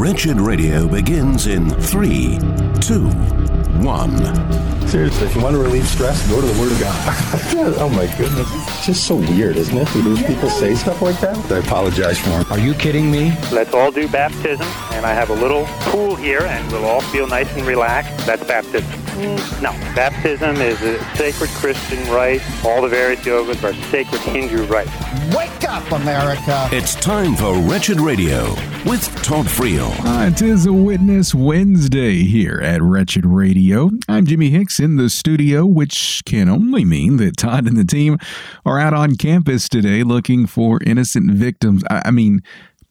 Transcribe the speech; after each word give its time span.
Wretched 0.00 0.40
Radio 0.40 0.88
begins 0.88 1.46
in 1.46 1.68
three, 1.68 2.38
two, 2.80 3.10
one. 3.84 4.16
Seriously, 4.88 5.26
if 5.26 5.36
you 5.36 5.42
want 5.42 5.54
to 5.54 5.60
relieve 5.60 5.86
stress, 5.86 6.26
go 6.26 6.40
to 6.40 6.46
the 6.46 6.58
Word 6.58 6.72
of 6.72 6.80
God. 6.80 7.76
oh 7.78 7.90
my 7.90 8.06
goodness. 8.16 8.48
It's 8.50 8.86
just 8.86 9.06
so 9.06 9.16
weird, 9.16 9.56
isn't 9.56 9.76
it? 9.76 9.86
Do 9.92 10.02
these 10.02 10.26
people 10.26 10.48
say 10.48 10.74
stuff 10.74 11.02
like 11.02 11.20
that? 11.20 11.36
I 11.52 11.58
apologize 11.58 12.18
for 12.18 12.30
them. 12.30 12.46
Are 12.50 12.58
you 12.58 12.72
kidding 12.72 13.10
me? 13.10 13.36
Let's 13.52 13.74
all 13.74 13.92
do 13.92 14.08
baptism, 14.08 14.66
and 14.92 15.04
I 15.04 15.12
have 15.12 15.28
a 15.28 15.34
little 15.34 15.66
pool 15.80 16.16
here, 16.16 16.44
and 16.44 16.72
we'll 16.72 16.86
all 16.86 17.02
feel 17.02 17.26
nice 17.26 17.54
and 17.54 17.66
relaxed. 17.66 18.26
That's 18.26 18.42
baptism. 18.44 18.88
No, 19.20 19.72
baptism 19.94 20.56
is 20.56 20.80
a 20.80 20.98
sacred 21.14 21.50
Christian 21.50 22.10
rite. 22.10 22.40
All 22.64 22.80
the 22.80 22.88
various 22.88 23.20
yogas 23.20 23.62
are 23.62 23.74
sacred 23.90 24.20
Hindu 24.22 24.64
rites. 24.64 24.90
Wake 25.36 25.68
up, 25.68 25.92
America! 25.92 26.68
It's 26.72 26.94
time 26.94 27.36
for 27.36 27.54
Wretched 27.58 28.00
Radio 28.00 28.54
with 28.86 29.04
Todd 29.22 29.44
Friel. 29.44 29.90
Uh, 30.06 30.28
it 30.28 30.40
is 30.40 30.64
a 30.64 30.72
Witness 30.72 31.34
Wednesday 31.34 32.24
here 32.24 32.60
at 32.62 32.80
Wretched 32.80 33.26
Radio. 33.26 33.90
I'm 34.08 34.24
Jimmy 34.24 34.48
Hicks 34.48 34.80
in 34.80 34.96
the 34.96 35.10
studio, 35.10 35.66
which 35.66 36.22
can 36.24 36.48
only 36.48 36.86
mean 36.86 37.18
that 37.18 37.36
Todd 37.36 37.66
and 37.66 37.76
the 37.76 37.84
team 37.84 38.16
are 38.64 38.80
out 38.80 38.94
on 38.94 39.16
campus 39.16 39.68
today 39.68 40.02
looking 40.02 40.46
for 40.46 40.80
innocent 40.82 41.30
victims. 41.32 41.84
I, 41.90 42.04
I 42.06 42.10
mean, 42.10 42.40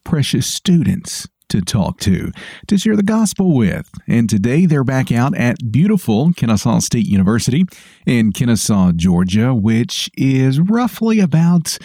precious 0.03 0.45
students 0.45 1.27
to 1.49 1.61
talk 1.61 1.99
to, 1.99 2.31
to 2.67 2.77
share 2.77 2.95
the 2.95 3.03
gospel 3.03 3.55
with. 3.55 3.89
And 4.07 4.29
today 4.29 4.65
they're 4.65 4.83
back 4.83 5.11
out 5.11 5.35
at 5.37 5.71
beautiful 5.71 6.33
Kennesaw 6.33 6.79
State 6.79 7.07
University 7.07 7.65
in 8.05 8.31
Kennesaw, 8.31 8.91
Georgia, 8.93 9.53
which 9.53 10.09
is 10.15 10.59
roughly 10.59 11.19
about, 11.19 11.77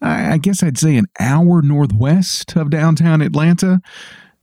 I 0.00 0.38
guess 0.38 0.62
I'd 0.62 0.78
say, 0.78 0.96
an 0.96 1.06
hour 1.18 1.62
northwest 1.62 2.56
of 2.56 2.70
downtown 2.70 3.22
Atlanta. 3.22 3.80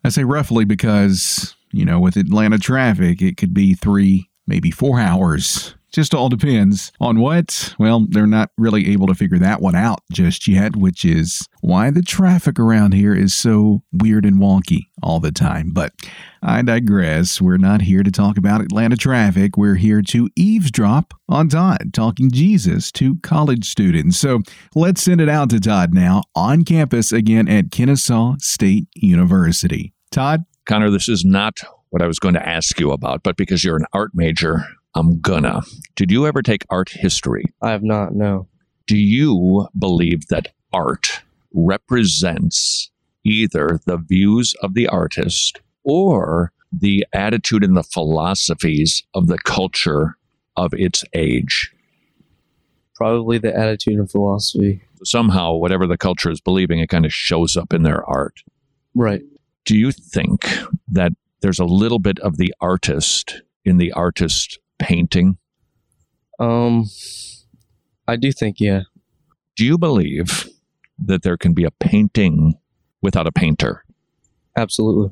I 0.03 0.09
say 0.09 0.23
roughly 0.23 0.65
because, 0.65 1.55
you 1.71 1.85
know, 1.85 1.99
with 1.99 2.17
Atlanta 2.17 2.57
traffic, 2.57 3.21
it 3.21 3.37
could 3.37 3.53
be 3.53 3.73
three, 3.73 4.29
maybe 4.47 4.71
four 4.71 4.99
hours 4.99 5.74
just 5.95 6.13
all 6.13 6.27
depends 6.27 6.91
on 6.99 7.19
what. 7.19 7.73
Well, 7.79 8.05
they're 8.09 8.27
not 8.27 8.51
really 8.57 8.91
able 8.91 9.07
to 9.07 9.15
figure 9.15 9.39
that 9.39 9.61
one 9.61 9.75
out 9.75 10.01
just 10.11 10.45
yet, 10.45 10.75
which 10.75 11.05
is 11.05 11.47
why 11.61 11.89
the 11.89 12.01
traffic 12.01 12.59
around 12.59 12.93
here 12.93 13.15
is 13.15 13.33
so 13.33 13.81
weird 13.93 14.25
and 14.25 14.35
wonky 14.35 14.87
all 15.01 15.21
the 15.21 15.31
time. 15.31 15.71
But 15.71 15.93
I 16.43 16.61
digress. 16.63 17.39
We're 17.39 17.57
not 17.57 17.81
here 17.81 18.03
to 18.03 18.11
talk 18.11 18.37
about 18.37 18.59
Atlanta 18.59 18.97
traffic. 18.97 19.55
We're 19.55 19.75
here 19.75 20.01
to 20.09 20.29
eavesdrop 20.35 21.13
on 21.29 21.47
Todd 21.47 21.93
talking 21.93 22.29
Jesus 22.29 22.91
to 22.93 23.15
college 23.23 23.65
students. 23.65 24.19
So 24.19 24.41
let's 24.75 25.01
send 25.01 25.21
it 25.21 25.29
out 25.29 25.49
to 25.51 25.61
Todd 25.61 25.93
now 25.93 26.23
on 26.35 26.65
campus 26.65 27.13
again 27.13 27.47
at 27.47 27.71
Kennesaw 27.71 28.35
State 28.39 28.89
University. 28.95 29.93
Todd? 30.11 30.43
Connor, 30.65 30.89
this 30.89 31.07
is 31.07 31.23
not 31.23 31.59
what 31.91 32.01
I 32.01 32.07
was 32.07 32.19
going 32.19 32.33
to 32.33 32.45
ask 32.45 32.79
you 32.81 32.91
about, 32.91 33.23
but 33.23 33.37
because 33.37 33.63
you're 33.63 33.77
an 33.77 33.85
art 33.93 34.11
major, 34.13 34.65
I'm 34.95 35.19
gonna. 35.19 35.61
Did 35.95 36.09
you 36.09 36.25
ever 36.25 36.41
take 36.41 36.65
art 36.69 36.89
history? 36.89 37.43
I 37.61 37.71
have 37.71 37.83
not, 37.83 38.15
no. 38.15 38.47
Do 38.87 38.97
you 38.97 39.67
believe 39.77 40.27
that 40.27 40.53
art 40.71 41.21
represents 41.53 42.89
either 43.25 43.79
the 43.85 43.97
views 43.97 44.53
of 44.61 44.73
the 44.73 44.87
artist 44.87 45.59
or 45.83 46.51
the 46.71 47.05
attitude 47.13 47.63
and 47.63 47.75
the 47.75 47.83
philosophies 47.83 49.03
of 49.13 49.27
the 49.27 49.39
culture 49.39 50.17
of 50.55 50.73
its 50.73 51.03
age? 51.13 51.71
Probably 52.95 53.37
the 53.37 53.55
attitude 53.55 53.95
and 53.95 54.09
philosophy. 54.09 54.81
Somehow, 55.03 55.55
whatever 55.55 55.87
the 55.87 55.97
culture 55.97 56.31
is 56.31 56.39
believing, 56.39 56.79
it 56.79 56.87
kind 56.87 57.05
of 57.05 57.13
shows 57.13 57.57
up 57.57 57.73
in 57.73 57.83
their 57.83 58.03
art. 58.05 58.41
Right. 58.93 59.23
Do 59.65 59.75
you 59.77 59.91
think 59.91 60.47
that 60.87 61.11
there's 61.41 61.59
a 61.59 61.65
little 61.65 61.99
bit 61.99 62.19
of 62.19 62.37
the 62.37 62.53
artist 62.61 63.41
in 63.65 63.77
the 63.77 63.91
artist 63.91 64.59
painting? 64.79 65.37
Um, 66.39 66.85
I 68.07 68.15
do 68.15 68.31
think, 68.31 68.59
yeah. 68.59 68.81
Do 69.55 69.65
you 69.65 69.77
believe 69.77 70.49
that 71.03 71.23
there 71.23 71.37
can 71.37 71.53
be 71.53 71.63
a 71.63 71.71
painting 71.71 72.55
without 73.01 73.27
a 73.27 73.31
painter? 73.31 73.83
Absolutely. 74.55 75.11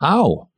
How? 0.00 0.48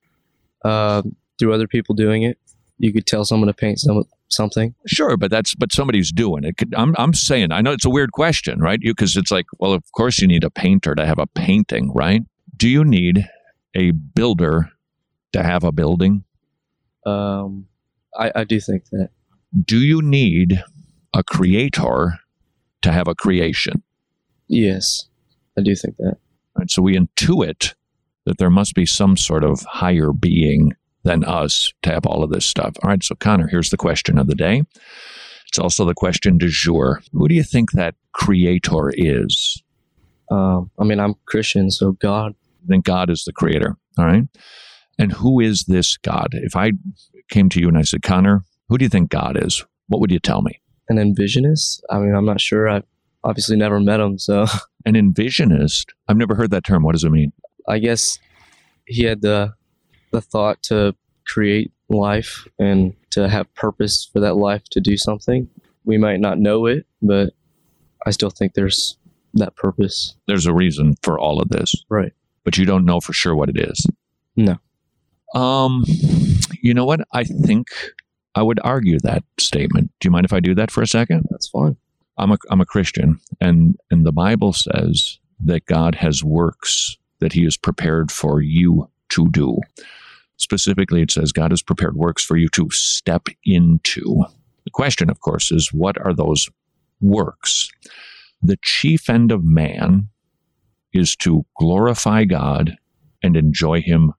Uh, 0.65 1.03
through 1.39 1.53
other 1.53 1.67
people 1.67 1.95
doing 1.95 2.23
it, 2.23 2.39
you 2.79 2.93
could 2.93 3.07
tell 3.07 3.25
someone 3.25 3.49
to 3.49 3.55
paint 3.55 3.81
some, 3.81 4.05
something. 4.29 4.75
Sure, 4.87 5.17
but 5.17 5.31
that's 5.31 5.55
but 5.55 5.73
somebody's 5.73 6.13
doing 6.13 6.45
it. 6.45 6.55
I'm 6.75 6.95
I'm 6.99 7.15
saying 7.15 7.53
I 7.53 7.61
know 7.61 7.73
it's 7.73 7.85
a 7.85 7.91
weird 7.91 8.13
question, 8.13 8.61
right? 8.61 8.79
You 8.81 8.93
because 8.93 9.17
it's 9.17 9.31
like, 9.31 9.47
well, 9.59 9.73
of 9.73 9.85
course 9.93 10.21
you 10.21 10.27
need 10.27 10.45
a 10.45 10.51
painter 10.51 10.95
to 10.95 11.07
have 11.07 11.19
a 11.19 11.27
painting, 11.27 11.93
right? 11.95 12.23
Do 12.57 12.69
you 12.69 12.85
need 12.85 13.29
a 13.75 13.91
builder 13.93 14.71
to 15.33 15.43
have 15.43 15.65
a 15.65 15.73
building? 15.73 16.25
Um, 17.07 17.67
I, 18.19 18.33
I 18.35 18.45
do 18.45 18.61
think 18.61 18.87
that. 18.91 19.11
Do 19.65 19.79
you 19.79 20.01
need 20.01 20.63
a 21.15 21.23
creator 21.23 22.19
to 22.83 22.93
have 22.93 23.09
a 23.09 23.15
creation? 23.15 23.83
Yes, 24.49 25.07
I 25.59 25.63
do 25.63 25.75
think 25.75 25.97
that. 25.99 26.17
Right, 26.57 26.71
so 26.71 26.83
we 26.83 26.97
intuit 26.97 27.75
that 28.25 28.39
there 28.39 28.51
must 28.51 28.75
be 28.75 28.87
some 28.87 29.17
sort 29.17 29.45
of 29.45 29.63
higher 29.63 30.13
being 30.13 30.73
than 31.05 31.25
us 31.25 31.73
to 31.83 31.91
have 31.91 32.07
all 32.07 32.23
of 32.23 32.31
this 32.31 32.47
stuff. 32.47 32.75
All 32.83 32.91
right, 32.91 33.03
so 33.03 33.15
Connor, 33.15 33.49
here's 33.49 33.71
the 33.71 33.77
question 33.77 34.19
of 34.19 34.27
the 34.27 34.35
day. 34.35 34.63
It's 35.49 35.59
also 35.59 35.85
the 35.85 35.95
question 35.95 36.39
du 36.39 36.49
jour. 36.49 37.03
Who 37.13 37.29
do 37.29 37.35
you 37.35 37.43
think 37.43 37.73
that 37.73 37.95
creator 38.13 38.91
is? 38.95 39.63
Um, 40.31 40.71
I 40.79 40.85
mean, 40.85 41.01
I'm 41.01 41.15
Christian, 41.27 41.71
so 41.71 41.93
God. 41.93 42.35
Then 42.65 42.81
God 42.81 43.11
is 43.11 43.25
the 43.25 43.33
creator. 43.33 43.77
All 43.99 44.07
right. 44.07 44.25
And 44.99 45.13
who 45.13 45.41
is 45.41 45.65
this 45.65 45.97
God? 45.97 46.29
If 46.33 46.55
I 46.57 46.73
came 47.33 47.49
to 47.49 47.61
you 47.61 47.67
and 47.67 47.77
I 47.77 47.83
said, 47.83 48.03
Connor, 48.03 48.45
who 48.69 48.79
do 48.79 48.85
you 48.85 48.89
think 48.89 49.11
God 49.11 49.43
is? 49.43 49.65
What 49.89 50.01
would 50.01 50.13
you 50.13 50.21
tell 50.21 50.43
me? 50.43 50.61
An 50.89 50.99
envisionist? 50.99 51.81
I 51.91 51.99
mean, 51.99 52.15
I'm 52.15 52.27
not 52.27 52.41
sure. 52.41 52.69
I've 52.69 52.85
obviously 53.25 53.57
never 53.57 53.81
met 53.81 53.99
him, 53.99 54.19
so. 54.19 54.47
An 54.87 54.95
envisionist? 54.95 55.87
I've 56.09 56.17
never 56.17 56.35
heard 56.35 56.51
that 56.51 56.65
term. 56.65 56.83
What 56.83 56.93
does 56.93 57.05
it 57.05 57.11
mean? 57.11 57.33
I 57.69 57.79
guess 57.79 58.19
he 58.87 59.05
had 59.05 59.23
the 59.23 59.55
the 60.11 60.21
thought 60.21 60.63
to 60.65 60.95
create 61.27 61.73
life 61.89 62.47
and 62.59 62.95
to 63.11 63.29
have 63.29 63.53
purpose 63.55 64.09
for 64.13 64.21
that 64.21 64.35
life 64.35 64.65
to 64.73 64.81
do 64.81 64.97
something. 64.97 65.49
We 65.85 65.97
might 65.99 66.21
not 66.21 66.39
know 66.39 66.67
it, 66.67 66.87
but 67.01 67.33
I 68.05 68.11
still 68.11 68.31
think 68.31 68.55
there's 68.55 68.99
that 69.35 69.57
purpose. 69.57 70.17
There's 70.27 70.47
a 70.47 70.53
reason 70.53 70.97
for 71.03 71.19
all 71.19 71.41
of 71.41 71.49
this. 71.49 71.75
Right. 71.89 72.13
But 72.45 72.59
you 72.59 72.67
don't 72.67 72.85
know 72.85 73.01
for 73.01 73.13
sure 73.13 73.35
what 73.35 73.49
it 73.49 73.59
is. 73.59 73.87
No. 74.37 74.59
Um, 75.35 75.85
you 76.63 76.73
know 76.73 76.85
what? 76.85 77.01
I 77.13 77.25
think 77.25 77.69
I 78.35 78.43
would 78.43 78.61
argue 78.65 78.99
that 79.01 79.25
statement. 79.39 79.91
Do 80.01 80.07
you 80.07 80.11
mind 80.13 80.25
if 80.25 80.33
I 80.33 80.41
do 80.41 80.55
that 80.55 80.71
for 80.71 80.83
a 80.83 80.87
second? 80.87 81.27
That's 81.31 81.49
fine. 81.49 81.77
I'm 82.17 82.33
a 82.33 82.39
I'm 82.51 82.61
a 82.61 82.67
Christian, 82.67 83.21
and 83.41 83.77
and 83.91 84.07
the 84.07 84.13
Bible 84.13 84.53
says 84.53 85.19
that 85.45 85.67
God 85.67 85.95
has 85.97 86.23
works 86.23 86.97
that 87.21 87.33
He 87.33 87.45
has 87.45 87.57
prepared 87.57 88.11
for 88.11 88.41
you 88.41 88.89
to 89.11 89.29
do. 89.31 89.59
Specifically, 90.37 91.03
it 91.03 91.11
says 91.11 91.33
God 91.33 91.51
has 91.51 91.63
prepared 91.63 91.97
works 91.97 92.25
for 92.25 92.37
you 92.37 92.49
to 92.51 92.71
step 92.71 93.29
into. 93.45 94.25
The 94.65 94.71
question, 94.71 95.11
of 95.11 95.21
course, 95.21 95.51
is 95.51 95.73
what 95.73 96.01
are 96.05 96.15
those 96.15 96.49
works? 97.01 97.71
The 98.43 98.59
chief 98.63 99.11
end 99.11 99.33
of 99.33 99.45
man 99.45 100.09
is 100.93 101.17
to 101.17 101.45
glorify 101.59 102.25
God 102.25 102.77
and 103.23 103.37
enjoy 103.37 103.81
Him 103.81 104.15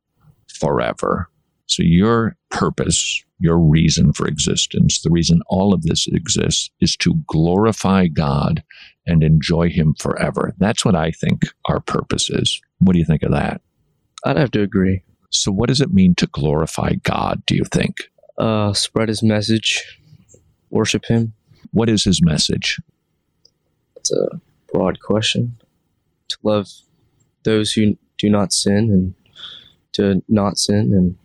forever. 0.48 1.30
So, 1.74 1.82
your 1.82 2.36
purpose, 2.52 3.24
your 3.40 3.58
reason 3.58 4.14
for 4.14 4.28
existence, 4.28 5.02
the 5.02 5.10
reason 5.10 5.42
all 5.48 5.74
of 5.74 5.82
this 5.82 6.06
exists, 6.08 6.70
is 6.80 6.96
to 6.98 7.16
glorify 7.26 8.06
God 8.06 8.64
and 9.08 9.24
enjoy 9.24 9.70
Him 9.70 9.96
forever. 9.98 10.54
That's 10.60 10.86
what 10.86 10.94
I 10.94 11.10
think 11.10 11.46
our 11.66 11.80
purpose 11.80 12.30
is. 12.30 12.62
What 12.78 12.94
do 12.94 13.00
you 13.00 13.06
think 13.06 13.24
of 13.24 13.32
that? 13.32 13.62
I'd 14.24 14.38
have 14.38 14.52
to 14.52 14.62
agree. 14.62 15.02
So, 15.32 15.52
what 15.52 15.68
does 15.68 15.82
it 15.82 15.92
mean 15.92 16.14
to 16.16 16.28
glorify 16.28 16.94
God, 17.02 17.42
do 17.48 17.56
you 17.56 17.64
think? 17.72 18.04
Uh, 18.38 18.74
spread 18.74 19.10
His 19.10 19.24
message, 19.24 19.84
worship 20.70 21.06
Him. 21.06 21.34
What 21.72 21.90
is 21.90 22.04
His 22.04 22.22
message? 22.24 22.80
It's 23.96 24.12
a 24.12 24.40
broad 24.72 25.00
question. 25.00 25.58
To 26.28 26.38
love 26.44 26.70
those 27.42 27.72
who 27.72 27.98
do 28.20 28.30
not 28.30 28.54
sin 28.54 28.92
and 28.92 29.16
to 29.94 30.24
not 30.30 30.60
sin 30.60 30.94
and 30.94 31.18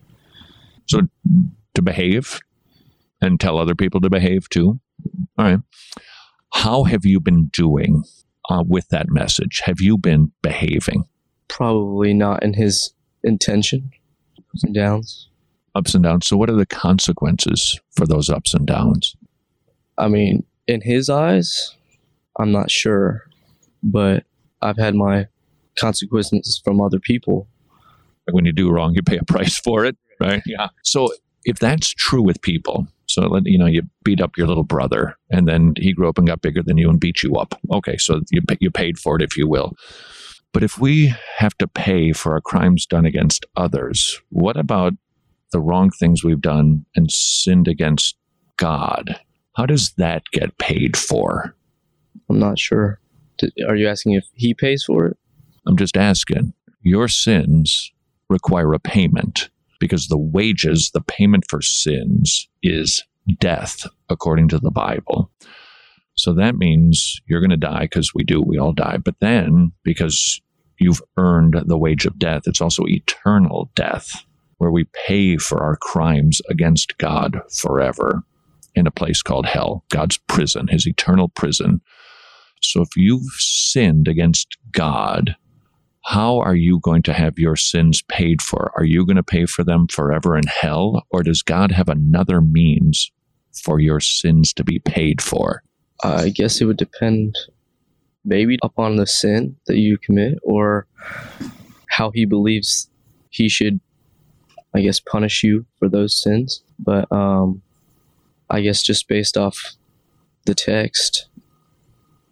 so 0.88 1.02
to 1.74 1.82
behave 1.82 2.40
and 3.20 3.40
tell 3.40 3.58
other 3.58 3.74
people 3.74 4.00
to 4.00 4.10
behave 4.10 4.48
too. 4.48 4.80
All 5.38 5.44
right. 5.44 5.58
How 6.52 6.84
have 6.84 7.04
you 7.04 7.20
been 7.20 7.46
doing 7.48 8.04
uh, 8.48 8.64
with 8.66 8.88
that 8.88 9.10
message? 9.10 9.60
Have 9.64 9.80
you 9.80 9.98
been 9.98 10.32
behaving? 10.42 11.04
Probably 11.48 12.14
not 12.14 12.42
in 12.42 12.54
his 12.54 12.92
intention. 13.22 13.90
Ups 14.38 14.64
and 14.64 14.74
downs. 14.74 15.28
Ups 15.74 15.94
and 15.94 16.04
downs. 16.04 16.26
So 16.26 16.36
what 16.36 16.50
are 16.50 16.56
the 16.56 16.66
consequences 16.66 17.78
for 17.96 18.06
those 18.06 18.30
ups 18.30 18.54
and 18.54 18.66
downs? 18.66 19.14
I 19.96 20.08
mean 20.08 20.44
in 20.66 20.82
his 20.82 21.08
eyes 21.08 21.74
i'm 22.38 22.52
not 22.52 22.70
sure 22.70 23.24
but 23.82 24.22
i've 24.60 24.76
had 24.76 24.94
my 24.94 25.26
consequences 25.78 26.60
from 26.62 26.80
other 26.80 27.00
people. 27.00 27.48
When 28.30 28.44
you 28.44 28.52
do 28.52 28.70
wrong, 28.70 28.94
you 28.94 29.02
pay 29.02 29.16
a 29.16 29.24
price 29.24 29.56
for 29.58 29.84
it, 29.86 29.96
right? 30.20 30.42
Yeah. 30.46 30.68
So 30.82 31.10
if 31.44 31.58
that's 31.58 31.90
true 31.90 32.22
with 32.22 32.40
people, 32.42 32.86
so 33.06 33.22
let- 33.22 33.46
you 33.46 33.58
know 33.58 33.66
you 33.66 33.82
beat 34.04 34.20
up 34.20 34.36
your 34.36 34.46
little 34.46 34.64
brother, 34.64 35.16
and 35.30 35.48
then 35.48 35.74
he 35.78 35.92
grew 35.92 36.08
up 36.08 36.18
and 36.18 36.26
got 36.26 36.42
bigger 36.42 36.62
than 36.62 36.76
you 36.76 36.90
and 36.90 37.00
beat 37.00 37.22
you 37.22 37.36
up. 37.36 37.58
Okay, 37.72 37.96
so 37.96 38.20
you 38.30 38.42
you 38.60 38.70
paid 38.70 38.98
for 38.98 39.16
it, 39.16 39.22
if 39.22 39.36
you 39.36 39.48
will. 39.48 39.74
But 40.52 40.62
if 40.62 40.78
we 40.78 41.14
have 41.36 41.56
to 41.58 41.68
pay 41.68 42.12
for 42.12 42.32
our 42.32 42.40
crimes 42.40 42.86
done 42.86 43.06
against 43.06 43.44
others, 43.56 44.20
what 44.30 44.56
about 44.56 44.94
the 45.52 45.60
wrong 45.60 45.90
things 45.90 46.24
we've 46.24 46.40
done 46.40 46.84
and 46.96 47.10
sinned 47.10 47.68
against 47.68 48.16
God? 48.56 49.20
How 49.56 49.66
does 49.66 49.92
that 49.92 50.22
get 50.32 50.56
paid 50.58 50.96
for? 50.96 51.54
I'm 52.28 52.38
not 52.38 52.58
sure. 52.58 53.00
Are 53.66 53.76
you 53.76 53.88
asking 53.88 54.12
if 54.12 54.24
he 54.34 54.54
pays 54.54 54.84
for 54.84 55.06
it? 55.06 55.16
I'm 55.66 55.76
just 55.76 55.96
asking. 55.96 56.54
Your 56.82 57.08
sins 57.08 57.92
require 58.28 58.72
a 58.74 58.78
payment 58.78 59.48
because 59.78 60.08
the 60.08 60.18
wages, 60.18 60.90
the 60.92 61.00
payment 61.00 61.44
for 61.48 61.62
sins, 61.62 62.48
is 62.62 63.02
death, 63.38 63.86
according 64.08 64.48
to 64.48 64.58
the 64.58 64.70
Bible. 64.70 65.30
So 66.16 66.34
that 66.34 66.56
means 66.56 67.20
you're 67.26 67.40
going 67.40 67.50
to 67.50 67.56
die 67.56 67.82
because 67.82 68.12
we 68.14 68.24
do, 68.24 68.42
we 68.42 68.58
all 68.58 68.72
die. 68.72 68.98
But 68.98 69.14
then, 69.20 69.72
because 69.84 70.40
you've 70.78 71.02
earned 71.16 71.56
the 71.66 71.78
wage 71.78 72.06
of 72.06 72.18
death, 72.18 72.42
it's 72.46 72.60
also 72.60 72.84
eternal 72.86 73.70
death, 73.74 74.24
where 74.58 74.72
we 74.72 74.84
pay 75.06 75.36
for 75.36 75.62
our 75.62 75.76
crimes 75.76 76.40
against 76.48 76.98
God 76.98 77.40
forever 77.52 78.22
in 78.74 78.86
a 78.86 78.92
place 78.92 79.22
called 79.22 79.46
hell, 79.46 79.84
God's 79.90 80.18
prison, 80.28 80.68
his 80.68 80.86
eternal 80.86 81.28
prison. 81.28 81.80
So 82.62 82.82
if 82.82 82.96
you've 82.96 83.30
sinned 83.38 84.08
against 84.08 84.56
God, 84.72 85.36
how 86.04 86.38
are 86.38 86.54
you 86.54 86.80
going 86.80 87.02
to 87.02 87.12
have 87.12 87.38
your 87.38 87.56
sins 87.56 88.02
paid 88.02 88.40
for? 88.40 88.72
Are 88.76 88.84
you 88.84 89.04
going 89.04 89.16
to 89.16 89.22
pay 89.22 89.46
for 89.46 89.64
them 89.64 89.86
forever 89.88 90.36
in 90.36 90.46
hell? 90.46 91.04
Or 91.10 91.22
does 91.22 91.42
God 91.42 91.72
have 91.72 91.88
another 91.88 92.40
means 92.40 93.10
for 93.52 93.80
your 93.80 94.00
sins 94.00 94.52
to 94.54 94.64
be 94.64 94.78
paid 94.78 95.20
for? 95.20 95.62
I 96.02 96.28
guess 96.28 96.60
it 96.60 96.64
would 96.64 96.76
depend 96.76 97.36
maybe 98.24 98.58
upon 98.62 98.96
the 98.96 99.06
sin 99.06 99.56
that 99.66 99.78
you 99.78 99.98
commit 99.98 100.38
or 100.42 100.86
how 101.88 102.10
he 102.10 102.24
believes 102.24 102.88
he 103.30 103.48
should, 103.48 103.80
I 104.74 104.80
guess, 104.80 105.00
punish 105.00 105.42
you 105.42 105.66
for 105.78 105.88
those 105.88 106.22
sins. 106.22 106.62
But 106.78 107.10
um, 107.10 107.62
I 108.48 108.60
guess 108.60 108.82
just 108.82 109.08
based 109.08 109.36
off 109.36 109.58
the 110.46 110.54
text, 110.54 111.28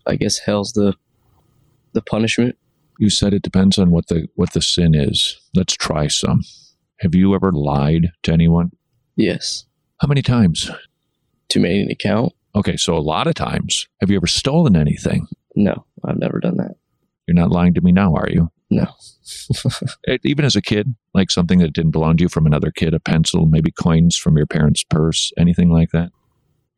I 0.07 0.17
guess 0.17 0.39
hell's 0.39 0.73
the 0.73 0.95
the 1.93 2.03
punishment. 2.03 2.57
You 2.99 3.11
said 3.11 3.35
it 3.35 3.43
depends 3.43 3.79
on 3.79 3.91
what 3.91 4.07
the 4.09 4.29
what 4.37 4.53
the 4.53 4.63
sin 4.63 4.95
is. 4.95 5.39
Let's 5.55 5.75
try 5.75 6.09
some. 6.09 6.43
Have 7.01 7.15
you 7.15 7.35
ever 7.35 7.53
lied 7.53 8.11
to 8.23 8.33
anyone? 8.33 8.71
Yes. 9.17 9.67
How 10.01 10.09
many 10.09 10.23
times? 10.23 10.71
Too 11.49 11.61
many 11.61 11.87
to 11.87 11.95
count? 11.95 12.33
Okay, 12.55 12.77
so 12.77 12.97
a 12.97 13.01
lot 13.01 13.27
of 13.27 13.35
times. 13.35 13.87
Have 14.01 14.11
you 14.11 14.17
ever 14.17 14.27
stolen 14.27 14.77
anything? 14.77 15.27
No, 15.55 15.85
I've 16.05 16.19
never 16.19 16.39
done 16.41 16.57
that. 16.57 16.77
You're 17.27 17.35
not 17.35 17.51
lying 17.51 17.75
to 17.75 17.81
me 17.83 17.93
now, 17.93 18.15
are 18.15 18.29
you? 18.31 18.51
No. 18.71 18.87
Eh, 20.09 20.19
Even 20.25 20.45
as 20.45 20.55
a 20.57 20.63
kid, 20.63 20.95
like 21.13 21.31
something 21.31 21.59
that 21.59 21.73
didn't 21.73 21.91
belong 21.91 22.17
to 22.17 22.23
you 22.23 22.29
from 22.29 22.47
another 22.47 22.71
kid, 22.71 22.95
a 22.95 23.01
pencil, 23.01 23.47
maybe 23.47 23.71
coins 23.73 24.17
from 24.17 24.37
your 24.37 24.47
parents' 24.47 24.85
purse, 24.85 25.33
anything 25.37 25.71
like 25.71 25.91
that? 25.91 26.11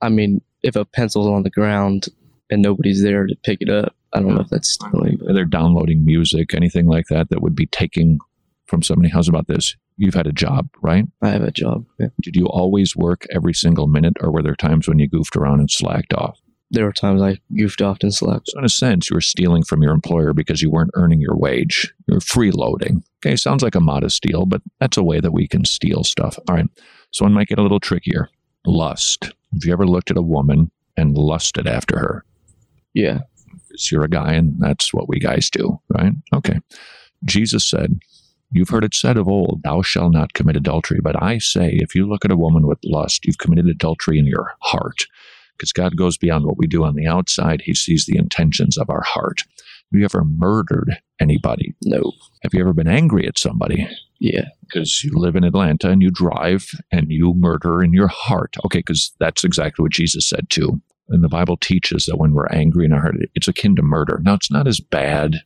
I 0.01 0.09
mean, 0.09 0.41
if 0.63 0.75
a 0.77 0.85
pencil's 0.85 1.27
on 1.29 1.43
the 1.43 1.51
ground 1.51 2.07
and 2.51 2.63
nobody's 2.63 3.03
there 3.03 3.27
to 3.27 3.37
pick 3.45 3.59
it 3.61 3.69
up, 3.69 3.95
I 4.13 4.21
don't 4.21 4.35
know 4.35 4.41
if 4.41 4.49
that's 4.49 4.69
stealing. 4.69 5.19
They're 5.21 5.45
downloading 5.45 6.05
music, 6.05 6.55
anything 6.55 6.87
like 6.87 7.07
that, 7.09 7.29
that 7.31 7.43
would 7.43 7.55
be 7.55 7.67
taking 7.67 8.19
from 8.67 8.83
somebody. 8.83 9.09
How's 9.09 9.29
about 9.29 9.49
this? 9.49 9.77
You've 9.97 10.15
had 10.15 10.27
a 10.27 10.33
job, 10.33 10.69
right? 10.83 11.05
I 11.23 11.31
have 11.31 11.43
a 11.43 11.51
job. 11.51 11.85
Yeah. 11.99 12.09
Did 12.21 12.37
you 12.37 12.47
always 12.47 12.95
work 12.95 13.27
every 13.35 13.55
single 13.55 13.87
minute, 13.87 14.15
or 14.21 14.31
were 14.31 14.43
there 14.43 14.55
times 14.55 14.89
when 14.89 14.99
you 14.99 15.09
goofed 15.09 15.37
around 15.37 15.61
and 15.61 15.71
slacked 15.71 16.15
off? 16.15 16.41
There 16.71 16.85
were 16.85 16.93
times 16.93 17.23
I 17.23 17.39
goofed 17.57 17.81
off 17.81 17.99
and 18.03 18.13
slept. 18.15 18.51
So, 18.51 18.59
in 18.59 18.65
a 18.65 18.69
sense, 18.69 19.11
you 19.11 19.15
were 19.15 19.23
stealing 19.23 19.63
from 19.65 19.83
your 19.83 19.93
employer 19.93 20.35
because 20.35 20.61
you 20.61 20.71
weren't 20.71 20.91
earning 20.95 21.21
your 21.21 21.37
wage. 21.37 21.93
You 22.07 22.15
were 22.15 22.21
freeloading. 22.21 23.03
Okay, 23.25 23.37
sounds 23.37 23.63
like 23.63 23.75
a 23.75 23.81
modest 23.81 24.23
deal, 24.23 24.45
but 24.45 24.63
that's 24.79 24.99
a 24.99 25.03
way 25.03 25.19
that 25.19 25.33
we 25.33 25.49
can 25.49 25.65
steal 25.65 26.05
stuff. 26.05 26.39
All 26.49 26.55
right. 26.55 26.67
So, 27.11 27.25
one 27.25 27.33
might 27.33 27.49
get 27.49 27.59
a 27.59 27.63
little 27.63 27.81
trickier. 27.81 28.29
Lust. 28.67 29.25
Have 29.25 29.65
you 29.65 29.73
ever 29.73 29.87
looked 29.87 30.11
at 30.11 30.19
a 30.19 30.23
woman 30.23 30.71
and 30.97 31.17
lusted 31.17 31.67
after 31.67 31.99
her? 31.99 32.25
Yeah. 32.93 33.21
Because 33.79 33.93
you're 33.93 34.05
a 34.05 34.09
guy 34.09 34.33
and 34.33 34.57
that's 34.59 34.93
what 34.93 35.09
we 35.09 35.19
guys 35.19 35.49
do, 35.51 35.81
right? 35.89 36.13
Okay. 36.35 36.59
Jesus 37.25 37.65
said, 37.69 38.01
You've 38.51 38.71
heard 38.71 38.85
it 38.85 38.95
said 38.95 39.19
of 39.19 39.29
old, 39.29 39.63
Thou 39.63 39.83
shalt 39.83 40.13
not 40.13 40.33
commit 40.33 40.57
adultery. 40.57 41.01
But 41.03 41.23
I 41.23 41.39
say, 41.39 41.71
if 41.75 41.95
you 41.95 42.09
look 42.09 42.25
at 42.25 42.33
a 42.33 42.37
woman 42.37 42.67
with 42.67 42.79
lust, 42.83 43.27
you've 43.27 43.39
committed 43.39 43.67
adultery 43.67 44.19
in 44.19 44.27
your 44.27 44.53
heart. 44.63 45.05
Because 45.57 45.73
God 45.73 45.97
goes 45.97 46.17
beyond 46.17 46.47
what 46.47 46.57
we 46.57 46.67
do 46.67 46.85
on 46.85 46.95
the 46.95 47.07
outside, 47.07 47.63
He 47.63 47.75
sees 47.75 48.07
the 48.07 48.17
intentions 48.17 48.79
of 48.79 48.89
our 48.89 49.03
heart. 49.03 49.43
Have 49.93 50.01
you 50.01 50.05
ever 50.05 50.25
murdered 50.25 50.99
anybody? 51.21 51.75
No. 51.85 52.13
Have 52.43 52.55
you 52.55 52.61
ever 52.61 52.73
been 52.73 52.89
angry 52.89 53.27
at 53.27 53.39
somebody? 53.39 53.89
Yeah. 54.19 54.47
Because 54.63 55.03
you 55.05 55.13
live 55.15 55.37
in 55.37 55.45
Atlanta 55.45 55.91
and 55.91 56.03
you 56.03 56.11
drive 56.11 56.71
and 56.91 57.11
you 57.11 57.35
murder 57.35 57.83
in 57.83 57.93
your 57.93 58.09
heart. 58.09 58.57
Okay, 58.65 58.81
because 58.81 59.13
that's 59.19 59.45
exactly 59.45 59.83
what 59.83 59.93
Jesus 59.93 60.29
said 60.29 60.49
too. 60.51 60.81
And 61.09 61.25
the 61.25 61.29
Bible 61.29 61.57
teaches 61.57 62.07
that 62.07 62.19
when 62.19 62.33
we're 62.33 62.49
angry 62.49 62.85
in 62.85 62.93
our 62.93 63.01
heart, 63.01 63.17
it's 63.35 63.49
akin 63.49 63.77
to 63.77 63.83
murder. 63.83 64.21
Now, 64.23 64.35
it's 64.35 64.51
not 64.51 64.69
as 64.69 64.81
bad 64.81 65.37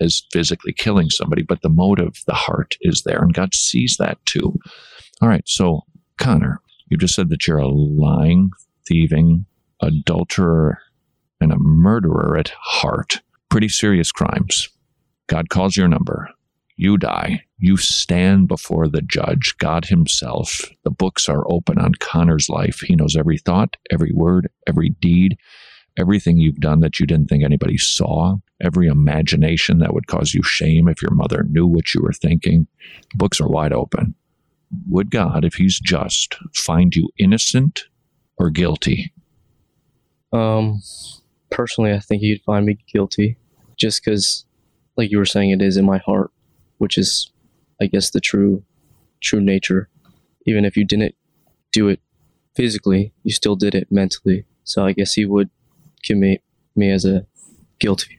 as 0.00 0.22
physically 0.32 0.72
killing 0.72 1.10
somebody, 1.10 1.42
but 1.42 1.62
the 1.62 1.68
motive, 1.68 2.22
the 2.26 2.34
heart 2.34 2.74
is 2.80 3.02
there, 3.04 3.22
and 3.22 3.32
God 3.32 3.54
sees 3.54 3.96
that 3.98 4.18
too. 4.26 4.58
All 5.20 5.28
right, 5.28 5.44
so 5.46 5.82
Connor, 6.18 6.60
you 6.88 6.96
just 6.96 7.14
said 7.14 7.28
that 7.28 7.46
you're 7.46 7.58
a 7.58 7.68
lying, 7.68 8.50
thieving, 8.88 9.46
adulterer, 9.80 10.78
and 11.40 11.52
a 11.52 11.58
murderer 11.58 12.36
at 12.36 12.52
heart. 12.60 13.20
Pretty 13.48 13.68
serious 13.68 14.10
crimes. 14.10 14.68
God 15.28 15.48
calls 15.48 15.76
your 15.76 15.88
number. 15.88 16.28
You 16.82 16.98
die. 16.98 17.44
You 17.58 17.76
stand 17.76 18.48
before 18.48 18.88
the 18.88 19.02
judge, 19.02 19.54
God 19.58 19.84
Himself. 19.84 20.68
The 20.82 20.90
books 20.90 21.28
are 21.28 21.48
open 21.48 21.78
on 21.78 21.94
Connor's 22.00 22.48
life. 22.48 22.80
He 22.80 22.96
knows 22.96 23.14
every 23.14 23.38
thought, 23.38 23.76
every 23.92 24.10
word, 24.12 24.50
every 24.66 24.88
deed, 24.88 25.36
everything 25.96 26.38
you've 26.38 26.58
done 26.58 26.80
that 26.80 26.98
you 26.98 27.06
didn't 27.06 27.28
think 27.28 27.44
anybody 27.44 27.78
saw, 27.78 28.38
every 28.60 28.88
imagination 28.88 29.78
that 29.78 29.94
would 29.94 30.08
cause 30.08 30.34
you 30.34 30.42
shame 30.42 30.88
if 30.88 31.00
your 31.00 31.12
mother 31.12 31.44
knew 31.48 31.68
what 31.68 31.94
you 31.94 32.02
were 32.02 32.12
thinking. 32.12 32.66
The 33.12 33.16
books 33.16 33.40
are 33.40 33.46
wide 33.46 33.72
open. 33.72 34.16
Would 34.88 35.12
God, 35.12 35.44
if 35.44 35.54
He's 35.54 35.78
just, 35.78 36.36
find 36.52 36.96
you 36.96 37.10
innocent 37.16 37.84
or 38.38 38.50
guilty? 38.50 39.12
Um, 40.32 40.82
personally, 41.48 41.92
I 41.92 42.00
think 42.00 42.22
he'd 42.22 42.42
find 42.42 42.66
me 42.66 42.76
guilty, 42.92 43.36
just 43.76 44.04
because, 44.04 44.46
like 44.96 45.12
you 45.12 45.18
were 45.18 45.24
saying, 45.24 45.50
it 45.50 45.62
is 45.62 45.76
in 45.76 45.84
my 45.84 45.98
heart, 45.98 46.32
which 46.82 46.98
is, 46.98 47.30
I 47.80 47.86
guess, 47.86 48.10
the 48.10 48.20
true, 48.20 48.64
true 49.20 49.40
nature. 49.40 49.88
Even 50.46 50.64
if 50.64 50.76
you 50.76 50.84
didn't 50.84 51.14
do 51.70 51.86
it 51.86 52.00
physically, 52.56 53.12
you 53.22 53.30
still 53.30 53.54
did 53.54 53.76
it 53.76 53.86
mentally. 53.92 54.46
So 54.64 54.84
I 54.84 54.92
guess 54.92 55.14
he 55.14 55.24
would 55.24 55.48
commit 56.04 56.42
me 56.74 56.90
as 56.90 57.04
a 57.04 57.24
guilty. 57.78 58.18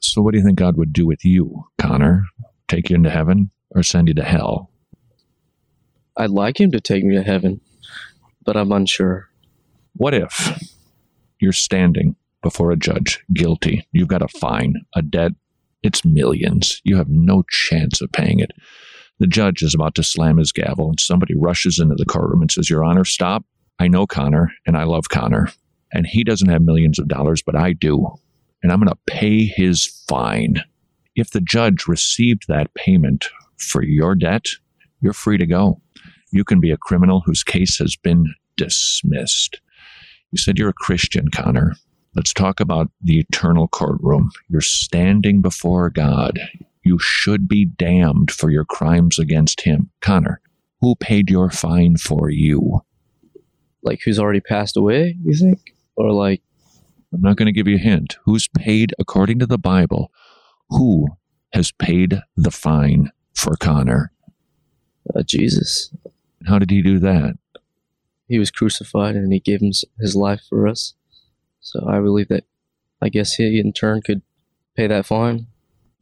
So, 0.00 0.20
what 0.20 0.32
do 0.32 0.38
you 0.38 0.44
think 0.44 0.58
God 0.58 0.76
would 0.76 0.92
do 0.92 1.06
with 1.06 1.24
you, 1.24 1.66
Connor? 1.78 2.24
Take 2.66 2.90
you 2.90 2.96
into 2.96 3.08
heaven 3.08 3.52
or 3.70 3.84
send 3.84 4.08
you 4.08 4.14
to 4.14 4.24
hell? 4.24 4.68
I'd 6.16 6.30
like 6.30 6.60
him 6.60 6.72
to 6.72 6.80
take 6.80 7.04
me 7.04 7.14
to 7.14 7.22
heaven, 7.22 7.60
but 8.44 8.56
I'm 8.56 8.72
unsure. 8.72 9.28
What 9.94 10.12
if 10.12 10.60
you're 11.38 11.52
standing 11.52 12.16
before 12.42 12.72
a 12.72 12.76
judge 12.76 13.24
guilty? 13.32 13.86
You've 13.92 14.08
got 14.08 14.22
a 14.22 14.28
fine, 14.40 14.74
a 14.96 15.02
debt, 15.02 15.32
it's 15.82 16.04
millions. 16.04 16.80
You 16.84 16.96
have 16.96 17.08
no 17.08 17.44
chance 17.50 18.00
of 18.00 18.12
paying 18.12 18.40
it. 18.40 18.52
The 19.18 19.26
judge 19.26 19.62
is 19.62 19.74
about 19.74 19.94
to 19.96 20.02
slam 20.02 20.38
his 20.38 20.52
gavel, 20.52 20.88
and 20.88 20.98
somebody 20.98 21.34
rushes 21.36 21.78
into 21.78 21.94
the 21.94 22.04
courtroom 22.04 22.42
and 22.42 22.50
says, 22.50 22.68
Your 22.68 22.84
Honor, 22.84 23.04
stop. 23.04 23.44
I 23.78 23.88
know 23.88 24.06
Connor, 24.06 24.52
and 24.66 24.76
I 24.76 24.84
love 24.84 25.08
Connor, 25.08 25.48
and 25.92 26.06
he 26.06 26.24
doesn't 26.24 26.48
have 26.48 26.62
millions 26.62 26.98
of 26.98 27.08
dollars, 27.08 27.42
but 27.42 27.56
I 27.56 27.72
do, 27.72 28.06
and 28.62 28.72
I'm 28.72 28.80
going 28.80 28.88
to 28.88 28.98
pay 29.12 29.44
his 29.44 29.86
fine. 30.08 30.62
If 31.14 31.30
the 31.30 31.40
judge 31.40 31.86
received 31.86 32.44
that 32.48 32.74
payment 32.74 33.28
for 33.58 33.82
your 33.82 34.14
debt, 34.14 34.46
you're 35.00 35.12
free 35.12 35.38
to 35.38 35.46
go. 35.46 35.80
You 36.30 36.44
can 36.44 36.60
be 36.60 36.70
a 36.70 36.76
criminal 36.76 37.22
whose 37.24 37.42
case 37.42 37.78
has 37.78 37.96
been 37.96 38.34
dismissed. 38.56 39.60
You 40.30 40.38
said 40.38 40.58
you're 40.58 40.70
a 40.70 40.74
Christian, 40.74 41.28
Connor. 41.28 41.74
Let's 42.14 42.32
talk 42.34 42.60
about 42.60 42.90
the 43.02 43.18
eternal 43.18 43.68
courtroom. 43.68 44.30
You're 44.48 44.60
standing 44.60 45.40
before 45.40 45.88
God. 45.88 46.38
You 46.84 46.98
should 46.98 47.48
be 47.48 47.64
damned 47.64 48.30
for 48.30 48.50
your 48.50 48.64
crimes 48.64 49.18
against 49.18 49.62
Him. 49.62 49.90
Connor, 50.00 50.40
who 50.80 50.94
paid 50.96 51.30
your 51.30 51.50
fine 51.50 51.96
for 51.96 52.28
you? 52.28 52.82
Like 53.82 54.00
who's 54.04 54.18
already 54.18 54.40
passed 54.40 54.76
away? 54.76 55.16
You 55.24 55.34
think, 55.34 55.74
or 55.96 56.12
like 56.12 56.42
I'm 57.12 57.20
not 57.20 57.36
going 57.36 57.46
to 57.46 57.52
give 57.52 57.68
you 57.68 57.76
a 57.76 57.80
hint. 57.80 58.16
Who's 58.24 58.48
paid 58.48 58.94
according 58.98 59.38
to 59.38 59.46
the 59.46 59.58
Bible? 59.58 60.10
Who 60.70 61.08
has 61.52 61.72
paid 61.72 62.20
the 62.36 62.50
fine 62.50 63.10
for 63.34 63.56
Connor? 63.56 64.12
Uh, 65.14 65.22
Jesus. 65.22 65.90
How 66.46 66.58
did 66.58 66.70
he 66.70 66.82
do 66.82 66.98
that? 66.98 67.38
He 68.28 68.38
was 68.38 68.50
crucified 68.50 69.14
and 69.14 69.32
he 69.32 69.40
gave 69.40 69.60
his, 69.60 69.84
his 70.00 70.16
life 70.16 70.42
for 70.48 70.66
us. 70.66 70.94
So 71.62 71.88
I 71.88 72.00
believe 72.00 72.28
that 72.28 72.44
I 73.00 73.08
guess 73.08 73.34
he 73.34 73.58
in 73.58 73.72
turn 73.72 74.02
could 74.02 74.22
pay 74.76 74.88
that 74.88 75.06
fine. 75.06 75.46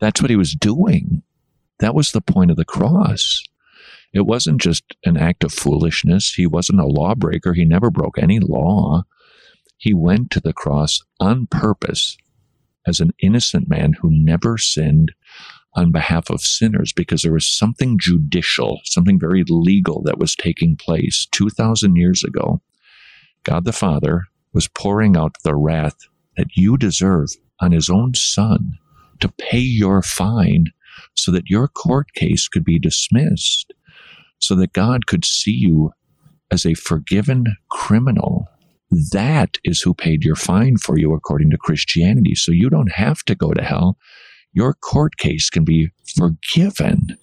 That's 0.00 0.21
what 0.21 0.31
he 0.31 0.37
was 0.37 0.55
doing. 0.55 1.23
That 1.79 1.95
was 1.95 2.12
the 2.12 2.21
point 2.21 2.50
of 2.50 2.57
the 2.57 2.64
cross. 2.64 3.43
It 4.12 4.23
wasn't 4.23 4.61
just 4.61 4.83
an 5.05 5.17
act 5.17 5.45
of 5.45 5.52
foolishness. 5.52 6.35
He 6.35 6.47
wasn't 6.47 6.81
a 6.81 6.87
lawbreaker. 6.87 7.52
He 7.52 7.64
never 7.64 7.90
broke 7.90 8.19
any 8.19 8.40
law. 8.40 9.05
He 9.76 9.95
went 9.95 10.31
to 10.33 10.40
the 10.40 10.52
cross 10.52 11.00
on 11.21 11.47
purpose 11.47 12.17
as 12.87 13.00
an 13.00 13.12
innocent 13.21 13.69
man 13.69 13.93
who 13.93 14.11
never 14.11 14.59
sinned 14.59 15.12
on 15.75 15.93
behalf 15.93 16.31
of 16.31 16.40
sinners 16.40 16.93
because 16.93 17.23
there 17.23 17.33
was 17.33 17.47
something 17.47 17.99
judicial, 18.00 18.81
something 18.85 19.21
very 19.21 19.45
legal 19.49 20.02
that 20.02 20.19
was 20.19 20.35
taking 20.35 20.75
place 20.75 21.29
2,000 21.31 21.97
years 21.97 22.25
ago. 22.25 22.61
God 23.45 23.64
the 23.64 23.73
Father 23.73 24.25
was 24.52 24.69
pouring 24.69 25.16
out 25.16 25.37
the 25.42 25.54
wrath 25.54 25.97
that 26.37 26.57
you 26.57 26.76
deserve 26.76 27.30
on 27.61 27.73
his 27.73 27.88
own 27.88 28.14
son 28.14 28.78
to 29.21 29.28
pay 29.28 29.59
your 29.59 30.02
fine 30.02 30.66
so 31.14 31.30
that 31.33 31.49
your 31.49 31.69
court 31.69 32.12
case 32.14 32.49
could 32.49 32.64
be 32.64 32.78
dismissed, 32.78 33.73
so 34.38 34.54
that 34.57 34.73
God 34.73 35.07
could 35.07 35.25
see 35.25 35.52
you 35.52 35.92
as 36.50 36.66
a 36.66 36.75
forgiven 36.75 37.57
criminal. 37.69 38.47
That 38.90 39.59
is 39.64 39.80
who 39.80 39.95
paid 39.95 40.25
your 40.25 40.37
fine 40.37 40.76
for 40.76 40.99
you 40.99 41.14
according 41.14 41.50
to 41.50 41.59
Christianity. 41.59 42.35
So 42.35 42.50
you 42.50 42.69
don't 42.71 42.92
have 42.92 43.23
to 43.25 43.35
go 43.35 43.52
to 43.52 43.62
hell. 43.62 43.97
Your 44.52 44.75
court 44.75 45.16
case 45.16 45.49
can 45.49 45.64
be 45.64 45.90
forgiven. 46.16 47.16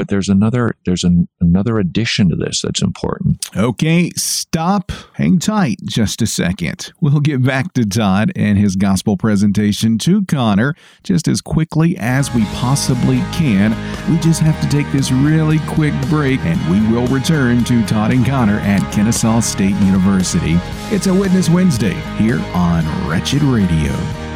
But 0.00 0.08
there's 0.08 0.30
another 0.30 0.76
there's 0.86 1.04
an, 1.04 1.28
another 1.42 1.78
addition 1.78 2.30
to 2.30 2.34
this 2.34 2.62
that's 2.62 2.80
important. 2.80 3.46
Okay, 3.54 4.08
stop. 4.16 4.92
Hang 5.12 5.38
tight 5.38 5.76
just 5.84 6.22
a 6.22 6.26
second. 6.26 6.90
We'll 7.02 7.20
get 7.20 7.42
back 7.44 7.74
to 7.74 7.84
Todd 7.84 8.32
and 8.34 8.56
his 8.56 8.76
gospel 8.76 9.18
presentation 9.18 9.98
to 9.98 10.24
Connor 10.24 10.74
just 11.02 11.28
as 11.28 11.42
quickly 11.42 11.98
as 11.98 12.32
we 12.32 12.46
possibly 12.46 13.18
can. 13.34 13.72
We 14.10 14.18
just 14.20 14.40
have 14.40 14.58
to 14.62 14.68
take 14.70 14.90
this 14.90 15.12
really 15.12 15.58
quick 15.66 15.92
break 16.08 16.40
and 16.44 16.58
we 16.70 16.80
will 16.90 17.06
return 17.08 17.62
to 17.64 17.84
Todd 17.84 18.10
and 18.10 18.24
Connor 18.24 18.60
at 18.60 18.80
Kennesaw 18.94 19.40
State 19.40 19.76
University. 19.82 20.56
It's 20.94 21.08
a 21.08 21.14
Witness 21.14 21.50
Wednesday 21.50 22.00
here 22.16 22.40
on 22.54 22.86
Wretched 23.06 23.42
Radio. 23.42 24.29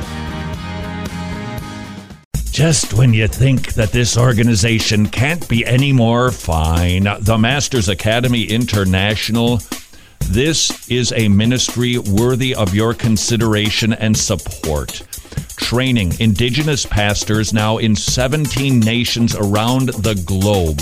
Just 2.54 2.94
when 2.94 3.12
you 3.12 3.26
think 3.26 3.74
that 3.74 3.90
this 3.90 4.16
organization 4.16 5.08
can't 5.08 5.48
be 5.48 5.66
any 5.66 5.92
more 5.92 6.30
fine, 6.30 7.08
the 7.18 7.36
Masters 7.36 7.88
Academy 7.88 8.44
International, 8.44 9.60
this 10.26 10.88
is 10.88 11.12
a 11.16 11.26
ministry 11.26 11.98
worthy 11.98 12.54
of 12.54 12.72
your 12.72 12.94
consideration 12.94 13.92
and 13.92 14.16
support. 14.16 15.02
Training 15.56 16.12
indigenous 16.20 16.86
pastors 16.86 17.52
now 17.52 17.78
in 17.78 17.96
17 17.96 18.78
nations 18.78 19.34
around 19.34 19.88
the 19.88 20.14
globe 20.24 20.78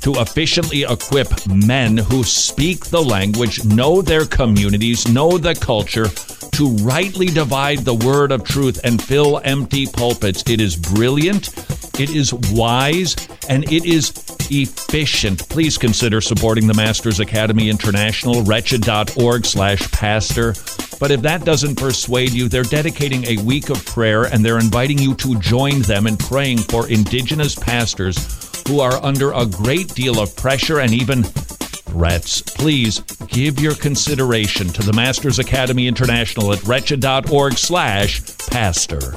to 0.00 0.20
efficiently 0.20 0.82
equip 0.82 1.28
men 1.46 1.96
who 1.96 2.24
speak 2.24 2.86
the 2.86 3.02
language, 3.02 3.64
know 3.64 4.02
their 4.02 4.24
communities, 4.24 5.08
know 5.08 5.38
the 5.38 5.54
culture, 5.54 6.08
to 6.56 6.70
rightly 6.84 7.26
divide 7.26 7.80
the 7.80 7.94
word 7.94 8.32
of 8.32 8.42
truth 8.42 8.80
and 8.82 9.02
fill 9.02 9.40
empty 9.44 9.86
pulpits. 9.86 10.42
It 10.48 10.60
is 10.60 10.74
brilliant, 10.74 11.48
it 12.00 12.10
is 12.10 12.32
wise, 12.52 13.14
and 13.48 13.70
it 13.70 13.84
is 13.84 14.12
efficient. 14.50 15.48
Please 15.48 15.76
consider 15.76 16.20
supporting 16.20 16.66
the 16.66 16.74
Masters 16.74 17.20
Academy 17.20 17.68
International, 17.68 18.42
wretched.org 18.42 19.44
slash 19.44 19.90
pastor. 19.92 20.54
But 20.98 21.10
if 21.10 21.20
that 21.22 21.44
doesn't 21.44 21.76
persuade 21.76 22.32
you, 22.32 22.48
they're 22.48 22.62
dedicating 22.62 23.26
a 23.26 23.42
week 23.42 23.68
of 23.68 23.84
prayer 23.84 24.24
and 24.24 24.42
they're 24.42 24.58
inviting 24.58 24.98
you 24.98 25.14
to 25.16 25.38
join 25.40 25.82
them 25.82 26.06
in 26.06 26.16
praying 26.16 26.58
for 26.58 26.88
indigenous 26.88 27.54
pastors 27.54 28.45
who 28.66 28.80
are 28.80 29.02
under 29.04 29.32
a 29.32 29.46
great 29.46 29.94
deal 29.94 30.20
of 30.20 30.34
pressure 30.36 30.80
and 30.80 30.92
even 30.92 31.22
threats. 31.22 32.42
Please 32.42 33.00
give 33.28 33.60
your 33.60 33.74
consideration 33.74 34.68
to 34.68 34.82
the 34.82 34.92
Masters 34.92 35.38
Academy 35.38 35.86
International 35.86 36.52
at 36.52 36.62
wretched.org 36.64 37.54
slash 37.54 38.22
pastor. 38.48 39.14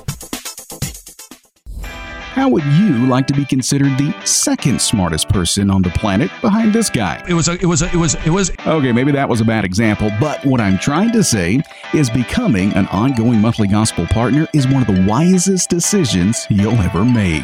How 2.40 2.48
would 2.48 2.64
you 2.64 3.06
like 3.08 3.28
to 3.28 3.34
be 3.34 3.44
considered 3.44 3.98
the 3.98 4.16
second 4.24 4.82
smartest 4.82 5.28
person 5.28 5.70
on 5.70 5.82
the 5.82 5.90
planet 5.90 6.32
behind 6.40 6.72
this 6.72 6.90
guy? 6.90 7.22
It 7.28 7.34
was 7.34 7.50
a, 7.50 7.56
it 7.56 7.66
was 7.66 7.82
a, 7.82 7.88
it 7.88 7.98
was 7.98 8.16
it 8.26 8.30
was 8.30 8.50
Okay, 8.66 8.94
maybe 8.94 9.12
that 9.12 9.28
was 9.28 9.42
a 9.42 9.44
bad 9.44 9.66
example, 9.66 10.10
but 10.22 10.46
what 10.46 10.62
I'm 10.62 10.78
trying 10.78 11.12
to 11.12 11.22
say 11.22 11.62
is 11.94 12.10
becoming 12.10 12.72
an 12.76 12.88
ongoing 12.94 13.42
monthly 13.42 13.68
gospel 13.68 14.06
partner 14.06 14.48
is 14.54 14.70
one 14.70 14.82
of 14.82 14.88
the 14.88 15.06
wisest 15.06 15.70
decisions 15.70 16.48
you'll 16.50 16.80
ever 16.80 17.04
make. 17.04 17.44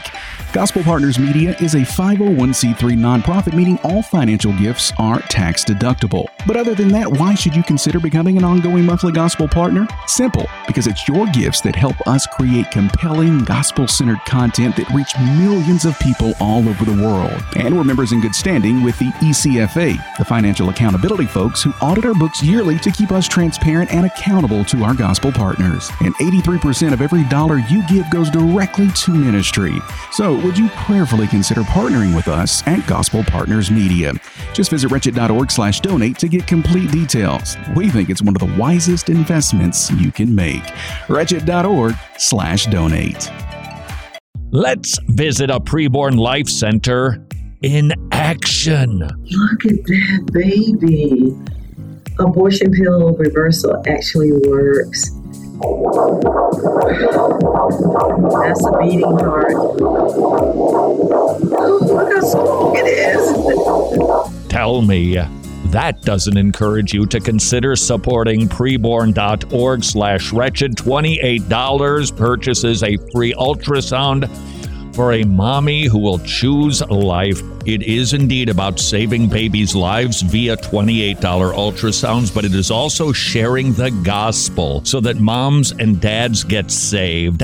Gospel 0.54 0.84
Partners 0.84 1.20
Media 1.20 1.54
is 1.60 1.74
a 1.74 1.80
501c3 1.80 2.78
nonprofit, 2.78 3.54
meaning 3.54 3.78
all 3.84 4.02
financial 4.02 4.54
gifts 4.54 4.94
are 4.98 5.20
tax 5.24 5.66
deductible. 5.66 6.28
But 6.48 6.56
other 6.56 6.74
than 6.74 6.88
that, 6.94 7.12
why 7.12 7.36
should 7.36 7.54
you 7.54 7.64
consider 7.64 8.00
becoming 8.00 8.38
an 8.38 8.46
ongoing 8.46 8.86
monthly 8.86 9.12
gospel 9.12 9.50
partner? 9.50 9.86
Simple, 10.08 10.48
because 10.66 10.88
it's 10.88 11.10
your 11.10 11.26
gifts 11.28 11.60
that 11.62 11.76
help 11.76 12.00
us 12.08 12.26
create 12.28 12.72
compelling 12.72 13.44
gospel 13.44 13.86
centered 13.86 14.24
content 14.26 14.78
that 14.78 14.85
reach 14.94 15.18
millions 15.38 15.86
of 15.86 15.98
people 16.00 16.34
all 16.40 16.68
over 16.68 16.86
the 16.86 17.04
world. 17.04 17.44
And 17.56 17.76
we're 17.76 17.84
members 17.84 18.12
in 18.12 18.22
good 18.22 18.36
standing 18.36 18.84
with 18.84 18.98
the 19.00 19.12
ECFA, 19.22 20.18
the 20.18 20.26
financial 20.26 20.70
accountability 20.70 21.26
folks 21.26 21.64
who 21.64 21.72
audit 21.82 22.06
our 22.06 22.14
books 22.14 22.44
yearly 22.44 22.78
to 22.80 22.92
keep 22.92 23.12
us 23.12 23.28
transparent 23.28 23.92
and 23.92 24.06
accountable 24.06 24.64
to 24.66 24.84
our 24.84 24.94
gospel 24.94 25.32
partners. 25.32 25.92
And 26.02 26.16
83% 26.16 26.94
of 26.94 27.02
every 27.02 27.24
dollar 27.26 27.58
you 27.58 27.86
give 27.88 28.10
goes 28.10 28.30
directly 28.30 28.90
to 28.92 29.12
ministry. 29.12 29.74
So, 30.12 30.36
would 30.42 30.58
you 30.58 30.70
prayerfully 30.70 31.28
consider 31.28 31.62
partnering 31.62 32.16
with 32.16 32.28
us 32.28 32.66
at 32.68 32.86
Gospel 32.88 33.24
Partners 33.24 33.72
Media? 33.72 34.14
Just 34.54 34.72
visit 34.72 34.92
wretched.org 34.92 35.52
slash 35.52 35.80
donate 35.82 36.18
to 36.20 36.28
get 36.28 36.48
complete 36.48 36.92
details. 36.92 37.58
We 37.76 37.90
think 37.90 38.10
it's 38.10 38.22
one 38.22 38.36
of 38.36 38.40
the 38.40 38.54
wisest 38.60 39.10
investments 39.10 39.92
you 39.92 40.12
can 40.12 40.34
make. 40.34 40.64
Wretched.org 41.10 41.96
slash 42.18 42.66
donate. 42.68 43.30
Let's 44.52 45.00
visit 45.10 45.50
a 45.50 45.60
preborn 45.60 46.18
life 46.18 46.48
center 46.48 47.26
in 47.62 47.92
action. 48.12 49.00
Look 49.00 49.66
at 49.66 49.84
that 49.86 50.30
baby. 50.34 51.36
Abortion 52.20 52.72
pill 52.72 53.14
reversal 53.18 53.82
actually 53.88 54.32
works. 54.48 55.12
That's 58.42 58.66
a 58.66 58.72
beating 58.82 59.02
heart. 59.02 59.56
Look 61.92 62.14
how 62.14 62.22
strong 62.22 62.76
it 62.78 62.88
is. 62.88 64.48
Tell 64.50 64.82
me 64.82 65.18
that 65.76 66.02
doesn't 66.04 66.38
encourage 66.38 66.94
you 66.94 67.06
to 67.06 67.20
consider 67.20 67.76
supporting 67.76 68.48
preborn.org 68.48 69.84
slash 69.84 70.32
wretched 70.32 70.78
$28 70.78 72.16
purchases 72.16 72.82
a 72.82 72.96
free 73.12 73.34
ultrasound 73.34 74.34
for 74.96 75.12
a 75.12 75.26
mommy 75.26 75.84
who 75.84 76.00
will 76.00 76.20
choose 76.20 76.82
life. 76.84 77.42
It 77.66 77.84
is 77.84 78.14
indeed 78.14 78.48
about 78.48 78.80
saving 78.80 79.28
babies' 79.28 79.76
lives 79.76 80.22
via 80.22 80.56
$28 80.56 81.18
ultrasounds, 81.18 82.34
but 82.34 82.46
it 82.46 82.56
is 82.56 82.72
also 82.72 83.12
sharing 83.12 83.74
the 83.74 83.92
gospel 83.92 84.82
so 84.86 85.02
that 85.02 85.18
moms 85.18 85.74
and 85.74 86.00
dads 86.00 86.46
get 86.46 86.72
saved. 86.72 87.44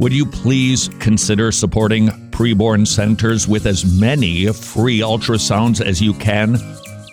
Would 0.00 0.14
you 0.14 0.24
please 0.24 0.88
consider 0.98 1.52
supporting 1.52 2.08
preborn 2.30 2.86
centers 2.86 3.46
with 3.46 3.66
as 3.66 3.84
many 4.00 4.50
free 4.50 5.00
ultrasounds 5.00 5.84
as 5.84 6.00
you 6.00 6.14
can? 6.14 6.56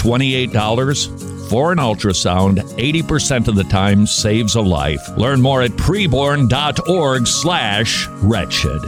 $28 0.04 1.50
for 1.50 1.72
an 1.72 1.78
ultrasound, 1.78 2.58
80% 2.78 3.48
of 3.48 3.56
the 3.56 3.64
time 3.64 4.06
saves 4.06 4.56
a 4.56 4.62
life. 4.62 5.00
Learn 5.18 5.42
more 5.42 5.62
at 5.62 5.72
preborn.org 5.72 7.26
slash 7.26 8.08
wretched. 8.22 8.82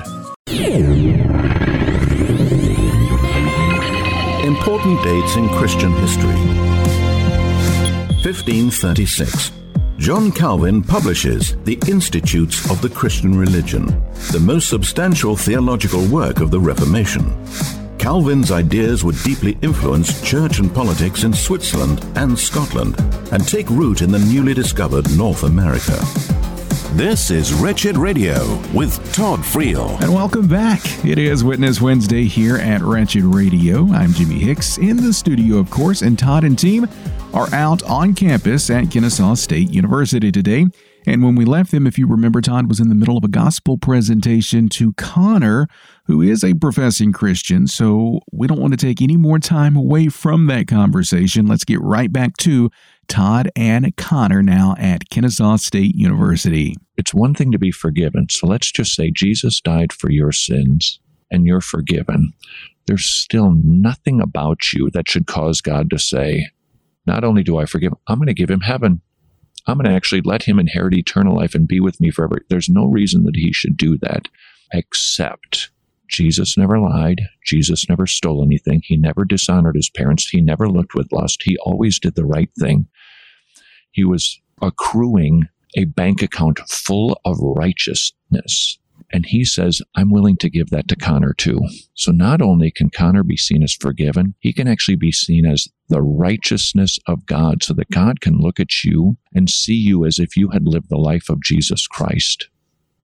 Important 4.43 5.03
dates 5.03 5.35
in 5.37 5.47
Christian 5.49 5.93
history. 5.93 6.35
1536. 8.25 9.51
John 9.97 10.33
Calvin 10.33 10.83
publishes 10.83 11.55
The 11.63 11.79
Institutes 11.87 12.69
of 12.69 12.81
the 12.81 12.89
Christian 12.89 13.39
Religion, 13.39 13.85
the 14.33 14.41
most 14.41 14.67
substantial 14.67 15.37
theological 15.37 16.05
work 16.07 16.41
of 16.41 16.51
the 16.51 16.59
Reformation. 16.59 17.33
Calvin's 18.05 18.51
ideas 18.51 19.03
would 19.03 19.15
deeply 19.23 19.57
influence 19.63 20.21
church 20.21 20.59
and 20.59 20.71
politics 20.71 21.23
in 21.23 21.33
Switzerland 21.33 22.05
and 22.13 22.37
Scotland 22.37 22.95
and 23.31 23.47
take 23.47 23.67
root 23.71 24.03
in 24.03 24.11
the 24.11 24.19
newly 24.19 24.53
discovered 24.53 25.09
North 25.17 25.41
America. 25.41 25.97
This 26.93 27.31
is 27.31 27.51
Wretched 27.51 27.97
Radio 27.97 28.61
with 28.75 28.95
Todd 29.11 29.39
Friel. 29.39 29.99
And 30.01 30.13
welcome 30.13 30.47
back. 30.47 30.81
It 31.03 31.17
is 31.17 31.43
Witness 31.43 31.81
Wednesday 31.81 32.25
here 32.25 32.57
at 32.57 32.83
Wretched 32.83 33.23
Radio. 33.23 33.87
I'm 33.87 34.13
Jimmy 34.13 34.37
Hicks 34.37 34.77
in 34.77 34.97
the 34.97 35.11
studio, 35.11 35.57
of 35.57 35.71
course, 35.71 36.03
and 36.03 36.19
Todd 36.19 36.43
and 36.43 36.59
team 36.59 36.87
are 37.33 37.51
out 37.55 37.81
on 37.83 38.13
campus 38.13 38.69
at 38.69 38.91
Kennesaw 38.91 39.33
State 39.33 39.71
University 39.71 40.31
today. 40.31 40.67
And 41.07 41.23
when 41.23 41.35
we 41.35 41.43
left 41.43 41.71
them, 41.71 41.85
if 41.85 41.97
you 41.97 42.07
remember, 42.07 42.39
Todd 42.39 42.67
was 42.69 42.79
in 42.79 42.89
the 42.89 42.95
middle 42.95 43.17
of 43.17 43.23
a 43.23 43.27
gospel 43.27 43.77
presentation 43.77 44.69
to 44.69 44.93
Connor, 44.93 45.67
who 46.05 46.21
is 46.21 46.43
a 46.43 46.53
professing 46.53 47.11
Christian. 47.11 47.67
So 47.67 48.19
we 48.31 48.47
don't 48.47 48.59
want 48.59 48.73
to 48.73 48.85
take 48.85 49.01
any 49.01 49.17
more 49.17 49.39
time 49.39 49.75
away 49.75 50.09
from 50.09 50.47
that 50.47 50.67
conversation. 50.67 51.47
Let's 51.47 51.65
get 51.65 51.81
right 51.81 52.11
back 52.11 52.37
to 52.37 52.69
Todd 53.07 53.49
and 53.55 53.95
Connor 53.97 54.43
now 54.43 54.75
at 54.77 55.09
Kennesaw 55.09 55.57
State 55.57 55.95
University. 55.95 56.75
It's 56.97 57.13
one 57.13 57.33
thing 57.33 57.51
to 57.51 57.59
be 57.59 57.71
forgiven. 57.71 58.27
So 58.29 58.47
let's 58.47 58.71
just 58.71 58.93
say 58.93 59.11
Jesus 59.11 59.59
died 59.61 59.91
for 59.91 60.11
your 60.11 60.31
sins 60.31 60.99
and 61.31 61.45
you're 61.45 61.61
forgiven. 61.61 62.33
There's 62.85 63.05
still 63.05 63.55
nothing 63.63 64.21
about 64.21 64.73
you 64.73 64.91
that 64.91 65.09
should 65.09 65.25
cause 65.25 65.59
God 65.59 65.89
to 65.89 65.97
say, 65.97 66.49
Not 67.07 67.23
only 67.23 67.41
do 67.41 67.57
I 67.57 67.65
forgive, 67.65 67.93
I'm 68.07 68.19
going 68.19 68.27
to 68.27 68.33
give 68.33 68.51
him 68.51 68.61
heaven. 68.61 69.01
I'm 69.67 69.77
going 69.77 69.89
to 69.89 69.95
actually 69.95 70.21
let 70.21 70.43
him 70.43 70.59
inherit 70.59 70.93
eternal 70.93 71.35
life 71.35 71.55
and 71.55 71.67
be 71.67 71.79
with 71.79 71.99
me 71.99 72.11
forever. 72.11 72.45
There's 72.49 72.69
no 72.69 72.85
reason 72.85 73.23
that 73.23 73.35
he 73.35 73.51
should 73.51 73.75
do 73.75 73.97
that 73.99 74.27
except 74.71 75.71
Jesus 76.09 76.57
never 76.57 76.79
lied. 76.79 77.21
Jesus 77.45 77.87
never 77.89 78.05
stole 78.05 78.43
anything. 78.43 78.81
He 78.83 78.97
never 78.97 79.25
dishonored 79.25 79.75
his 79.75 79.89
parents. 79.89 80.27
He 80.27 80.41
never 80.41 80.69
looked 80.69 80.95
with 80.95 81.11
lust. 81.11 81.43
He 81.43 81.57
always 81.57 81.99
did 81.99 82.15
the 82.15 82.25
right 82.25 82.49
thing. 82.59 82.87
He 83.91 84.03
was 84.03 84.39
accruing 84.61 85.47
a 85.77 85.85
bank 85.85 86.21
account 86.21 86.59
full 86.67 87.19
of 87.25 87.37
righteousness. 87.39 88.77
And 89.11 89.25
he 89.25 89.43
says, 89.43 89.81
I'm 89.95 90.11
willing 90.11 90.37
to 90.37 90.49
give 90.49 90.69
that 90.69 90.87
to 90.87 90.95
Connor 90.95 91.33
too. 91.33 91.61
So 91.93 92.11
not 92.11 92.41
only 92.41 92.71
can 92.71 92.89
Connor 92.89 93.23
be 93.23 93.37
seen 93.37 93.61
as 93.61 93.73
forgiven, 93.73 94.35
he 94.39 94.51
can 94.51 94.67
actually 94.67 94.95
be 94.95 95.11
seen 95.11 95.45
as 95.45 95.67
the 95.89 96.01
righteousness 96.01 96.97
of 97.07 97.25
God 97.25 97.63
so 97.63 97.73
that 97.73 97.91
God 97.91 98.21
can 98.21 98.39
look 98.39 98.59
at 98.59 98.83
you 98.83 99.17
and 99.33 99.49
see 99.49 99.75
you 99.75 100.05
as 100.05 100.17
if 100.17 100.35
you 100.35 100.49
had 100.49 100.67
lived 100.67 100.89
the 100.89 100.97
life 100.97 101.29
of 101.29 101.43
Jesus 101.43 101.87
Christ. 101.87 102.49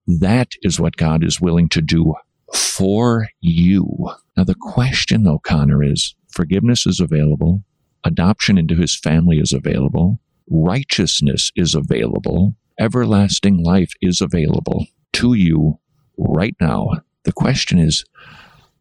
That 0.06 0.52
is 0.62 0.80
what 0.80 0.96
God 0.96 1.22
is 1.22 1.40
willing 1.40 1.68
to 1.70 1.80
do 1.80 2.14
for 2.52 3.28
you. 3.40 3.86
Now, 4.36 4.44
the 4.44 4.54
question, 4.54 5.24
though, 5.24 5.38
Connor, 5.38 5.82
is 5.82 6.14
forgiveness 6.30 6.86
is 6.86 7.00
available, 7.00 7.62
adoption 8.04 8.58
into 8.58 8.74
his 8.74 8.98
family 8.98 9.38
is 9.38 9.52
available, 9.52 10.20
righteousness 10.50 11.50
is 11.56 11.74
available, 11.74 12.54
everlasting 12.78 13.62
life 13.62 13.92
is 14.00 14.20
available 14.20 14.86
to 15.12 15.34
you 15.34 15.78
right 16.16 16.56
now. 16.60 16.88
The 17.24 17.32
question 17.32 17.78
is, 17.78 18.04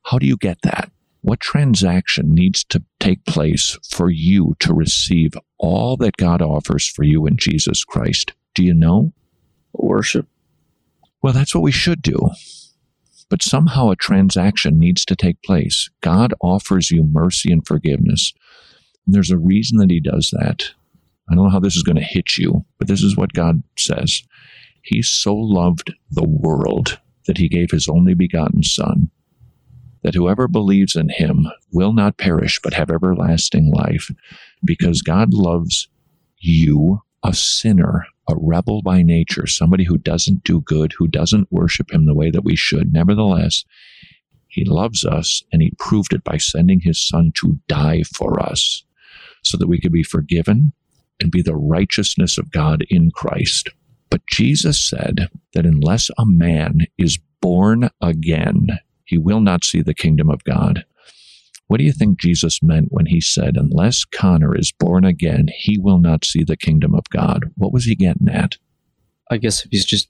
how 0.04 0.18
do 0.18 0.26
you 0.26 0.38
get 0.38 0.62
that? 0.64 0.92
What 1.22 1.40
transaction 1.40 2.34
needs 2.34 2.64
to 2.66 2.84
take 3.00 3.26
place 3.26 3.78
for 3.88 4.10
you 4.10 4.56
to 4.60 4.74
receive 4.74 5.34
all 5.60 5.96
that 5.98 6.18
God 6.18 6.42
offers 6.42 6.88
for 6.88 7.04
you 7.04 7.28
in 7.28 7.38
Jesus 7.38 7.84
Christ? 7.84 8.34
Do 8.56 8.64
you 8.64 8.74
know? 8.74 9.14
Worship. 9.74 10.28
Well, 11.22 11.34
that's 11.34 11.54
what 11.54 11.62
we 11.62 11.72
should 11.72 12.02
do. 12.02 12.32
But 13.32 13.42
somehow 13.42 13.90
a 13.90 13.96
transaction 13.96 14.78
needs 14.78 15.06
to 15.06 15.16
take 15.16 15.42
place. 15.42 15.90
God 16.02 16.34
offers 16.42 16.92
you 16.92 17.04
mercy 17.04 17.52
and 17.52 17.66
forgiveness. 17.66 18.34
And 19.06 19.16
there's 19.16 19.32
a 19.32 19.38
reason 19.38 19.78
that 19.80 19.90
He 19.90 20.02
does 20.02 20.32
that. 20.38 20.72
I 21.30 21.36
don't 21.36 21.46
know 21.46 21.50
how 21.50 21.62
this 21.62 21.78
is 21.78 21.84
going 21.84 21.96
to 21.96 22.04
hit 22.04 22.38
you, 22.38 22.66
but 22.78 22.90
this 22.90 23.02
is 23.02 23.16
what 23.16 23.32
God 23.32 23.64
says. 23.78 24.22
He 24.84 25.02
so 25.02 25.34
loved 25.34 25.94
the 26.10 26.28
world 26.28 27.00
that 27.26 27.38
He 27.38 27.48
gave 27.48 27.72
His 27.72 27.88
only 27.88 28.14
begotten 28.14 28.64
Son, 28.64 29.10
that 30.04 30.16
whoever 30.16 30.50
believes 30.50 30.98
in 30.98 31.08
Him 31.08 31.48
will 31.72 31.94
not 31.94 32.18
perish 32.18 32.60
but 32.62 32.74
have 32.74 32.92
everlasting 32.92 33.72
life, 33.72 34.12
because 34.66 35.02
God 35.02 35.34
loves 35.34 35.88
you, 36.38 37.02
a 37.24 37.34
sinner, 37.34 38.06
a 38.28 38.36
rebel 38.38 38.82
by 38.82 39.02
nature, 39.02 39.48
somebody 39.48 39.84
who 39.84 39.98
doesn't 39.98 40.44
do 40.44 40.62
good, 40.62 40.94
who 40.98 41.08
doesn't 41.08 41.52
worship 41.52 41.92
him 41.92 42.06
the 42.06 42.16
way 42.16 42.32
that 42.32 42.44
we 42.44 42.56
should. 42.56 42.94
Nevertheless, 42.94 43.64
he 44.48 44.66
loves 44.66 45.06
us 45.06 45.44
and 45.52 45.62
he 45.62 45.74
proved 45.80 46.14
it 46.14 46.24
by 46.24 46.38
sending 46.38 46.82
his 46.82 47.06
son 47.06 47.32
to 47.36 47.60
die 47.68 48.04
for 48.04 48.42
us 48.42 48.84
so 49.44 49.58
that 49.58 49.68
we 49.68 49.80
could 49.80 49.92
be 49.92 50.04
forgiven 50.04 50.74
and 51.20 51.32
be 51.32 51.42
the 51.42 51.56
righteousness 51.56 52.38
of 52.38 52.52
God 52.52 52.86
in 52.90 53.12
Christ. 53.12 53.70
But 54.10 54.28
Jesus 54.28 54.84
said 54.84 55.30
that 55.54 55.66
unless 55.66 56.10
a 56.18 56.26
man 56.26 56.82
is 56.98 57.18
born 57.42 57.90
again, 58.02 58.80
he 59.06 59.18
will 59.18 59.42
not 59.42 59.64
see 59.64 59.82
the 59.82 59.94
kingdom 59.94 60.30
of 60.30 60.44
God. 60.44 60.86
What 61.72 61.80
do 61.80 61.86
you 61.86 61.94
think 61.94 62.20
Jesus 62.20 62.62
meant 62.62 62.90
when 62.92 63.06
he 63.06 63.22
said, 63.22 63.56
Unless 63.56 64.04
Connor 64.04 64.54
is 64.58 64.74
born 64.74 65.06
again, 65.06 65.48
he 65.56 65.78
will 65.80 66.00
not 66.00 66.26
see 66.26 66.44
the 66.44 66.58
kingdom 66.58 66.94
of 66.94 67.10
God? 67.10 67.46
What 67.56 67.72
was 67.72 67.86
he 67.86 67.96
getting 67.96 68.28
at? 68.28 68.58
I 69.30 69.38
guess 69.38 69.64
if 69.64 69.72
he's 69.72 69.86
just 69.86 70.10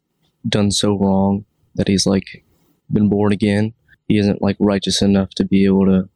done 0.50 0.71
so 0.71 0.97
wrong 0.97 1.45
that 1.76 1.88
he's 1.88 2.08
like 2.08 2.43
been 2.91 3.10
born 3.10 3.32
again, 3.32 3.76
he 4.08 4.17
isn't 4.17 4.41
like 4.41 4.58
righteous 4.60 5.04
enough 5.04 5.36
to 5.36 5.45
be 5.45 5.65
able 5.65 5.86
to 5.86 6.10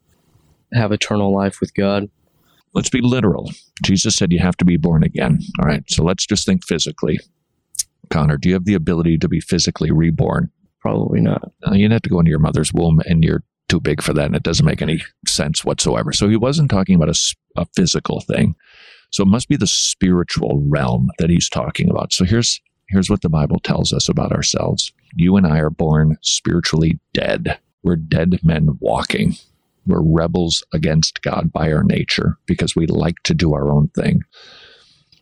have 0.73 0.91
eternal 0.91 1.31
life 1.31 1.62
with 1.62 1.75
God. 1.75 2.10
Let's 2.73 2.89
be 2.89 3.01
literal. 3.01 3.51
Jesus 3.84 4.15
said 4.15 4.31
you 4.31 4.39
have 4.39 4.58
to 4.58 4.65
be 4.65 4.77
born 4.77 5.03
again. 5.03 5.41
All 5.60 5.67
right, 5.67 5.84
so 5.88 6.03
let's 6.03 6.25
just 6.25 6.47
think 6.47 6.65
physically. 6.65 7.19
Connor, 8.10 8.39
do 8.39 8.49
you 8.49 8.55
have 8.55 8.65
the 8.65 8.73
ability 8.73 9.19
to 9.19 9.27
be 9.27 9.41
physically 9.41 9.91
reborn? 9.91 10.49
Probably 10.81 11.21
not. 11.21 11.51
Uh, 11.67 11.75
you'd 11.75 11.91
have 11.91 12.01
to 12.01 12.10
go 12.10 12.17
into 12.17 12.31
your 12.31 12.39
mother's 12.39 12.73
womb 12.73 12.99
and 13.05 13.23
you're 13.23 13.43
too 13.67 13.80
big 13.80 14.01
for 14.01 14.13
that 14.13 14.25
and 14.25 14.36
it 14.36 14.43
doesn't 14.43 14.65
make 14.65 14.82
any 14.82 15.04
sense 15.28 15.65
whatsoever. 15.65 16.12
So 16.12 16.30
he 16.30 16.36
wasn't 16.36 16.69
talking 16.69 16.95
about 16.95 17.10
a, 17.10 17.36
a 17.58 17.65
physical 17.75 18.21
thing. 18.21 18.56
So 19.12 19.23
it 19.23 19.28
must 19.28 19.47
be 19.47 19.56
the 19.56 19.67
spiritual 19.67 20.62
realm 20.67 21.10
that 21.19 21.30
he's 21.30 21.49
talking 21.49 21.89
about. 21.89 22.13
So 22.13 22.25
here's 22.25 22.60
here's 22.89 23.10
what 23.10 23.21
the 23.21 23.30
Bible 23.30 23.60
tells 23.60 23.93
us 23.93 24.10
about 24.10 24.32
ourselves. 24.32 24.91
You 25.15 25.38
and 25.38 25.47
I 25.47 25.60
are 25.60 25.69
born 25.69 26.17
spiritually 26.21 26.99
dead. 27.13 27.58
We're 27.84 27.95
dead 27.95 28.39
men 28.43 28.78
walking. 28.80 29.36
We're 29.88 30.01
rebels 30.01 30.63
against 30.73 31.21
God 31.21 31.51
by 31.51 31.71
our 31.71 31.84
nature 31.84 32.38
because 32.45 32.75
we 32.75 32.88
like 32.88 33.21
to 33.23 33.34
do 33.34 33.54
our 33.54 33.71
own 33.71 33.89
thing. 33.89 34.21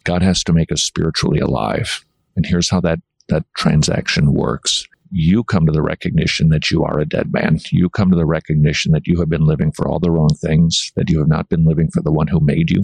God 0.04 0.22
has 0.22 0.44
to 0.46 0.54
make 0.54 0.72
us 0.72 0.82
spiritually 0.82 1.40
alive. 1.40 2.06
And 2.36 2.46
here's 2.46 2.70
how 2.70 2.82
that, 2.82 3.00
that 3.30 3.46
transaction 3.56 4.34
works 4.34 4.88
you 5.16 5.44
come 5.44 5.68
to 5.68 5.72
the 5.72 5.84
recognition 5.84 6.50
that 6.50 6.72
you 6.72 6.84
are 6.84 7.00
a 7.00 7.06
dead 7.06 7.32
man. 7.32 7.60
You 7.70 7.88
come 7.88 8.10
to 8.10 8.18
the 8.18 8.26
recognition 8.26 8.92
that 8.94 9.06
you 9.06 9.20
have 9.20 9.30
been 9.30 9.46
living 9.46 9.72
for 9.72 9.88
all 9.88 10.00
the 10.00 10.10
wrong 10.10 10.34
things, 10.42 10.92
that 10.96 11.08
you 11.08 11.20
have 11.20 11.28
not 11.28 11.50
been 11.50 11.66
living 11.66 11.90
for 11.92 12.02
the 12.02 12.12
one 12.12 12.28
who 12.28 12.40
made 12.40 12.72
you, 12.72 12.82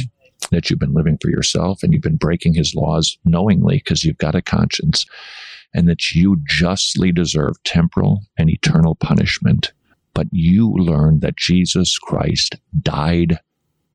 that 0.52 0.70
you've 0.70 0.80
been 0.80 0.94
living 0.94 1.18
for 1.20 1.32
yourself, 1.32 1.82
and 1.82 1.92
you've 1.92 2.04
been 2.04 2.18
breaking 2.18 2.54
his 2.54 2.76
laws 2.76 3.18
knowingly 3.26 3.78
because 3.78 4.06
you've 4.06 4.20
got 4.20 4.36
a 4.36 4.44
conscience, 4.44 5.08
and 5.74 5.89
that 5.89 6.12
you 6.12 6.39
justly 6.46 7.12
deserve 7.12 7.62
temporal 7.63 8.22
and 8.38 8.48
eternal 8.48 8.94
punishment. 8.94 9.72
But 10.13 10.28
you 10.32 10.72
learn 10.72 11.22
that 11.22 11.36
Jesus 11.36 11.98
Christ 11.98 12.58
died 12.80 13.39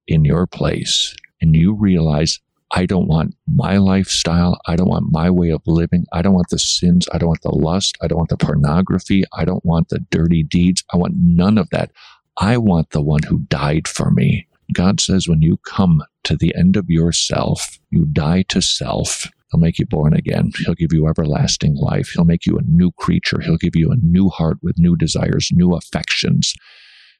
in 0.08 0.24
your 0.24 0.48
place, 0.48 1.14
and 1.40 1.54
you 1.54 1.72
realize 1.72 2.40
I 2.76 2.86
don't 2.86 3.06
want 3.06 3.36
my 3.46 3.76
lifestyle. 3.76 4.60
I 4.66 4.74
don't 4.74 4.88
want 4.88 5.12
my 5.12 5.30
way 5.30 5.50
of 5.50 5.62
living. 5.64 6.06
I 6.12 6.22
don't 6.22 6.34
want 6.34 6.48
the 6.50 6.58
sins. 6.58 7.08
I 7.12 7.18
don't 7.18 7.28
want 7.28 7.42
the 7.42 7.54
lust. 7.54 7.96
I 8.02 8.08
don't 8.08 8.18
want 8.18 8.30
the 8.30 8.36
pornography. 8.36 9.22
I 9.32 9.44
don't 9.44 9.64
want 9.64 9.90
the 9.90 10.00
dirty 10.10 10.42
deeds. 10.42 10.82
I 10.92 10.96
want 10.96 11.14
none 11.16 11.56
of 11.56 11.70
that. 11.70 11.92
I 12.36 12.58
want 12.58 12.90
the 12.90 13.00
one 13.00 13.22
who 13.22 13.38
died 13.48 13.86
for 13.86 14.10
me. 14.10 14.48
God 14.72 15.00
says 15.00 15.28
when 15.28 15.40
you 15.40 15.58
come 15.58 16.02
to 16.24 16.36
the 16.36 16.52
end 16.56 16.76
of 16.76 16.90
yourself, 16.90 17.78
you 17.90 18.06
die 18.06 18.42
to 18.48 18.60
self. 18.60 19.30
He'll 19.52 19.60
make 19.60 19.78
you 19.78 19.86
born 19.86 20.12
again. 20.12 20.50
He'll 20.64 20.74
give 20.74 20.92
you 20.92 21.06
everlasting 21.06 21.76
life. 21.76 22.10
He'll 22.12 22.24
make 22.24 22.44
you 22.44 22.58
a 22.58 22.62
new 22.62 22.90
creature. 22.98 23.40
He'll 23.40 23.56
give 23.56 23.76
you 23.76 23.92
a 23.92 23.96
new 24.02 24.30
heart 24.30 24.58
with 24.62 24.80
new 24.80 24.96
desires, 24.96 25.50
new 25.52 25.76
affections. 25.76 26.54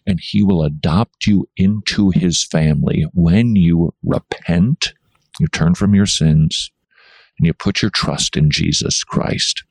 And 0.05 0.19
he 0.21 0.43
will 0.43 0.65
adopt 0.65 1.27
you 1.27 1.47
into 1.57 2.11
his 2.11 2.45
family 2.45 3.07
when 3.13 3.55
you 3.55 3.95
repent 4.03 4.95
you 5.41 5.49
turn 5.49 5.75
from 5.75 5.95
your 5.95 6.07
sins 6.07 6.71
and 7.39 7.47
you 7.47 7.53
put 7.53 7.83
your 7.83 7.91
trust 7.91 8.37
in 8.37 8.51
Jesus 8.51 9.05
Christ. 9.05 9.65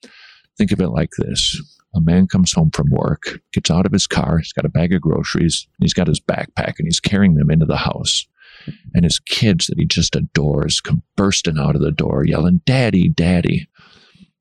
Think 0.57 0.71
of 0.71 0.81
it 0.81 0.89
like 0.89 1.11
this. 1.17 1.61
A 1.95 2.01
man 2.01 2.27
comes 2.27 2.51
home 2.51 2.71
from 2.71 2.89
work, 2.89 3.39
gets 3.51 3.69
out 3.69 3.85
of 3.85 3.91
his 3.91 4.07
car, 4.07 4.39
he's 4.39 4.53
got 4.53 4.65
a 4.65 4.69
bag 4.69 4.93
of 4.93 5.01
groceries, 5.01 5.67
and 5.77 5.83
he's 5.83 5.93
got 5.93 6.07
his 6.07 6.19
backpack, 6.19 6.79
and 6.79 6.87
he's 6.87 6.99
carrying 6.99 7.35
them 7.35 7.51
into 7.51 7.65
the 7.67 7.77
house. 7.77 8.25
And 8.93 9.03
his 9.03 9.19
kids 9.19 9.67
that 9.67 9.77
he 9.77 9.85
just 9.85 10.15
adores 10.15 10.81
come 10.81 11.03
bursting 11.15 11.59
out 11.59 11.75
of 11.75 11.81
the 11.81 11.91
door, 11.91 12.25
yelling, 12.25 12.61
Daddy, 12.65 13.09
Daddy. 13.09 13.67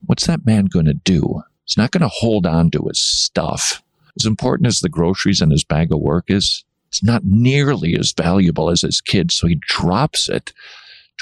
What's 0.06 0.26
that 0.26 0.46
man 0.46 0.66
going 0.66 0.86
to 0.86 0.94
do? 0.94 1.42
He's 1.64 1.76
not 1.76 1.90
going 1.90 2.02
to 2.02 2.08
hold 2.08 2.46
on 2.46 2.70
to 2.70 2.86
his 2.88 3.02
stuff. 3.02 3.82
As 4.18 4.26
important 4.26 4.66
as 4.66 4.80
the 4.80 4.88
groceries 4.88 5.40
and 5.40 5.52
his 5.52 5.64
bag 5.64 5.92
of 5.92 6.00
work 6.00 6.26
is, 6.28 6.64
it's 6.88 7.02
not 7.02 7.24
nearly 7.24 7.96
as 7.98 8.12
valuable 8.12 8.70
as 8.70 8.82
his 8.82 9.00
kids, 9.00 9.34
so 9.34 9.46
he 9.46 9.58
drops 9.66 10.28
it 10.28 10.52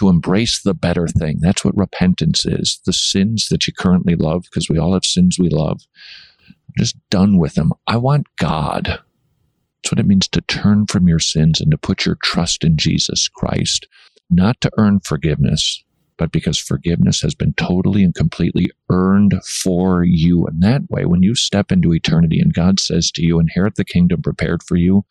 to 0.01 0.09
embrace 0.09 0.63
the 0.63 0.73
better 0.73 1.07
thing. 1.07 1.37
That's 1.41 1.63
what 1.63 1.77
repentance 1.77 2.47
is. 2.47 2.81
The 2.87 2.93
sins 2.93 3.49
that 3.51 3.67
you 3.67 3.75
currently 3.75 4.17
love, 4.17 4.45
because 4.45 4.71
we 4.71 4.79
all 4.79 4.95
have 4.95 5.05
sins 5.05 5.39
we 5.39 5.51
love, 5.51 5.83
just 6.79 6.97
done 7.11 7.37
with 7.37 7.55
them. 7.55 7.75
I 7.87 7.99
want 7.99 8.27
God. 8.39 8.87
That's 8.87 9.93
what 9.93 9.99
it 9.99 10.07
means 10.07 10.27
to 10.29 10.41
turn 10.41 10.87
from 10.87 11.07
your 11.07 11.19
sins 11.19 11.61
and 11.61 11.71
to 11.71 11.77
put 11.77 12.07
your 12.07 12.17
trust 12.23 12.65
in 12.65 12.79
Jesus 12.79 13.29
Christ, 13.29 13.87
not 14.31 14.59
to 14.63 14.71
earn 14.79 15.01
forgiveness, 15.01 15.85
but 16.17 16.33
because 16.33 16.59
forgiveness 16.59 17.21
has 17.21 17.35
been 17.35 17.53
totally 17.59 18.03
and 18.03 18.15
completely 18.15 18.71
earned 18.89 19.35
for 19.45 20.03
you. 20.03 20.47
And 20.47 20.63
that 20.63 20.89
way, 20.89 21.05
when 21.05 21.23
you 21.23 21.35
step 21.35 21.71
into 21.71 21.93
eternity 21.93 22.41
and 22.41 22.55
God 22.55 22.81
says 22.81 23.11
to 23.13 23.23
you, 23.23 23.39
inherit 23.39 23.75
the 23.75 23.85
kingdom 23.85 24.23
prepared 24.23 24.63
for 24.63 24.77
you, 24.77 25.05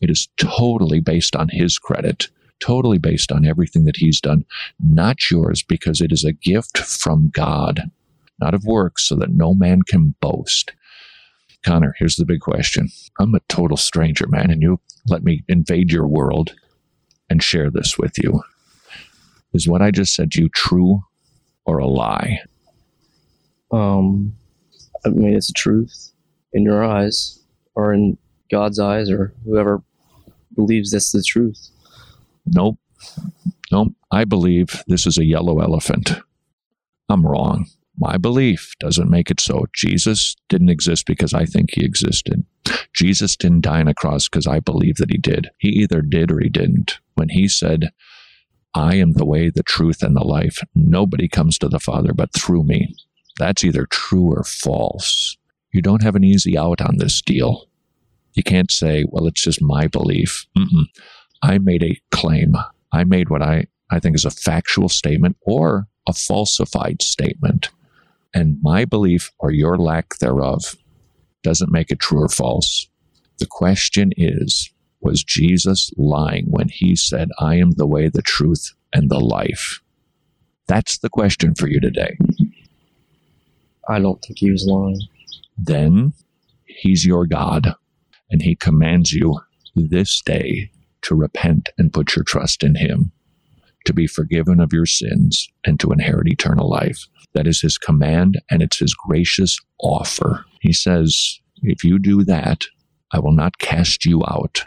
it 0.00 0.08
is 0.08 0.28
totally 0.38 1.00
based 1.00 1.34
on 1.34 1.48
His 1.48 1.80
credit, 1.80 2.28
totally 2.60 2.98
based 2.98 3.32
on 3.32 3.44
everything 3.44 3.84
that 3.84 3.96
He's 3.96 4.20
done, 4.20 4.44
not 4.80 5.30
yours, 5.30 5.62
because 5.62 6.00
it 6.00 6.12
is 6.12 6.24
a 6.24 6.32
gift 6.32 6.78
from 6.78 7.30
God, 7.34 7.90
not 8.40 8.54
of 8.54 8.64
works, 8.64 9.06
so 9.06 9.14
that 9.16 9.30
no 9.30 9.54
man 9.54 9.82
can 9.82 10.14
boast. 10.20 10.72
Connor, 11.64 11.94
here's 11.98 12.16
the 12.16 12.24
big 12.24 12.40
question. 12.40 12.90
I'm 13.18 13.34
a 13.34 13.40
total 13.48 13.76
stranger, 13.76 14.26
man, 14.28 14.50
and 14.50 14.62
you 14.62 14.80
let 15.08 15.24
me 15.24 15.42
invade 15.48 15.90
your 15.90 16.06
world 16.06 16.54
and 17.28 17.42
share 17.42 17.70
this 17.70 17.98
with 17.98 18.18
you. 18.18 18.42
Is 19.52 19.68
what 19.68 19.82
I 19.82 19.90
just 19.90 20.14
said 20.14 20.30
to 20.32 20.42
you 20.42 20.48
true 20.50 21.02
or 21.64 21.78
a 21.78 21.86
lie? 21.86 22.40
Um, 23.72 24.36
I 25.04 25.08
mean, 25.08 25.34
it's 25.34 25.48
the 25.48 25.54
truth 25.54 26.12
in 26.52 26.62
your 26.62 26.84
eyes, 26.84 27.42
or 27.74 27.92
in 27.92 28.16
God's 28.50 28.78
eyes, 28.78 29.10
or 29.10 29.34
whoever 29.44 29.82
believes 30.54 30.92
that's 30.92 31.12
the 31.12 31.22
truth. 31.22 31.70
Nope. 32.46 32.78
Nope. 33.70 33.94
I 34.10 34.24
believe 34.24 34.82
this 34.86 35.06
is 35.06 35.18
a 35.18 35.24
yellow 35.24 35.60
elephant. 35.60 36.12
I'm 37.08 37.26
wrong. 37.26 37.66
My 37.98 38.18
belief 38.18 38.74
doesn't 38.78 39.10
make 39.10 39.30
it 39.30 39.40
so. 39.40 39.66
Jesus 39.74 40.36
didn't 40.48 40.68
exist 40.68 41.06
because 41.06 41.32
I 41.32 41.46
think 41.46 41.70
he 41.72 41.84
existed. 41.84 42.44
Jesus 42.92 43.36
didn't 43.36 43.62
die 43.62 43.80
on 43.80 43.88
a 43.88 43.94
cross 43.94 44.28
because 44.28 44.46
I 44.46 44.60
believe 44.60 44.96
that 44.96 45.10
he 45.10 45.16
did. 45.16 45.50
He 45.58 45.68
either 45.68 46.02
did 46.02 46.30
or 46.30 46.40
he 46.40 46.48
didn't. 46.48 46.98
When 47.14 47.30
he 47.30 47.48
said, 47.48 47.90
I 48.74 48.96
am 48.96 49.12
the 49.12 49.24
way, 49.24 49.48
the 49.48 49.62
truth, 49.62 50.02
and 50.02 50.14
the 50.14 50.24
life. 50.24 50.58
Nobody 50.74 51.28
comes 51.28 51.58
to 51.58 51.68
the 51.68 51.80
Father 51.80 52.12
but 52.12 52.34
through 52.34 52.64
me. 52.64 52.94
That's 53.38 53.64
either 53.64 53.86
true 53.86 54.30
or 54.32 54.44
false. 54.44 55.36
You 55.72 55.80
don't 55.80 56.02
have 56.02 56.16
an 56.16 56.24
easy 56.24 56.58
out 56.58 56.82
on 56.82 56.98
this 56.98 57.22
deal. 57.22 57.68
You 58.34 58.42
can't 58.42 58.70
say, 58.70 59.04
well, 59.08 59.26
it's 59.26 59.42
just 59.42 59.62
my 59.62 59.86
belief. 59.86 60.46
Mm-mm. 60.56 60.84
I 61.42 61.58
made 61.58 61.82
a 61.82 62.00
claim. 62.10 62.54
I 62.92 63.04
made 63.04 63.28
what 63.28 63.42
I, 63.42 63.66
I 63.90 64.00
think 64.00 64.16
is 64.16 64.24
a 64.24 64.30
factual 64.30 64.88
statement 64.88 65.36
or 65.42 65.86
a 66.08 66.12
falsified 66.12 67.02
statement. 67.02 67.70
And 68.34 68.58
my 68.62 68.84
belief 68.84 69.32
or 69.38 69.50
your 69.50 69.78
lack 69.78 70.18
thereof 70.18 70.76
doesn't 71.42 71.72
make 71.72 71.90
it 71.90 72.00
true 72.00 72.22
or 72.22 72.28
false. 72.28 72.88
The 73.38 73.46
question 73.46 74.12
is, 74.16 74.70
was 75.00 75.22
Jesus 75.22 75.90
lying 75.96 76.46
when 76.50 76.68
he 76.68 76.96
said, 76.96 77.28
I 77.38 77.56
am 77.56 77.72
the 77.72 77.86
way, 77.86 78.08
the 78.08 78.22
truth, 78.22 78.74
and 78.92 79.10
the 79.10 79.20
life? 79.20 79.80
That's 80.66 80.98
the 80.98 81.08
question 81.08 81.54
for 81.54 81.68
you 81.68 81.80
today. 81.80 82.18
I 83.88 84.00
don't 84.00 84.20
think 84.22 84.38
he 84.38 84.50
was 84.50 84.66
lying. 84.66 85.00
Then 85.56 86.12
he's 86.64 87.06
your 87.06 87.26
God, 87.26 87.74
and 88.30 88.42
he 88.42 88.56
commands 88.56 89.12
you 89.12 89.40
this 89.74 90.20
day 90.22 90.70
to 91.06 91.14
repent 91.14 91.70
and 91.78 91.92
put 91.92 92.16
your 92.16 92.24
trust 92.24 92.62
in 92.64 92.74
him, 92.74 93.12
to 93.84 93.94
be 93.94 94.06
forgiven 94.06 94.60
of 94.60 94.72
your 94.72 94.86
sins, 94.86 95.48
and 95.64 95.78
to 95.80 95.92
inherit 95.92 96.28
eternal 96.28 96.68
life. 96.68 97.06
That 97.34 97.46
is 97.46 97.60
his 97.60 97.78
command, 97.78 98.40
and 98.50 98.62
it's 98.62 98.78
his 98.78 98.94
gracious 98.94 99.58
offer. 99.80 100.44
He 100.60 100.72
says, 100.72 101.40
If 101.62 101.84
you 101.84 101.98
do 101.98 102.24
that, 102.24 102.64
I 103.12 103.20
will 103.20 103.32
not 103.32 103.58
cast 103.58 104.04
you 104.04 104.24
out. 104.26 104.66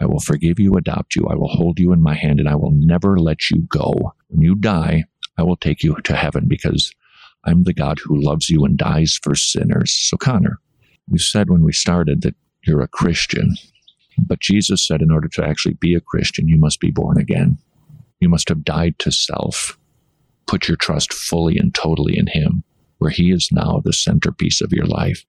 I 0.00 0.06
will 0.06 0.20
forgive 0.20 0.58
you, 0.58 0.76
adopt 0.76 1.16
you. 1.16 1.26
I 1.30 1.36
will 1.36 1.48
hold 1.48 1.78
you 1.78 1.92
in 1.92 2.02
my 2.02 2.14
hand, 2.14 2.40
and 2.40 2.48
I 2.48 2.56
will 2.56 2.72
never 2.72 3.18
let 3.18 3.50
you 3.50 3.62
go. 3.68 4.12
When 4.28 4.42
you 4.42 4.56
die, 4.56 5.04
I 5.38 5.44
will 5.44 5.56
take 5.56 5.82
you 5.82 5.96
to 6.04 6.16
heaven 6.16 6.46
because 6.48 6.92
I'm 7.44 7.62
the 7.62 7.74
God 7.74 7.98
who 8.04 8.20
loves 8.20 8.50
you 8.50 8.64
and 8.64 8.76
dies 8.76 9.18
for 9.22 9.34
sinners. 9.36 9.92
So, 9.94 10.16
Connor, 10.16 10.58
we 11.08 11.18
said 11.18 11.48
when 11.48 11.62
we 11.62 11.72
started 11.72 12.22
that 12.22 12.34
you're 12.66 12.82
a 12.82 12.88
Christian, 12.88 13.54
but 14.18 14.40
Jesus 14.40 14.86
said 14.86 15.02
in 15.02 15.10
order 15.10 15.28
to 15.28 15.44
actually 15.44 15.74
be 15.74 15.94
a 15.94 16.00
Christian, 16.00 16.48
you 16.48 16.56
must 16.56 16.80
be 16.80 16.90
born 16.90 17.18
again. 17.18 17.58
You 18.20 18.28
must 18.28 18.48
have 18.48 18.64
died 18.64 18.98
to 19.00 19.12
self. 19.12 19.78
Put 20.46 20.68
your 20.68 20.76
trust 20.76 21.12
fully 21.12 21.58
and 21.58 21.74
totally 21.74 22.18
in 22.18 22.28
Him, 22.28 22.64
where 22.98 23.10
He 23.10 23.30
is 23.30 23.50
now 23.52 23.80
the 23.84 23.92
centerpiece 23.92 24.60
of 24.60 24.72
your 24.72 24.86
life. 24.86 25.24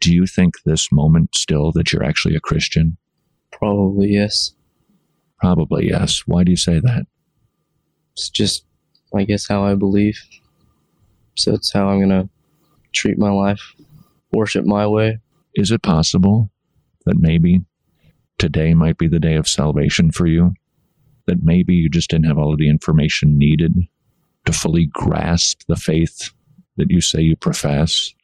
Do 0.00 0.14
you 0.14 0.26
think 0.26 0.62
this 0.64 0.90
moment 0.90 1.34
still 1.34 1.72
that 1.72 1.92
you're 1.92 2.04
actually 2.04 2.34
a 2.34 2.40
Christian? 2.40 2.96
Probably 3.52 4.08
yes. 4.08 4.52
Probably 5.40 5.88
yes. 5.88 6.22
Why 6.26 6.44
do 6.44 6.50
you 6.50 6.56
say 6.56 6.80
that? 6.80 7.06
It's 8.12 8.28
just, 8.28 8.64
I 9.14 9.24
guess, 9.24 9.46
how 9.46 9.64
I 9.64 9.74
believe. 9.74 10.20
So 11.36 11.54
it's 11.54 11.72
how 11.72 11.88
I'm 11.88 11.98
going 11.98 12.08
to 12.10 12.28
treat 12.92 13.18
my 13.18 13.30
life, 13.30 13.74
worship 14.32 14.64
my 14.64 14.86
way. 14.86 15.18
Is 15.54 15.70
it 15.70 15.82
possible 15.82 16.50
that 17.06 17.18
maybe 17.18 17.62
today 18.38 18.74
might 18.74 18.98
be 18.98 19.08
the 19.08 19.20
day 19.20 19.34
of 19.34 19.48
salvation 19.48 20.10
for 20.10 20.26
you? 20.26 20.54
That 21.26 21.42
maybe 21.42 21.74
you 21.74 21.88
just 21.90 22.10
didn't 22.10 22.26
have 22.26 22.38
all 22.38 22.52
of 22.52 22.58
the 22.58 22.70
information 22.70 23.38
needed 23.38 23.74
to 24.46 24.52
fully 24.52 24.86
grasp 24.92 25.62
the 25.68 25.76
faith 25.76 26.30
that 26.76 26.90
you 26.90 27.00
say 27.00 27.20
you 27.20 27.36
profess, 27.36 28.14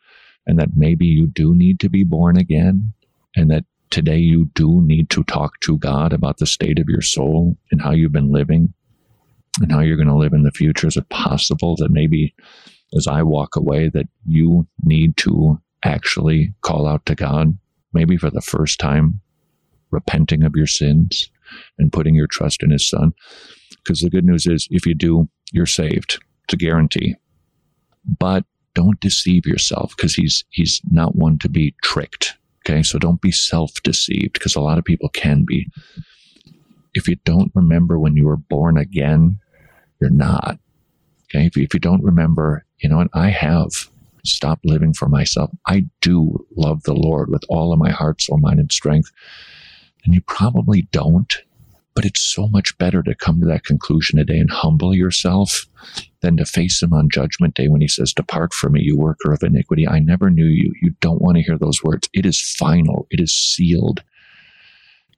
and 0.47 0.59
that 0.59 0.77
maybe 0.77 1.07
you 1.07 1.27
do 1.27 1.55
need 1.55 1.81
to 1.81 1.89
be 1.89 2.05
born 2.05 2.37
again, 2.37 2.93
and 3.37 3.51
that 3.51 3.65
today 3.91 4.19
you 4.19 4.47
do 4.55 4.81
need 4.83 5.11
to 5.11 5.23
talk 5.25 5.61
to 5.61 5.77
God 5.79 6.13
about 6.13 6.39
the 6.39 6.47
state 6.47 6.79
of 6.79 6.89
your 6.89 7.03
soul 7.03 7.57
and 7.71 7.83
how 7.83 7.91
you've 7.91 8.13
been 8.13 8.33
living 8.33 8.73
and 9.61 9.71
how 9.71 9.81
you're 9.81 9.97
going 9.97 10.09
to 10.09 10.17
live 10.17 10.33
in 10.33 10.43
the 10.43 10.51
future. 10.51 10.87
Is 10.87 10.97
it 10.97 11.09
possible 11.11 11.77
that 11.77 11.91
maybe 11.91 12.35
as 12.97 13.07
I 13.07 13.23
walk 13.23 13.57
away 13.57 13.89
that 13.91 14.09
you 14.27 14.67
need 14.83 15.17
to 15.19 15.61
actually 15.85 16.55
call 16.63 16.87
out 16.87 17.05
to 17.07 17.15
God, 17.15 17.59
maybe 17.93 18.17
for 18.17 18.31
the 18.31 18.41
first 18.41 18.79
time, 18.79 19.21
repenting 19.95 20.43
of 20.43 20.55
your 20.55 20.67
sins 20.67 21.31
and 21.79 21.93
putting 21.93 22.15
your 22.15 22.27
trust 22.27 22.63
in 22.63 22.71
his 22.71 22.89
son? 22.89 23.13
Because 23.83 24.01
the 24.01 24.11
good 24.11 24.25
news 24.25 24.47
is 24.47 24.69
if 24.71 24.87
you 24.87 24.95
do, 24.95 25.29
you're 25.53 25.67
saved. 25.67 26.19
It's 26.45 26.55
a 26.55 26.57
guarantee. 26.57 27.15
But 28.19 28.45
don't 28.75 29.01
deceive 29.01 29.47
yourself 29.47 29.95
because 29.97 30.15
he's 30.15 30.45
he's 30.51 30.81
not 30.91 31.17
one 31.17 31.39
to 31.39 31.49
be 31.49 31.75
tricked. 31.83 32.37
Okay, 32.67 32.83
so 32.83 32.99
don't 32.99 33.21
be 33.21 33.31
self 33.31 33.73
deceived 33.83 34.35
because 34.35 34.57
a 34.57 34.61
lot 34.61 34.79
of 34.79 34.85
people 34.85 35.09
can 35.11 35.45
be. 35.47 35.69
If 36.95 37.09
you 37.09 37.17
don't 37.25 37.53
remember 37.55 37.99
when 37.99 38.17
you 38.17 38.27
were 38.27 38.37
born 38.37 38.79
again, 38.79 39.39
you're 40.01 40.11
not. 40.11 40.59
Okay, 41.25 41.47
if 41.47 41.57
you, 41.57 41.65
if 41.65 41.75
you 41.75 41.81
don't 41.81 42.03
remember, 42.03 42.65
you 42.79 42.89
know 42.89 42.97
what, 42.99 43.11
I 43.15 43.31
have 43.31 43.71
stopped 44.25 44.65
living 44.65 44.95
for 44.95 45.09
myself. 45.09 45.51
I 45.67 45.87
do 46.01 46.47
love 46.57 46.83
the 46.85 46.95
Lord 46.95 47.31
with 47.31 47.43
all 47.49 47.73
of 47.73 47.79
my 47.79 47.91
heart, 47.91 48.23
soul, 48.23 48.39
mind, 48.39 48.61
and 48.61 48.73
strength. 48.73 49.11
And 50.05 50.15
you 50.15 50.21
probably 50.23 50.83
don't, 50.93 51.35
but 51.95 52.05
it's 52.05 52.21
so 52.21 52.49
much 52.49 52.77
better 52.79 53.03
to 53.03 53.15
come 53.15 53.41
to 53.41 53.47
that 53.47 53.65
conclusion 53.65 54.19
today 54.19 54.39
and 54.39 54.51
humble 54.51 54.95
yourself 54.95 55.67
than 56.21 56.37
to 56.37 56.45
face 56.45 56.83
him 56.83 56.93
on 56.93 57.09
judgment 57.09 57.55
day 57.55 57.69
when 57.69 57.81
he 57.81 57.89
says, 57.89 58.13
Depart 58.13 58.53
from 58.53 58.73
me, 58.73 58.83
you 58.83 58.97
worker 58.97 59.33
of 59.33 59.43
iniquity. 59.43 59.87
I 59.89 60.01
never 60.01 60.31
knew 60.31 60.47
you. 60.47 60.73
You 60.83 60.95
don't 61.01 61.23
want 61.23 61.37
to 61.37 61.43
hear 61.43 61.59
those 61.59 61.83
words. 61.83 62.09
It 62.13 62.27
is 62.27 62.41
final, 62.41 63.07
it 63.11 63.21
is 63.21 63.33
sealed. 63.33 64.03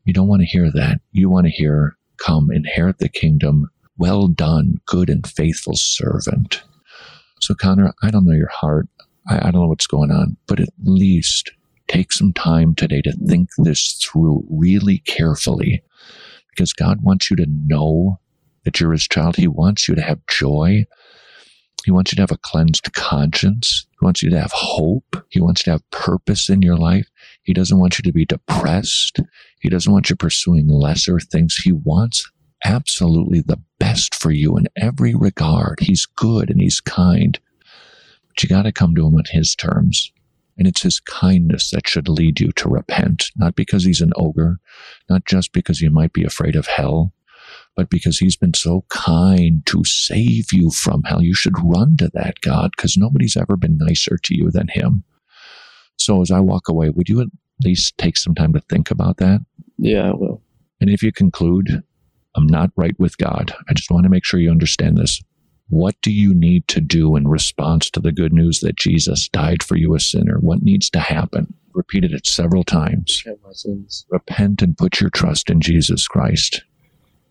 You 0.04 0.12
don't 0.12 0.28
want 0.28 0.42
to 0.42 0.46
hear 0.46 0.70
that. 0.70 1.00
You 1.12 1.28
want 1.30 1.46
to 1.46 1.52
hear, 1.52 1.96
Come, 2.18 2.50
inherit 2.50 2.98
the 2.98 3.08
kingdom. 3.08 3.70
Well 3.98 4.28
done, 4.28 4.80
good 4.86 5.10
and 5.10 5.26
faithful 5.26 5.74
servant. 5.74 6.62
So, 7.40 7.54
Connor, 7.54 7.92
I 8.02 8.10
don't 8.10 8.26
know 8.26 8.34
your 8.34 8.48
heart. 8.48 8.88
I, 9.28 9.48
I 9.48 9.50
don't 9.50 9.62
know 9.62 9.68
what's 9.68 9.86
going 9.86 10.10
on, 10.10 10.36
but 10.46 10.60
at 10.60 10.68
least 10.82 11.50
take 11.88 12.12
some 12.12 12.32
time 12.32 12.74
today 12.74 13.02
to 13.02 13.12
think 13.12 13.50
this 13.58 13.94
through 13.94 14.44
really 14.50 14.98
carefully 14.98 15.82
because 16.50 16.72
God 16.72 17.02
wants 17.02 17.30
you 17.30 17.36
to 17.36 17.46
know 17.48 18.18
that 18.64 18.80
you're 18.80 18.92
his 18.92 19.06
child. 19.06 19.36
He 19.36 19.48
wants 19.48 19.88
you 19.88 19.94
to 19.94 20.02
have 20.02 20.26
joy. 20.26 20.84
He 21.84 21.92
wants 21.92 22.12
you 22.12 22.16
to 22.16 22.22
have 22.22 22.32
a 22.32 22.38
cleansed 22.38 22.92
conscience. 22.94 23.86
He 23.92 24.04
wants 24.04 24.22
you 24.22 24.30
to 24.30 24.40
have 24.40 24.52
hope. 24.52 25.24
He 25.28 25.40
wants 25.40 25.60
you 25.60 25.64
to 25.64 25.70
have 25.72 25.90
purpose 25.90 26.48
in 26.48 26.62
your 26.62 26.76
life. 26.76 27.08
He 27.44 27.52
doesn't 27.52 27.78
want 27.78 27.98
you 27.98 28.02
to 28.02 28.12
be 28.12 28.24
depressed. 28.24 29.20
He 29.60 29.68
doesn't 29.68 29.92
want 29.92 30.10
you 30.10 30.16
pursuing 30.16 30.66
lesser 30.66 31.20
things. 31.20 31.56
He 31.56 31.72
wants 31.72 32.28
absolutely 32.64 33.40
the 33.40 33.60
best 33.78 34.14
for 34.14 34.32
you 34.32 34.56
in 34.56 34.66
every 34.76 35.14
regard. 35.14 35.78
He's 35.80 36.06
good 36.06 36.50
and 36.50 36.60
he's 36.60 36.80
kind. 36.80 37.38
But 38.28 38.42
you 38.42 38.48
got 38.48 38.62
to 38.62 38.72
come 38.72 38.94
to 38.96 39.06
him 39.06 39.14
on 39.14 39.24
his 39.30 39.54
terms. 39.54 40.10
And 40.58 40.66
it's 40.66 40.82
his 40.82 41.00
kindness 41.00 41.70
that 41.70 41.86
should 41.86 42.08
lead 42.08 42.40
you 42.40 42.50
to 42.52 42.68
repent, 42.68 43.30
not 43.36 43.54
because 43.54 43.84
he's 43.84 44.00
an 44.00 44.12
ogre, 44.16 44.58
not 45.10 45.24
just 45.26 45.52
because 45.52 45.80
you 45.80 45.90
might 45.90 46.12
be 46.12 46.24
afraid 46.24 46.56
of 46.56 46.66
hell, 46.66 47.12
but 47.74 47.90
because 47.90 48.18
he's 48.18 48.36
been 48.36 48.54
so 48.54 48.84
kind 48.88 49.64
to 49.66 49.84
save 49.84 50.52
you 50.52 50.70
from 50.70 51.02
hell. 51.02 51.22
You 51.22 51.34
should 51.34 51.58
run 51.62 51.96
to 51.98 52.10
that 52.14 52.40
God 52.40 52.70
because 52.76 52.96
nobody's 52.96 53.36
ever 53.36 53.56
been 53.56 53.76
nicer 53.78 54.18
to 54.22 54.36
you 54.36 54.50
than 54.50 54.68
him. 54.68 55.04
So 55.98 56.22
as 56.22 56.30
I 56.30 56.40
walk 56.40 56.68
away, 56.68 56.88
would 56.90 57.08
you 57.08 57.20
at 57.20 57.28
least 57.64 57.96
take 57.98 58.16
some 58.16 58.34
time 58.34 58.52
to 58.54 58.60
think 58.60 58.90
about 58.90 59.18
that? 59.18 59.40
Yeah, 59.78 60.10
I 60.10 60.14
will. 60.14 60.42
And 60.80 60.90
if 60.90 61.02
you 61.02 61.12
conclude, 61.12 61.82
I'm 62.34 62.46
not 62.46 62.70
right 62.76 62.98
with 62.98 63.18
God, 63.18 63.54
I 63.68 63.74
just 63.74 63.90
want 63.90 64.04
to 64.04 64.10
make 64.10 64.24
sure 64.24 64.40
you 64.40 64.50
understand 64.50 64.96
this. 64.96 65.22
What 65.68 65.96
do 66.00 66.12
you 66.12 66.32
need 66.32 66.68
to 66.68 66.80
do 66.80 67.16
in 67.16 67.26
response 67.26 67.90
to 67.90 68.00
the 68.00 68.12
good 68.12 68.32
news 68.32 68.60
that 68.60 68.76
Jesus 68.76 69.28
died 69.28 69.62
for 69.62 69.76
you 69.76 69.94
a 69.94 70.00
sinner? 70.00 70.38
What 70.38 70.62
needs 70.62 70.88
to 70.90 71.00
happen? 71.00 71.52
Repeated 71.74 72.12
it 72.12 72.26
several 72.26 72.62
times. 72.64 73.22
Repent 74.08 74.62
and 74.62 74.78
put 74.78 75.00
your 75.00 75.10
trust 75.10 75.50
in 75.50 75.60
Jesus 75.60 76.06
Christ, 76.06 76.62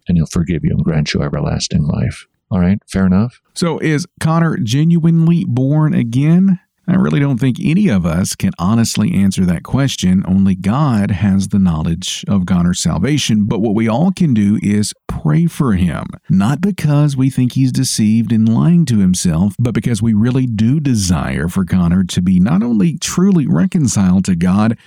and 0.07 0.17
he'll 0.17 0.25
forgive 0.25 0.63
you 0.63 0.71
and 0.71 0.83
grant 0.83 1.13
you 1.13 1.21
everlasting 1.23 1.83
life. 1.83 2.27
All 2.51 2.59
right, 2.59 2.79
fair 2.87 3.05
enough? 3.07 3.41
So, 3.55 3.79
is 3.79 4.05
Connor 4.19 4.57
genuinely 4.57 5.45
born 5.45 5.93
again? 5.93 6.59
I 6.87 6.95
really 6.95 7.19
don't 7.19 7.39
think 7.39 7.57
any 7.59 7.87
of 7.87 8.05
us 8.05 8.35
can 8.35 8.51
honestly 8.59 9.13
answer 9.13 9.43
that 9.45 9.63
question. 9.63 10.23
Only 10.27 10.53
God 10.53 11.09
has 11.09 11.47
the 11.47 11.57
knowledge 11.57 12.23
of 12.27 12.45
Connor's 12.45 12.79
salvation. 12.79 13.45
But 13.45 13.59
what 13.59 13.73
we 13.73 13.87
all 13.87 14.11
can 14.11 14.33
do 14.35 14.59
is 14.61 14.93
pray 15.07 15.47
for 15.47 15.73
him. 15.73 16.05
Not 16.29 16.61
because 16.61 17.17
we 17.17 17.31
think 17.31 17.53
he's 17.53 17.71
deceived 17.71 18.31
and 18.31 18.47
lying 18.47 18.85
to 18.85 18.99
himself, 18.99 19.55
but 19.57 19.73
because 19.73 20.01
we 20.01 20.13
really 20.13 20.45
do 20.45 20.79
desire 20.79 21.47
for 21.47 21.65
Connor 21.65 22.03
to 22.03 22.21
be 22.21 22.39
not 22.39 22.61
only 22.61 22.99
truly 22.99 23.47
reconciled 23.47 24.25
to 24.25 24.35
God, 24.35 24.77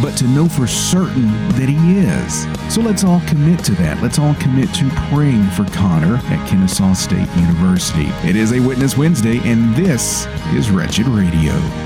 but 0.00 0.16
to 0.16 0.24
know 0.28 0.48
for 0.48 0.66
certain 0.66 1.30
that 1.58 1.68
he 1.68 1.98
is. 1.98 2.74
So 2.74 2.80
let's 2.80 3.04
all 3.04 3.20
commit 3.26 3.62
to 3.64 3.72
that. 3.72 4.02
Let's 4.02 4.18
all 4.18 4.34
commit 4.36 4.72
to 4.74 4.88
praying 5.10 5.44
for 5.50 5.64
Connor 5.76 6.16
at 6.16 6.48
Kennesaw 6.48 6.94
State 6.94 7.28
University. 7.36 8.08
It 8.26 8.36
is 8.36 8.52
a 8.52 8.60
Witness 8.60 8.96
Wednesday, 8.96 9.38
and 9.44 9.74
this 9.76 10.26
is 10.54 10.70
Wretched 10.70 11.06
Radio. 11.06 11.41
Radio. 11.42 11.81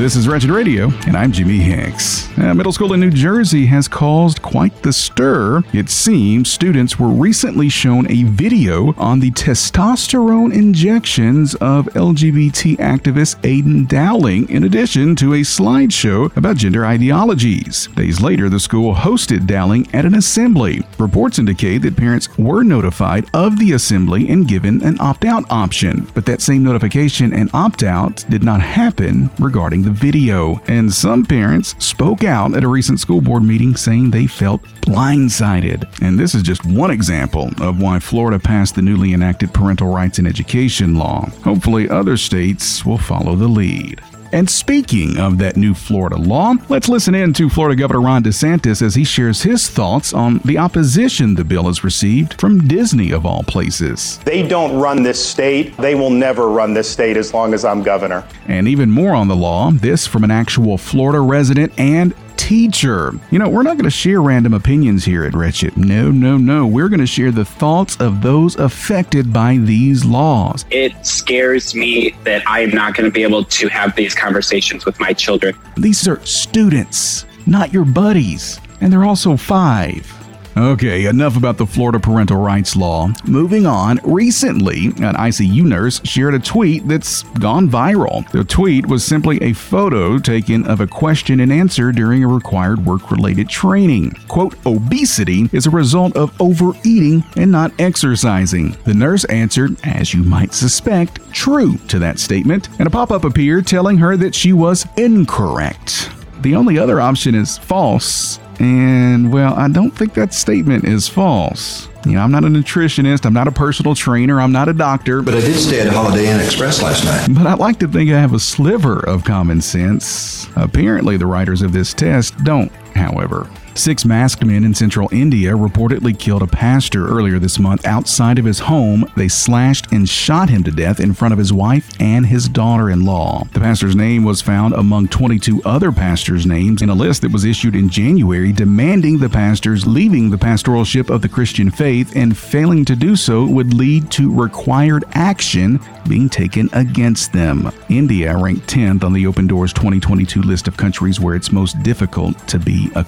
This 0.00 0.16
is 0.16 0.26
Wretched 0.26 0.48
Radio, 0.48 0.90
and 1.06 1.14
I'm 1.14 1.30
Jimmy 1.30 1.58
Hicks. 1.58 2.26
A 2.38 2.54
middle 2.54 2.72
school 2.72 2.94
in 2.94 3.00
New 3.00 3.10
Jersey 3.10 3.66
has 3.66 3.86
caused 3.86 4.40
quite 4.40 4.82
the 4.82 4.94
stir. 4.94 5.62
It 5.74 5.90
seems 5.90 6.50
students 6.50 6.98
were 6.98 7.08
recently 7.08 7.68
shown 7.68 8.10
a 8.10 8.22
video 8.22 8.94
on 8.94 9.20
the 9.20 9.30
testosterone 9.32 10.54
injections 10.54 11.54
of 11.56 11.84
LGBT 11.88 12.78
activist 12.78 13.42
Aydian 13.42 13.86
Dowling, 13.86 14.48
in 14.48 14.64
addition 14.64 15.14
to 15.16 15.34
a 15.34 15.40
slideshow 15.40 16.34
about 16.34 16.56
gender 16.56 16.86
ideologies. 16.86 17.88
Days 17.88 18.22
later, 18.22 18.48
the 18.48 18.58
school 18.58 18.94
hosted 18.94 19.46
Dowling 19.46 19.86
at 19.92 20.06
an 20.06 20.14
assembly. 20.14 20.82
Reports 20.98 21.38
indicate 21.38 21.82
that 21.82 21.98
parents 21.98 22.38
were 22.38 22.62
notified 22.62 23.26
of 23.34 23.58
the 23.58 23.72
assembly 23.72 24.30
and 24.30 24.48
given 24.48 24.82
an 24.82 24.98
opt 24.98 25.26
out 25.26 25.44
option, 25.50 26.08
but 26.14 26.24
that 26.24 26.40
same 26.40 26.64
notification 26.64 27.34
and 27.34 27.50
opt 27.52 27.82
out 27.82 28.24
did 28.30 28.42
not 28.42 28.62
happen 28.62 29.28
regarding 29.38 29.82
the 29.82 29.89
video. 29.90 30.60
And 30.66 30.92
some 30.92 31.24
parents 31.24 31.74
spoke 31.78 32.24
out 32.24 32.56
at 32.56 32.64
a 32.64 32.68
recent 32.68 33.00
school 33.00 33.20
board 33.20 33.42
meeting 33.42 33.76
saying 33.76 34.10
they 34.10 34.26
felt 34.26 34.62
blindsided. 34.82 35.84
And 36.00 36.18
this 36.18 36.34
is 36.34 36.42
just 36.42 36.64
one 36.64 36.90
example 36.90 37.50
of 37.60 37.80
why 37.80 37.98
Florida 37.98 38.38
passed 38.38 38.74
the 38.74 38.82
newly 38.82 39.12
enacted 39.12 39.52
parental 39.52 39.92
rights 39.92 40.18
in 40.18 40.26
education 40.26 40.96
law. 40.96 41.28
Hopefully, 41.44 41.88
other 41.88 42.16
states 42.16 42.84
will 42.84 42.98
follow 42.98 43.36
the 43.36 43.48
lead. 43.48 44.00
And 44.32 44.48
speaking 44.48 45.18
of 45.18 45.38
that 45.38 45.56
new 45.56 45.74
Florida 45.74 46.16
law, 46.16 46.54
let's 46.68 46.88
listen 46.88 47.14
in 47.14 47.32
to 47.34 47.50
Florida 47.50 47.74
Governor 47.74 48.00
Ron 48.00 48.22
DeSantis 48.22 48.80
as 48.80 48.94
he 48.94 49.02
shares 49.02 49.42
his 49.42 49.68
thoughts 49.68 50.12
on 50.12 50.38
the 50.44 50.56
opposition 50.56 51.34
the 51.34 51.44
bill 51.44 51.64
has 51.64 51.82
received 51.82 52.40
from 52.40 52.68
Disney, 52.68 53.10
of 53.10 53.26
all 53.26 53.42
places. 53.42 54.18
They 54.18 54.46
don't 54.46 54.78
run 54.78 55.02
this 55.02 55.24
state. 55.24 55.76
They 55.78 55.96
will 55.96 56.10
never 56.10 56.48
run 56.48 56.74
this 56.74 56.88
state 56.88 57.16
as 57.16 57.34
long 57.34 57.54
as 57.54 57.64
I'm 57.64 57.82
governor. 57.82 58.24
And 58.46 58.68
even 58.68 58.90
more 58.90 59.14
on 59.14 59.26
the 59.26 59.36
law, 59.36 59.72
this 59.72 60.06
from 60.06 60.22
an 60.22 60.30
actual 60.30 60.78
Florida 60.78 61.20
resident 61.20 61.72
and 61.78 62.14
teacher. 62.40 63.12
You 63.30 63.38
know, 63.38 63.50
we're 63.50 63.62
not 63.62 63.76
going 63.76 63.84
to 63.84 63.90
share 63.90 64.22
random 64.22 64.54
opinions 64.54 65.04
here 65.04 65.24
at 65.24 65.34
Wretched. 65.34 65.76
No, 65.76 66.10
no, 66.10 66.38
no. 66.38 66.66
We're 66.66 66.88
going 66.88 67.00
to 67.00 67.06
share 67.06 67.30
the 67.30 67.44
thoughts 67.44 67.96
of 68.00 68.22
those 68.22 68.56
affected 68.56 69.30
by 69.30 69.58
these 69.58 70.06
laws. 70.06 70.64
It 70.70 71.06
scares 71.06 71.74
me 71.74 72.14
that 72.24 72.42
I 72.48 72.60
am 72.60 72.70
not 72.70 72.94
going 72.94 73.04
to 73.08 73.12
be 73.12 73.22
able 73.22 73.44
to 73.44 73.68
have 73.68 73.94
these 73.94 74.14
conversations 74.14 74.86
with 74.86 74.98
my 74.98 75.12
children. 75.12 75.54
These 75.76 76.08
are 76.08 76.24
students, 76.24 77.26
not 77.46 77.74
your 77.74 77.84
buddies. 77.84 78.58
And 78.80 78.90
they're 78.90 79.04
also 79.04 79.36
five. 79.36 80.10
Okay, 80.56 81.06
enough 81.06 81.36
about 81.36 81.56
the 81.56 81.66
Florida 81.66 82.00
parental 82.00 82.36
rights 82.36 82.74
law. 82.74 83.08
Moving 83.24 83.66
on, 83.66 84.00
recently, 84.02 84.86
an 84.86 85.14
ICU 85.14 85.62
nurse 85.62 86.00
shared 86.04 86.34
a 86.34 86.38
tweet 86.38 86.86
that's 86.88 87.22
gone 87.38 87.68
viral. 87.68 88.28
The 88.32 88.44
tweet 88.44 88.86
was 88.86 89.04
simply 89.04 89.40
a 89.42 89.52
photo 89.52 90.18
taken 90.18 90.66
of 90.66 90.80
a 90.80 90.86
question 90.86 91.40
and 91.40 91.52
answer 91.52 91.92
during 91.92 92.24
a 92.24 92.28
required 92.28 92.84
work 92.84 93.10
related 93.10 93.48
training. 93.48 94.10
Quote, 94.28 94.54
obesity 94.66 95.48
is 95.52 95.66
a 95.66 95.70
result 95.70 96.16
of 96.16 96.38
overeating 96.40 97.24
and 97.36 97.52
not 97.52 97.72
exercising. 97.78 98.76
The 98.84 98.94
nurse 98.94 99.24
answered, 99.26 99.76
as 99.84 100.12
you 100.12 100.22
might 100.24 100.52
suspect, 100.52 101.20
true 101.32 101.78
to 101.88 101.98
that 102.00 102.18
statement, 102.18 102.68
and 102.78 102.86
a 102.86 102.90
pop 102.90 103.12
up 103.12 103.24
appeared 103.24 103.66
telling 103.66 103.98
her 103.98 104.16
that 104.16 104.34
she 104.34 104.52
was 104.52 104.86
incorrect. 104.96 106.10
The 106.40 106.56
only 106.56 106.78
other 106.78 107.00
option 107.00 107.34
is 107.34 107.58
false, 107.58 108.40
and 108.60 109.32
well, 109.32 109.54
I 109.54 109.68
don't 109.68 109.90
think 109.90 110.14
that 110.14 110.34
statement 110.34 110.84
is 110.84 111.08
false. 111.08 111.88
You 112.04 112.12
know, 112.12 112.20
I'm 112.20 112.30
not 112.30 112.44
a 112.44 112.48
nutritionist, 112.48 113.24
I'm 113.24 113.32
not 113.32 113.48
a 113.48 113.52
personal 113.52 113.94
trainer, 113.94 114.40
I'm 114.40 114.52
not 114.52 114.68
a 114.68 114.74
doctor. 114.74 115.22
But 115.22 115.34
I 115.34 115.40
did 115.40 115.56
stay 115.58 115.80
at 115.80 115.92
Holiday 115.92 116.28
Inn 116.28 116.40
Express 116.40 116.82
last 116.82 117.04
night. 117.04 117.34
But 117.34 117.46
I 117.46 117.54
like 117.54 117.78
to 117.80 117.88
think 117.88 118.10
I 118.10 118.20
have 118.20 118.34
a 118.34 118.38
sliver 118.38 119.00
of 119.00 119.24
common 119.24 119.62
sense. 119.62 120.46
Apparently, 120.56 121.16
the 121.16 121.26
writers 121.26 121.62
of 121.62 121.72
this 121.72 121.94
test 121.94 122.36
don't, 122.44 122.70
however. 122.94 123.48
Six 123.74 124.04
masked 124.04 124.44
men 124.44 124.64
in 124.64 124.74
central 124.74 125.08
India 125.12 125.52
reportedly 125.52 126.18
killed 126.18 126.42
a 126.42 126.46
pastor 126.46 127.08
earlier 127.08 127.38
this 127.38 127.58
month 127.58 127.86
outside 127.86 128.38
of 128.38 128.44
his 128.44 128.58
home. 128.58 129.10
They 129.16 129.28
slashed 129.28 129.92
and 129.92 130.08
shot 130.08 130.50
him 130.50 130.64
to 130.64 130.70
death 130.70 131.00
in 131.00 131.14
front 131.14 131.32
of 131.32 131.38
his 131.38 131.52
wife 131.52 131.88
and 132.00 132.26
his 132.26 132.48
daughter 132.48 132.90
in 132.90 133.04
law. 133.04 133.44
The 133.52 133.60
pastor's 133.60 133.96
name 133.96 134.24
was 134.24 134.42
found 134.42 134.74
among 134.74 135.08
22 135.08 135.62
other 135.64 135.92
pastors' 135.92 136.46
names 136.46 136.82
in 136.82 136.90
a 136.90 136.94
list 136.94 137.22
that 137.22 137.32
was 137.32 137.44
issued 137.44 137.76
in 137.76 137.88
January 137.88 138.52
demanding 138.52 139.18
the 139.18 139.28
pastors 139.28 139.86
leaving 139.86 140.30
the 140.30 140.38
pastoralship 140.38 141.08
of 141.08 141.22
the 141.22 141.28
Christian 141.28 141.70
faith 141.70 142.16
and 142.16 142.36
failing 142.36 142.84
to 142.84 142.96
do 142.96 143.16
so 143.16 143.46
would 143.46 143.72
lead 143.72 144.10
to 144.10 144.34
required 144.34 145.04
action 145.12 145.80
being 146.08 146.28
taken 146.28 146.68
against 146.72 147.32
them. 147.32 147.70
India 147.88 148.36
ranked 148.36 148.66
10th 148.68 149.04
on 149.04 149.12
the 149.12 149.26
Open 149.26 149.46
Doors 149.46 149.72
2022 149.72 150.42
list 150.42 150.66
of 150.68 150.76
countries 150.76 151.20
where 151.20 151.34
it's 151.34 151.52
most 151.52 151.80
difficult 151.82 152.36
to 152.48 152.58
be 152.58 152.90
a 152.94 153.04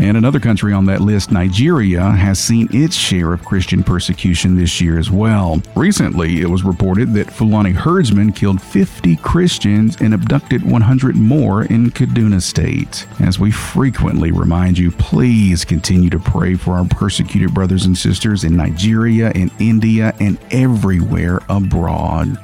And 0.00 0.16
another 0.16 0.40
country 0.40 0.72
on 0.72 0.86
that 0.86 1.00
list, 1.00 1.30
Nigeria, 1.30 2.02
has 2.02 2.38
seen 2.38 2.68
its 2.72 2.96
share 2.96 3.32
of 3.32 3.44
Christian 3.44 3.82
persecution 3.82 4.56
this 4.56 4.80
year 4.80 4.98
as 4.98 5.10
well. 5.10 5.62
Recently, 5.76 6.40
it 6.40 6.48
was 6.48 6.64
reported 6.64 7.12
that 7.14 7.32
Fulani 7.32 7.72
herdsmen 7.72 8.32
killed 8.32 8.60
50 8.60 9.16
Christians 9.16 9.96
and 10.00 10.14
abducted 10.14 10.68
100 10.68 11.16
more 11.16 11.64
in 11.64 11.90
Kaduna 11.90 12.42
State. 12.42 13.06
As 13.20 13.38
we 13.38 13.50
frequently 13.50 14.32
remind 14.32 14.78
you, 14.78 14.90
please 14.90 15.64
continue 15.64 16.10
to 16.10 16.18
pray 16.18 16.54
for 16.54 16.72
our 16.74 16.84
persecuted 16.84 17.54
brothers 17.54 17.84
and 17.84 17.96
sisters 17.96 18.44
in 18.44 18.56
Nigeria, 18.56 19.30
in 19.32 19.50
India, 19.58 20.14
and 20.20 20.38
everywhere 20.50 21.40
abroad. 21.48 22.38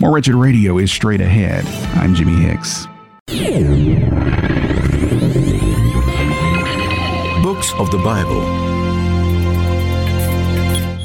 More 0.00 0.14
Wretched 0.14 0.34
Radio 0.34 0.78
is 0.78 0.92
straight 0.92 1.20
ahead. 1.20 1.64
I'm 1.96 2.14
Jimmy 2.14 2.36
Hicks. 2.42 2.86
Books 7.68 7.80
of 7.80 7.90
the 7.90 7.98
Bible. 8.04 8.40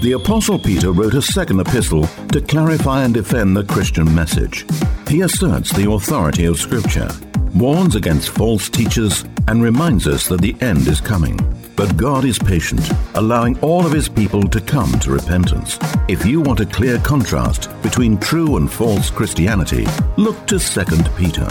The 0.02 0.14
Apostle 0.14 0.60
Peter 0.60 0.92
wrote 0.92 1.14
a 1.14 1.22
second 1.22 1.60
epistle 1.60 2.06
to 2.32 2.42
clarify 2.42 3.04
and 3.04 3.14
defend 3.14 3.56
the 3.56 3.64
Christian 3.64 4.14
message. 4.14 4.66
He 5.08 5.22
asserts 5.22 5.72
the 5.72 5.90
authority 5.92 6.46
of 6.46 6.60
Scripture, 6.60 7.10
warns 7.56 7.96
against 7.96 8.30
false 8.30 8.70
teachers, 8.70 9.26
and 9.48 9.64
reminds 9.64 10.08
us 10.08 10.28
that 10.28 10.42
the 10.42 10.56
end 10.62 10.88
is 10.88 11.02
coming. 11.02 11.40
But 11.76 11.98
God 11.98 12.24
is 12.24 12.38
patient, 12.38 12.88
allowing 13.16 13.60
all 13.62 13.86
of 13.86 13.92
his 13.92 14.08
people 14.08 14.48
to 14.50 14.62
come 14.62 14.92
to 15.00 15.12
repentance. 15.12 15.80
If 16.08 16.24
you 16.24 16.40
want 16.40 16.60
a 16.60 16.68
clear 16.68 17.00
contrast 17.00 17.70
between 17.82 18.20
true 18.20 18.58
and 18.58 18.72
false 18.72 19.10
Christianity, 19.10 19.88
look 20.16 20.46
to 20.48 20.60
2 20.60 20.84
Peter. 21.18 21.48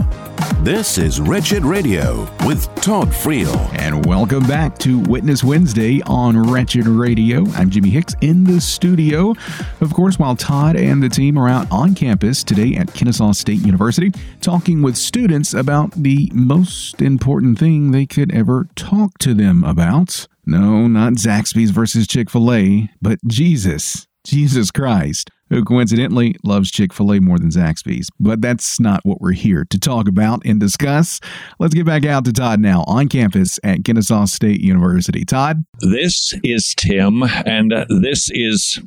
This 0.63 0.97
is 0.97 1.21
Wretched 1.21 1.65
Radio 1.65 2.29
with 2.47 2.73
Todd 2.77 3.09
Friel. 3.09 3.57
And 3.81 4.07
welcome 4.07 4.47
back 4.47 4.79
to 4.79 5.01
Witness 5.01 5.43
Wednesday 5.43 6.01
on 6.07 6.41
Wretched 6.41 6.87
Radio. 6.87 7.45
I'm 7.55 7.69
Jimmy 7.69 7.91
Hicks 7.91 8.15
in 8.21 8.45
the 8.45 8.61
studio. 8.61 9.35
Of 9.81 9.93
course, 9.93 10.21
while 10.21 10.37
Todd 10.37 10.77
and 10.77 11.03
the 11.03 11.09
team 11.09 11.37
are 11.37 11.49
out 11.49 11.67
on 11.73 11.97
campus 11.97 12.45
today 12.45 12.77
at 12.77 12.95
Kennesaw 12.95 13.33
State 13.33 13.61
University, 13.67 14.13
talking 14.41 14.83
with 14.83 14.97
students 14.97 15.53
about 15.53 15.91
the 15.93 16.31
most 16.33 17.03
important 17.03 17.59
thing 17.59 17.91
they 17.91 18.07
could 18.07 18.33
ever 18.33 18.69
talk 18.77 19.19
to 19.19 19.35
them 19.35 19.65
about. 19.65 20.12
No, 20.47 20.87
not 20.87 21.15
Zaxby's 21.15 21.71
versus 21.71 22.07
Chick 22.07 22.31
fil 22.31 22.53
A, 22.53 22.91
but 23.01 23.19
Jesus. 23.27 24.07
Jesus 24.25 24.71
Christ, 24.71 25.31
who 25.51 25.65
coincidentally 25.65 26.37
loves 26.45 26.71
Chick 26.71 26.93
fil 26.93 27.13
A 27.13 27.21
more 27.21 27.39
than 27.39 27.51
Zaxby's. 27.51 28.09
But 28.21 28.41
that's 28.41 28.79
not 28.79 29.01
what 29.05 29.21
we're 29.21 29.33
here 29.33 29.65
to 29.71 29.79
talk 29.79 30.09
about 30.09 30.43
and 30.45 30.61
discuss. 30.61 31.21
Let's 31.59 31.75
get 31.75 31.87
back 31.87 32.05
out 32.05 32.25
to 32.27 32.33
Todd 32.33 32.61
now 32.61 32.85
on 32.87 33.09
campus 33.09 33.59
at 33.65 33.85
Kennesaw 33.85 34.27
State 34.27 34.61
University. 34.61 35.25
Todd? 35.25 35.65
This 35.81 36.35
is 36.45 36.75
Tim, 36.77 37.23
and 37.23 37.73
this 37.89 38.29
is 38.31 38.81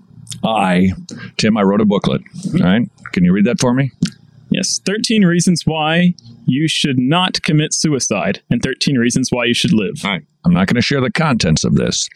I. 0.43 0.91
Tim, 1.38 1.57
I 1.57 1.63
wrote 1.63 1.81
a 1.81 1.85
booklet. 1.85 2.21
All 2.53 2.59
right. 2.61 2.89
Can 3.11 3.25
you 3.25 3.33
read 3.33 3.45
that 3.45 3.59
for 3.59 3.73
me? 3.73 3.91
Yes, 4.49 4.79
13 4.85 5.25
reasons 5.25 5.63
why 5.65 6.13
you 6.45 6.67
should 6.67 6.99
not 6.99 7.41
commit 7.41 7.73
suicide 7.73 8.41
and 8.49 8.61
13 8.61 8.97
reasons 8.97 9.29
why 9.31 9.45
you 9.45 9.53
should 9.53 9.73
live. 9.73 9.95
All 10.05 10.11
right. 10.11 10.23
I'm 10.45 10.53
not 10.53 10.67
going 10.67 10.75
to 10.75 10.81
share 10.81 11.01
the 11.01 11.12
contents 11.12 11.63
of 11.63 11.75
this. 11.75 12.08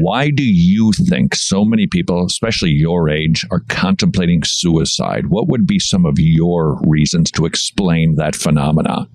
Why 0.00 0.30
do 0.30 0.44
you 0.44 0.92
think 0.92 1.34
so 1.34 1.64
many 1.64 1.86
people, 1.86 2.24
especially 2.24 2.70
your 2.70 3.10
age, 3.10 3.44
are 3.50 3.62
contemplating 3.68 4.42
suicide? 4.44 5.26
What 5.26 5.48
would 5.48 5.66
be 5.66 5.78
some 5.78 6.06
of 6.06 6.18
your 6.18 6.80
reasons 6.86 7.30
to 7.32 7.44
explain 7.44 8.14
that 8.14 8.36
phenomena? 8.36 9.08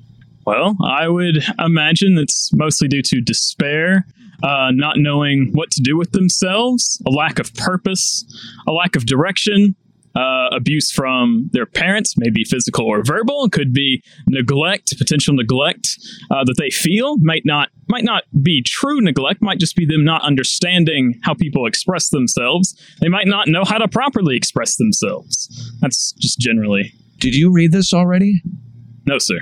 Well, 0.45 0.75
I 0.85 1.07
would 1.07 1.43
imagine 1.59 2.17
it's 2.17 2.51
mostly 2.53 2.87
due 2.87 3.01
to 3.01 3.21
despair, 3.21 4.05
uh, 4.43 4.71
not 4.71 4.97
knowing 4.97 5.51
what 5.53 5.71
to 5.71 5.81
do 5.81 5.97
with 5.97 6.11
themselves, 6.11 7.01
a 7.07 7.09
lack 7.09 7.39
of 7.39 7.53
purpose, 7.55 8.23
a 8.67 8.71
lack 8.71 8.95
of 8.95 9.05
direction, 9.05 9.75
uh, 10.17 10.49
abuse 10.55 10.91
from 10.91 11.49
their 11.53 11.65
parents, 11.65 12.15
maybe 12.17 12.43
physical 12.43 12.85
or 12.85 13.03
verbal. 13.03 13.47
Could 13.49 13.73
be 13.73 14.01
neglect, 14.27 14.97
potential 14.97 15.33
neglect 15.35 15.97
uh, 16.31 16.43
that 16.43 16.55
they 16.57 16.69
feel 16.69 17.17
might 17.19 17.43
not 17.45 17.69
might 17.87 18.03
not 18.03 18.23
be 18.41 18.63
true 18.65 18.99
neglect. 18.99 19.41
Might 19.41 19.59
just 19.59 19.75
be 19.75 19.85
them 19.85 20.03
not 20.03 20.23
understanding 20.23 21.19
how 21.23 21.33
people 21.33 21.65
express 21.65 22.09
themselves. 22.09 22.75
They 22.99 23.09
might 23.09 23.27
not 23.27 23.47
know 23.47 23.63
how 23.63 23.77
to 23.77 23.87
properly 23.87 24.35
express 24.35 24.75
themselves. 24.75 25.71
That's 25.81 26.13
just 26.13 26.39
generally. 26.39 26.93
Did 27.19 27.35
you 27.35 27.51
read 27.51 27.71
this 27.71 27.93
already? 27.93 28.41
No, 29.05 29.19
sir. 29.19 29.39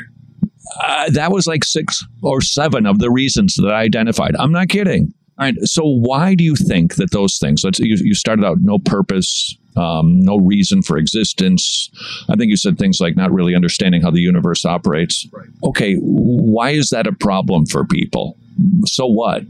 Uh, 0.82 1.10
that 1.12 1.32
was 1.32 1.48
like 1.48 1.64
six 1.64 2.04
or 2.22 2.42
seven 2.42 2.86
of 2.86 3.00
the 3.00 3.12
reasons 3.12 3.56
that 3.56 3.72
I 3.72 3.82
identified. 3.82 4.36
I'm 4.38 4.52
not 4.52 4.70
kidding. 4.70 5.14
All 5.38 5.46
right. 5.46 5.56
So 5.64 5.84
why 5.84 6.36
do 6.36 6.44
you 6.44 6.56
think 6.56 6.96
that 6.96 7.12
those 7.12 7.38
things? 7.38 7.64
Let's 7.64 7.80
you, 7.80 7.98
you 8.00 8.14
started 8.14 8.46
out 8.46 8.58
no 8.62 8.80
purpose, 8.80 9.56
um, 9.76 10.20
no 10.22 10.38
reason 10.38 10.82
for 10.82 10.98
existence. 10.98 11.90
I 12.30 12.36
think 12.36 12.50
you 12.50 12.58
said 12.58 12.78
things 12.78 13.00
like 13.00 13.16
not 13.16 13.32
really 13.32 13.56
understanding 13.56 14.02
how 14.02 14.12
the 14.12 14.22
universe 14.22 14.66
operates. 14.66 15.28
Right. 15.32 15.48
Okay, 15.64 15.96
why 15.96 16.72
is 16.72 16.90
that 16.90 17.08
a 17.08 17.14
problem 17.14 17.66
for 17.66 17.86
people? 17.86 18.38
So 18.86 19.06
what? 19.06 19.44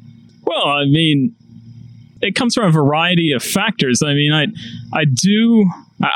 Well, 0.43 0.67
I 0.67 0.85
mean, 0.85 1.35
it 2.21 2.35
comes 2.35 2.55
from 2.55 2.65
a 2.65 2.71
variety 2.71 3.31
of 3.31 3.43
factors. 3.43 4.01
I 4.03 4.13
mean, 4.13 4.31
I 4.33 4.45
I 4.97 5.05
do 5.05 5.69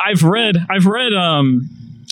I've 0.05 0.23
read 0.23 0.57
I've 0.69 0.85
read 0.85 1.13
um 1.13 1.69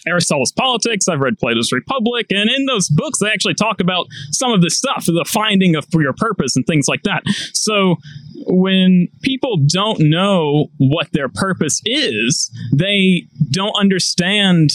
Aristotle's 0.07 0.53
Politics, 0.53 1.07
I've 1.07 1.19
read 1.19 1.37
Plato's 1.37 1.71
Republic, 1.71 2.27
and 2.29 2.49
in 2.49 2.65
those 2.65 2.87
books, 2.87 3.19
they 3.19 3.29
actually 3.29 3.55
talk 3.55 3.81
about 3.81 4.07
some 4.31 4.53
of 4.53 4.61
this 4.61 4.77
stuff, 4.77 5.05
the 5.05 5.25
finding 5.27 5.75
of 5.75 5.85
your 5.93 6.13
purpose 6.13 6.55
and 6.55 6.65
things 6.65 6.87
like 6.87 7.03
that. 7.03 7.23
So 7.53 7.97
when 8.45 9.07
people 9.21 9.57
don't 9.65 9.99
know 9.99 10.67
what 10.77 11.11
their 11.11 11.29
purpose 11.29 11.81
is, 11.85 12.51
they 12.73 13.27
don't 13.49 13.75
understand 13.79 14.71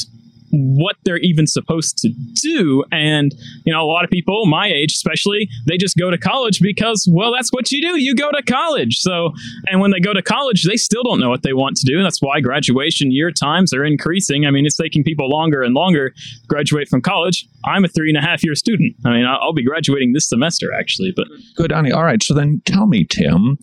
what 0.52 0.96
they're 1.04 1.18
even 1.18 1.46
supposed 1.46 1.98
to 1.98 2.10
do. 2.42 2.84
And, 2.92 3.34
you 3.64 3.72
know, 3.72 3.82
a 3.82 3.88
lot 3.88 4.04
of 4.04 4.10
people, 4.10 4.46
my 4.46 4.68
age 4.68 4.92
especially, 4.92 5.48
they 5.66 5.76
just 5.76 5.96
go 5.96 6.10
to 6.10 6.18
college 6.18 6.60
because, 6.60 7.08
well, 7.10 7.32
that's 7.32 7.50
what 7.52 7.70
you 7.72 7.80
do. 7.80 8.00
You 8.00 8.14
go 8.14 8.30
to 8.30 8.42
college. 8.42 8.98
So, 8.98 9.32
and 9.66 9.80
when 9.80 9.90
they 9.90 10.00
go 10.00 10.12
to 10.12 10.22
college, 10.22 10.64
they 10.64 10.76
still 10.76 11.02
don't 11.02 11.20
know 11.20 11.30
what 11.30 11.42
they 11.42 11.52
want 11.52 11.76
to 11.78 11.86
do. 11.86 11.96
And 11.96 12.04
that's 12.04 12.20
why 12.20 12.40
graduation 12.40 13.10
year 13.10 13.30
times 13.30 13.72
are 13.72 13.84
increasing. 13.84 14.46
I 14.46 14.50
mean, 14.50 14.66
it's 14.66 14.76
taking 14.76 15.02
people 15.02 15.28
longer 15.28 15.62
and 15.62 15.74
longer 15.74 16.10
to 16.10 16.16
graduate 16.48 16.88
from 16.88 17.00
college. 17.00 17.46
I'm 17.64 17.84
a 17.84 17.88
three 17.88 18.08
and 18.08 18.18
a 18.18 18.20
half 18.20 18.44
year 18.44 18.54
student. 18.54 18.94
I 19.04 19.10
mean, 19.10 19.24
I'll 19.26 19.54
be 19.54 19.64
graduating 19.64 20.12
this 20.12 20.28
semester, 20.28 20.72
actually. 20.72 21.12
But 21.14 21.28
good, 21.56 21.72
Ani. 21.72 21.92
All 21.92 22.04
right. 22.04 22.22
So 22.22 22.34
then 22.34 22.60
tell 22.64 22.86
me, 22.86 23.04
Tim 23.04 23.58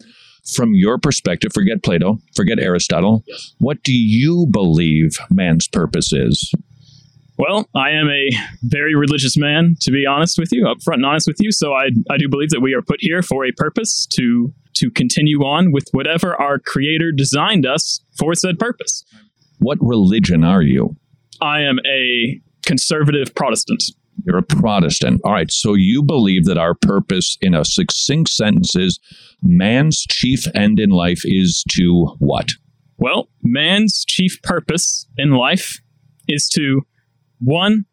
from 0.55 0.73
your 0.73 0.97
perspective, 0.97 1.51
forget 1.53 1.83
Plato, 1.83 2.17
forget 2.35 2.59
Aristotle, 2.59 3.23
what 3.59 3.83
do 3.83 3.93
you 3.93 4.47
believe 4.49 5.17
man's 5.29 5.67
purpose 5.67 6.11
is? 6.11 6.53
Well, 7.39 7.69
I 7.73 7.91
am 7.91 8.09
a 8.09 8.29
very 8.63 8.95
religious 8.95 9.37
man, 9.37 9.75
to 9.83 9.91
be 9.91 10.05
honest 10.05 10.37
with 10.37 10.49
you, 10.51 10.65
upfront 10.65 10.95
and 10.95 11.05
honest 11.05 11.25
with 11.25 11.37
you. 11.39 11.53
So 11.53 11.71
I, 11.71 11.85
I 12.11 12.17
do 12.17 12.27
believe 12.27 12.49
that 12.49 12.59
we 12.59 12.73
are 12.73 12.81
put 12.81 12.97
here 12.99 13.21
for 13.21 13.45
a 13.45 13.53
purpose 13.53 14.05
to 14.15 14.53
to 14.75 14.91
continue 14.91 15.39
on 15.39 15.71
with 15.71 15.87
whatever 15.91 16.35
our 16.35 16.59
Creator 16.59 17.13
designed 17.13 17.65
us 17.65 18.01
for 18.17 18.35
said 18.35 18.59
purpose. 18.59 19.05
What 19.59 19.77
religion 19.81 20.43
are 20.43 20.61
you? 20.61 20.97
I 21.41 21.61
am 21.61 21.79
a 21.79 22.41
conservative 22.65 23.33
Protestant. 23.35 23.83
You're 24.25 24.37
a 24.37 24.43
Protestant. 24.43 25.21
All 25.23 25.31
right. 25.31 25.49
So 25.49 25.75
you 25.75 26.03
believe 26.03 26.43
that 26.45 26.57
our 26.57 26.75
purpose, 26.75 27.37
in 27.41 27.53
a 27.53 27.63
succinct 27.63 28.29
sentence, 28.29 28.75
is 28.75 28.99
man's 29.41 30.01
chief 30.09 30.45
end 30.53 30.77
in 30.77 30.89
life 30.89 31.21
is 31.23 31.63
to 31.77 32.15
what? 32.19 32.49
Well, 32.97 33.29
man's 33.43 34.03
chief 34.05 34.41
purpose 34.43 35.07
in 35.17 35.31
life 35.31 35.79
is 36.27 36.49
to 36.49 36.81
one, 37.39 37.85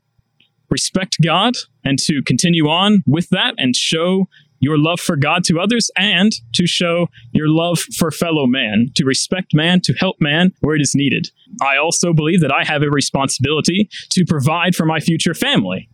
respect 0.70 1.16
God 1.22 1.54
and 1.85 1.98
to 2.00 2.22
continue 2.22 2.68
on 2.68 3.02
with 3.06 3.28
that 3.30 3.54
and 3.59 3.74
show 3.76 4.26
your 4.59 4.78
love 4.78 5.00
for 5.00 5.16
God 5.16 5.44
to 5.44 5.61
others 5.61 5.90
and 5.96 6.32
to 6.54 6.66
show 6.66 7.09
your 7.32 7.48
love 7.48 7.78
for 7.78 8.11
fellow 8.11 8.46
man, 8.46 8.88
to 8.96 9.04
respect 9.04 9.54
man, 9.54 9.80
to 9.85 9.92
help 9.94 10.16
man 10.20 10.52
where 10.61 10.74
it 10.74 10.80
is 10.80 10.92
needed. 10.94 11.28
I 11.62 11.76
also 11.76 12.12
believe 12.12 12.40
that 12.40 12.52
I 12.52 12.64
have 12.64 12.82
a 12.82 12.90
responsibility 12.90 13.88
to 14.11 14.24
provide 14.26 14.74
for 14.74 14.87
my 14.87 15.00
future 15.00 15.35
family. 15.35 15.88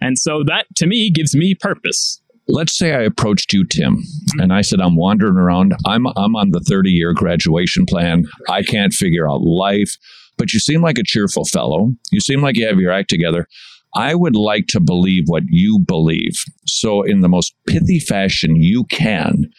And 0.00 0.18
so 0.18 0.42
that 0.46 0.66
to 0.76 0.86
me 0.86 1.10
gives 1.10 1.34
me 1.34 1.54
purpose. 1.54 2.20
Let's 2.50 2.76
say 2.76 2.94
I 2.94 3.02
approached 3.02 3.52
you, 3.52 3.66
Tim, 3.66 4.02
and 4.38 4.54
I 4.54 4.62
said, 4.62 4.80
I'm 4.80 4.96
wandering 4.96 5.36
around. 5.36 5.74
I'm, 5.84 6.06
I'm 6.06 6.34
on 6.34 6.52
the 6.52 6.60
30 6.60 6.90
year 6.90 7.12
graduation 7.12 7.84
plan. 7.84 8.24
I 8.48 8.62
can't 8.62 8.94
figure 8.94 9.28
out 9.28 9.42
life 9.42 9.98
but 10.38 10.52
you 10.52 10.60
seem 10.60 10.82
like 10.82 10.98
a 10.98 11.04
cheerful 11.04 11.44
fellow. 11.44 11.90
You 12.10 12.20
seem 12.20 12.40
like 12.40 12.56
you 12.56 12.66
have 12.66 12.78
your 12.78 12.92
act 12.92 13.10
together. 13.10 13.46
I 13.94 14.14
would 14.14 14.36
like 14.36 14.66
to 14.68 14.80
believe 14.80 15.24
what 15.26 15.44
you 15.48 15.78
believe. 15.80 16.44
So, 16.66 17.02
in 17.02 17.20
the 17.20 17.28
most 17.28 17.54
pithy 17.66 17.98
fashion 17.98 18.56
you 18.56 18.84
can, 18.84 19.50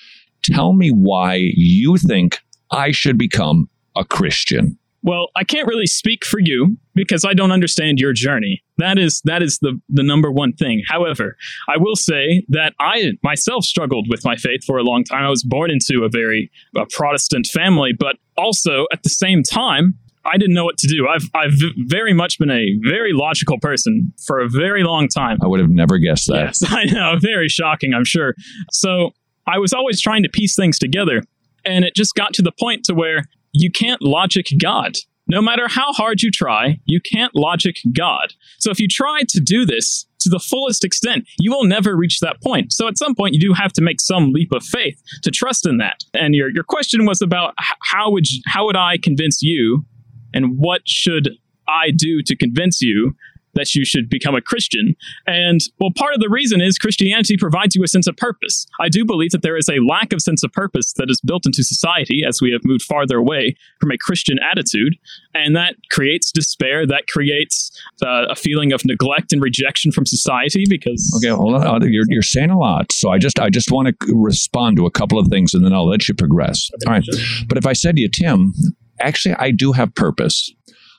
tell 0.44 0.74
me 0.74 0.90
why 0.90 1.36
you 1.56 1.98
think 1.98 2.40
I 2.72 2.92
should 2.92 3.18
become 3.18 3.70
a 3.96 4.06
Christian. 4.06 4.78
Well, 5.02 5.28
I 5.36 5.44
can't 5.46 5.68
really 5.68 5.88
speak 5.88 6.26
for 6.26 6.40
you 6.40 6.78
because 6.94 7.24
I 7.24 7.34
don't 7.34 7.52
understand 7.52 8.00
your 8.00 8.12
journey. 8.12 8.62
That 8.78 8.98
is 8.98 9.22
that 9.24 9.42
is 9.42 9.60
the 9.60 9.80
the 9.88 10.04
number 10.04 10.32
one 10.32 10.54
thing. 10.54 10.84
However, 10.88 11.38
I 11.70 11.78
will 11.78 11.96
say 11.96 12.46
that 12.50 12.74
I 12.80 13.12
myself 13.24 13.64
struggled 13.64 14.08
with 14.10 14.26
my 14.26 14.36
faith 14.36 14.64
for 14.66 14.78
a 14.78 14.84
long 14.84 15.04
time. 15.06 15.24
I 15.24 15.30
was 15.30 15.44
born 15.44 15.72
into 15.72 16.04
a 16.04 16.10
very 16.10 16.52
a 16.76 16.86
Protestant 16.86 17.48
family, 17.48 17.94
but 17.98 18.18
also 18.38 18.86
at 18.92 19.04
the 19.04 19.10
same 19.10 19.42
time, 19.42 19.98
I 20.26 20.38
didn't 20.38 20.54
know 20.54 20.66
what 20.66 20.78
to 20.78 20.88
do. 20.88 21.08
I've 21.08 21.30
I've 21.34 21.60
very 21.78 22.14
much 22.14 22.40
been 22.40 22.52
a 22.52 22.78
very 22.84 23.14
logical 23.14 23.58
person 23.60 24.14
for 24.26 24.40
a 24.40 24.50
very 24.50 24.84
long 24.84 25.08
time. 25.08 25.38
I 25.42 25.48
would 25.48 25.60
have 25.60 25.70
never 25.70 25.98
guessed 25.98 26.28
that. 26.28 26.58
Yes, 26.60 26.64
I 26.68 26.86
know. 26.86 27.16
Very 27.20 27.48
shocking, 27.48 27.94
I'm 27.94 28.06
sure. 28.06 28.36
So 28.72 29.12
I 29.48 29.58
was 29.60 29.74
always 29.74 30.02
trying 30.02 30.24
to 30.24 30.30
piece 30.30 30.56
things 30.56 30.78
together, 30.78 31.24
and 31.66 31.86
it 31.86 31.96
just 31.96 32.16
got 32.16 32.34
to 32.34 32.42
the 32.42 32.52
point 32.52 32.84
to 32.86 32.94
where 32.94 33.24
you 33.54 33.72
can't 33.72 34.02
logic 34.02 34.48
God. 34.62 34.94
No 35.28 35.44
matter 35.44 35.68
how 35.68 35.94
hard 35.94 36.24
you 36.24 36.32
try, 36.32 36.80
you 36.86 37.00
can't 37.00 37.36
logic 37.36 37.78
God. 37.94 38.34
So 38.58 38.72
if 38.72 38.80
you 38.80 38.88
try 38.88 39.22
to 39.30 39.40
do 39.40 39.64
this 39.64 40.08
to 40.22 40.30
the 40.30 40.40
fullest 40.40 40.84
extent, 40.84 41.26
you 41.38 41.52
will 41.52 41.66
never 41.66 41.96
reach 41.96 42.20
that 42.20 42.42
point. 42.42 42.74
So 42.74 42.88
at 42.88 42.98
some 42.98 43.14
point, 43.14 43.36
you 43.36 43.40
do 43.40 43.54
have 43.54 43.72
to 43.74 43.82
make 43.82 44.02
some 44.02 44.32
leap 44.32 44.52
of 44.52 44.64
faith 44.64 45.00
to 45.22 45.30
trust 45.30 45.68
in 45.68 45.78
that. 45.78 46.04
And 46.16 46.34
your, 46.34 46.50
your 46.52 46.64
question 46.64 47.06
was 47.06 47.22
about 47.22 47.54
how 47.84 48.12
would 48.12 48.30
you, 48.30 48.42
how 48.48 48.66
would 48.66 48.76
I 48.76 48.98
convince 48.98 49.44
you 49.44 49.86
and 50.34 50.58
what 50.58 50.82
should 50.88 51.30
I 51.68 51.92
do 51.96 52.22
to 52.26 52.36
convince 52.36 52.82
you 52.82 53.16
that 53.60 53.76
you 53.76 53.86
should 53.86 54.10
become 54.10 54.36
a 54.36 54.42
Christian. 54.42 54.96
And 55.28 55.60
well, 55.80 55.92
part 55.96 56.14
of 56.14 56.22
the 56.22 56.30
reason 56.30 56.62
is 56.62 56.78
Christianity 56.78 57.36
provides 57.38 57.76
you 57.76 57.84
a 57.84 57.88
sense 57.88 58.08
of 58.08 58.16
purpose. 58.16 58.66
I 58.80 58.90
do 58.90 59.06
believe 59.06 59.32
that 59.32 59.42
there 59.42 59.58
is 59.58 59.70
a 59.70 59.80
lack 59.88 60.14
of 60.14 60.22
sense 60.22 60.44
of 60.44 60.52
purpose 60.54 60.94
that 60.94 61.10
is 61.10 61.22
built 61.22 61.46
into 61.46 61.64
society 61.64 62.24
as 62.28 62.42
we 62.42 62.52
have 62.52 62.62
moved 62.64 62.84
farther 62.84 63.18
away 63.18 63.56
from 63.80 63.92
a 63.92 63.98
Christian 63.98 64.38
attitude. 64.40 64.96
And 65.34 65.56
that 65.56 65.76
creates 65.92 66.32
despair, 66.32 66.88
that 66.88 67.08
creates 67.08 67.72
uh, 68.02 68.26
a 68.30 68.36
feeling 68.36 68.72
of 68.72 68.86
neglect 68.86 69.34
and 69.34 69.42
rejection 69.42 69.92
from 69.92 70.06
society 70.06 70.64
because. 70.70 71.14
Okay, 71.18 71.36
hold 71.36 71.56
on. 71.56 71.82
You're, 71.92 72.06
you're 72.08 72.22
saying 72.22 72.50
a 72.50 72.58
lot. 72.58 72.92
So 72.92 73.12
I 73.12 73.18
just, 73.18 73.40
I 73.40 73.50
just 73.50 73.72
want 73.72 73.88
to 73.88 73.96
respond 74.16 74.78
to 74.78 74.86
a 74.86 74.92
couple 74.92 75.20
of 75.20 75.28
things 75.28 75.54
and 75.54 75.66
then 75.66 75.74
I'll 75.74 75.88
let 75.88 76.08
you 76.08 76.16
progress. 76.16 76.70
All 76.88 76.94
right. 76.94 77.04
But 77.48 77.58
if 77.58 77.66
I 77.66 77.74
said 77.74 77.96
to 77.96 78.02
you, 78.02 78.10
Tim, 78.10 78.54
actually, 79.00 79.36
I 79.36 79.52
do 79.52 79.72
have 79.74 79.94
purpose. 79.96 80.54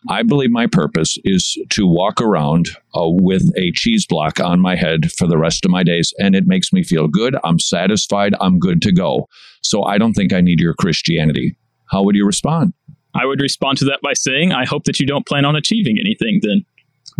I 0.08 0.22
believe 0.22 0.50
my 0.50 0.66
purpose 0.66 1.18
is 1.24 1.58
to 1.70 1.86
walk 1.86 2.20
around 2.20 2.68
uh, 2.94 3.02
with 3.04 3.52
a 3.56 3.70
cheese 3.72 4.06
block 4.06 4.40
on 4.40 4.60
my 4.60 4.74
head 4.74 5.12
for 5.12 5.26
the 5.26 5.36
rest 5.36 5.64
of 5.64 5.70
my 5.70 5.82
days, 5.82 6.14
and 6.18 6.34
it 6.34 6.46
makes 6.46 6.72
me 6.72 6.82
feel 6.82 7.06
good. 7.06 7.36
I'm 7.44 7.58
satisfied. 7.58 8.34
I'm 8.40 8.58
good 8.58 8.80
to 8.82 8.92
go. 8.92 9.28
So 9.62 9.84
I 9.84 9.98
don't 9.98 10.14
think 10.14 10.32
I 10.32 10.40
need 10.40 10.60
your 10.60 10.74
Christianity. 10.74 11.56
How 11.90 12.02
would 12.02 12.16
you 12.16 12.24
respond? 12.24 12.72
I 13.14 13.26
would 13.26 13.40
respond 13.40 13.78
to 13.78 13.84
that 13.86 14.00
by 14.02 14.14
saying, 14.14 14.52
I 14.52 14.64
hope 14.64 14.84
that 14.84 15.00
you 15.00 15.06
don't 15.06 15.26
plan 15.26 15.44
on 15.44 15.56
achieving 15.56 15.98
anything 15.98 16.40
then. 16.42 16.64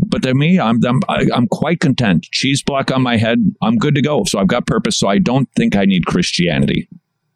But 0.06 0.22
to 0.22 0.34
me, 0.34 0.58
I'm 0.58 0.80
I'm 0.84 1.00
I'm 1.08 1.48
quite 1.48 1.80
content. 1.80 2.22
Cheese 2.30 2.62
block 2.62 2.90
on 2.90 3.02
my 3.02 3.16
head, 3.16 3.38
I'm 3.60 3.76
good 3.76 3.94
to 3.96 4.02
go. 4.02 4.24
So 4.24 4.38
I've 4.38 4.46
got 4.46 4.66
purpose. 4.66 4.96
So 4.96 5.08
I 5.08 5.18
don't 5.18 5.48
think 5.56 5.76
I 5.76 5.84
need 5.84 6.06
Christianity. 6.06 6.88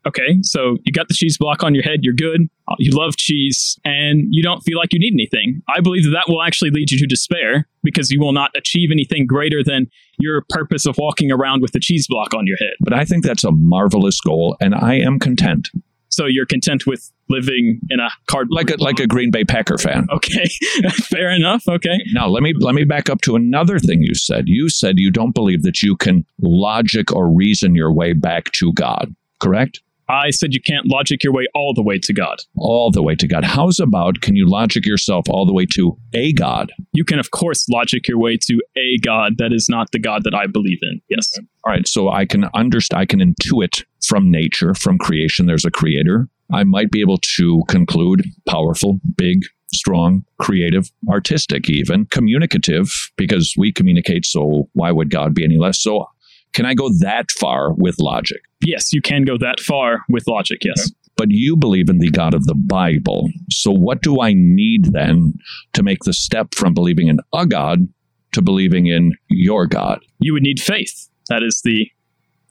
Okay, 0.07 0.39
so 0.43 0.77
you 0.85 0.93
got 0.93 1.09
the 1.09 1.15
cheese 1.15 1.39
block 1.39 1.63
on 1.63 1.75
your 1.75 1.83
head, 1.83 2.01
you're 2.03 2.15
good, 2.15 2.49
uh, 2.69 2.75
you 2.79 2.93
love 2.93 3.17
cheese, 3.17 3.79
and 3.85 4.27
you 4.31 4.43
don't 4.43 4.61
feel 4.61 4.79
like 4.79 4.93
you 4.93 4.99
need 4.99 5.15
anything. 5.15 5.63
I 5.75 5.81
believe 5.81 6.05
that 6.05 6.11
that 6.11 6.25
will 6.29 6.43
actually 6.43 6.71
lead 6.71 6.91
you 6.91 6.99
to 6.99 7.07
despair 7.07 7.69
because 7.83 8.11
you 8.11 8.21
will 8.21 8.33
not 8.33 8.51
achieve 8.57 8.91
anything 8.93 9.27
greater 9.27 9.63
than 9.65 9.87
your 10.19 10.45
purpose 10.51 10.87
of 10.87 10.97
walking 10.99 11.33
around 11.33 11.63
with 11.63 11.73
the 11.73 11.81
cheese 11.81 12.07
block 12.09 12.35
on 12.35 12.47
your 12.47 12.59
head. 12.59 12.75
But 12.81 12.93
I 12.93 13.05
think 13.05 13.25
that's 13.25 13.45
a 13.45 13.51
marvelous 13.51 14.21
goal, 14.21 14.57
and 14.61 14.75
I 14.75 14.97
am 14.97 15.19
content. 15.19 15.69
So 16.15 16.27
you're 16.27 16.47
content 16.47 16.87
with 16.87 17.11
living 17.29 17.81
in 17.91 17.99
a 17.99 18.09
card 18.27 18.49
like 18.51 18.71
a 18.71 18.77
like 18.79 19.01
a 19.01 19.07
Green 19.07 19.33
Bay 19.33 19.45
Packer 19.45 19.79
fan. 19.79 20.07
Okay, 20.13 20.45
fair 20.93 21.31
enough. 21.31 21.65
Okay. 21.69 21.99
Now 22.13 22.29
let 22.29 22.43
me 22.43 22.55
let 22.61 22.75
me 22.75 22.85
back 22.85 23.11
up 23.11 23.21
to 23.23 23.35
another 23.35 23.81
thing 23.81 24.03
you 24.03 24.15
said. 24.15 24.45
You 24.47 24.69
said 24.69 24.99
you 24.99 25.11
don't 25.11 25.35
believe 25.35 25.63
that 25.63 25.83
you 25.83 25.97
can 25.97 26.25
logic 26.41 27.13
or 27.13 27.29
reason 27.29 27.75
your 27.75 27.93
way 27.93 28.13
back 28.13 28.53
to 28.53 28.73
God. 28.75 29.15
Correct? 29.41 29.81
I 30.09 30.31
said 30.31 30.53
you 30.53 30.61
can't 30.61 30.87
logic 30.87 31.25
your 31.25 31.33
way 31.33 31.47
all 31.55 31.73
the 31.75 31.83
way 31.83 31.99
to 31.99 32.13
God. 32.13 32.39
All 32.57 32.91
the 32.91 33.03
way 33.03 33.15
to 33.15 33.27
God. 33.27 33.45
How's 33.45 33.79
about 33.81 34.21
can 34.21 34.37
you 34.37 34.49
logic 34.49 34.87
yourself 34.87 35.27
all 35.29 35.47
the 35.47 35.53
way 35.53 35.67
to 35.73 35.99
a 36.15 36.33
God? 36.33 36.73
You 36.93 37.05
can, 37.05 37.19
of 37.19 37.31
course, 37.31 37.69
logic 37.69 38.09
your 38.09 38.19
way 38.19 38.37
to 38.43 38.61
a 38.77 38.99
God 38.99 39.39
that 39.39 39.53
is 39.53 39.69
not 39.69 39.93
the 39.93 39.99
God 39.99 40.25
that 40.25 40.35
I 40.35 40.47
believe 40.47 40.79
in. 40.83 41.01
Yes. 41.09 41.31
All 41.65 41.73
right. 41.73 41.89
So 41.89 42.11
I 42.11 42.27
can 42.27 42.47
understand, 42.55 43.01
I 43.01 43.07
can 43.07 43.21
intuit 43.21 43.85
from 44.07 44.31
nature, 44.31 44.75
from 44.75 44.99
creation, 44.99 45.47
there's 45.47 45.65
a 45.65 45.71
creator. 45.71 46.29
I 46.53 46.65
might 46.65 46.91
be 46.91 47.01
able 47.01 47.19
to 47.37 47.63
conclude 47.69 48.25
powerful, 48.47 49.01
big, 49.17 49.45
strong, 49.73 50.25
creative, 50.39 50.91
artistic, 51.09 51.71
even 51.71 52.07
communicative, 52.07 52.93
because 53.17 53.55
we 53.57 53.73
communicate. 53.73 54.27
So 54.27 54.69
why 54.75 54.93
would 54.93 55.11
God 55.11 55.35
be 55.35 55.43
any 55.43 55.57
less? 55.57 55.81
So 55.81 56.07
can 56.53 56.67
I 56.67 56.75
go 56.75 56.91
that 57.01 57.31
far 57.33 57.73
with 57.73 57.97
logic? 57.99 58.41
Yes, 58.65 58.93
you 58.93 59.01
can 59.01 59.25
go 59.25 59.37
that 59.39 59.61
far 59.61 60.05
with 60.09 60.27
logic, 60.27 60.65
yes. 60.65 60.81
Okay. 60.81 60.95
But 61.17 61.29
you 61.31 61.57
believe 61.57 61.89
in 61.89 61.99
the 61.99 62.11
God 62.11 62.35
of 62.35 62.47
the 62.47 62.55
Bible. 62.55 63.29
So 63.51 63.71
what 63.71 64.03
do 64.03 64.21
I 64.21 64.33
need 64.35 64.93
then 64.93 65.35
to 65.75 65.83
make 65.83 66.03
the 66.05 66.13
step 66.13 66.55
from 66.55 66.75
believing 66.75 67.07
in 67.07 67.19
a 67.33 67.47
God 67.47 67.87
to 68.33 68.43
believing 68.43 68.87
in 68.87 69.13
your 69.29 69.67
God? 69.67 70.01
You 70.19 70.33
would 70.33 70.43
need 70.43 70.61
faith. 70.61 71.09
That 71.29 71.43
is 71.43 71.61
the 71.65 71.89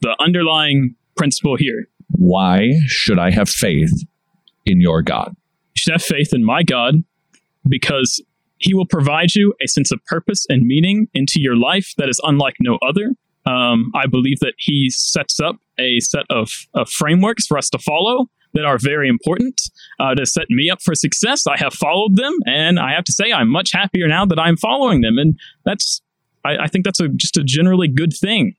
the 0.02 0.16
underlying 0.20 0.96
principle 1.16 1.56
here. 1.58 1.88
Why 2.10 2.72
should 2.88 3.20
I 3.20 3.32
have 3.32 3.50
faith 3.50 3.92
in 4.66 4.82
your 4.82 5.02
God? 5.02 5.36
You 5.76 5.80
should 5.80 5.94
have 5.94 6.04
faith 6.04 6.34
in 6.34 6.44
my 6.44 6.64
God 6.64 7.04
because 7.68 8.22
he 8.58 8.74
will 8.74 8.86
provide 8.86 9.36
you 9.36 9.54
a 9.62 9.68
sense 9.68 9.92
of 9.92 10.04
purpose 10.06 10.46
and 10.50 10.64
meaning 10.64 11.08
into 11.14 11.36
your 11.38 11.56
life 11.56 11.94
that 11.98 12.10
is 12.10 12.20
unlike 12.24 12.56
no 12.62 12.78
other. 12.88 13.14
Um, 13.46 13.92
I 13.94 14.08
believe 14.08 14.40
that 14.40 14.54
he 14.58 14.90
sets 14.90 15.40
up 15.40 15.58
a 15.80 16.00
set 16.00 16.24
of, 16.30 16.52
of, 16.74 16.90
frameworks 16.90 17.46
for 17.48 17.58
us 17.58 17.70
to 17.70 17.80
follow 17.80 18.28
that 18.54 18.66
are 18.66 18.78
very 18.78 19.10
important 19.10 19.60
uh, 20.00 20.14
to 20.16 20.26
set 20.26 20.46
me 20.50 20.70
up 20.70 20.80
for 20.82 20.94
success. 20.94 21.48
I 21.48 21.58
have 21.58 21.74
followed 21.74 22.16
them, 22.16 22.34
and 22.46 22.80
I 22.80 22.94
have 22.94 23.04
to 23.06 23.12
say 23.12 23.32
I'm 23.32 23.50
much 23.50 23.72
happier 23.72 24.08
now 24.08 24.26
that 24.26 24.40
I'm 24.40 24.58
following 24.58 25.02
them, 25.02 25.18
and 25.18 25.38
that's 25.66 26.02
I, 26.46 26.58
I 26.64 26.68
think 26.68 26.86
that's 26.86 27.00
a, 27.00 27.10
just 27.10 27.38
a 27.38 27.44
generally 27.44 27.88
good 27.88 28.14
thing, 28.14 28.56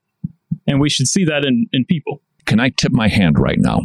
and 0.67 0.79
we 0.79 0.89
should 0.89 1.07
see 1.07 1.25
that 1.25 1.45
in, 1.45 1.67
in 1.71 1.85
people. 1.85 2.21
Can 2.45 2.59
I 2.59 2.69
tip 2.69 2.91
my 2.91 3.07
hand 3.07 3.39
right 3.39 3.59
now? 3.59 3.81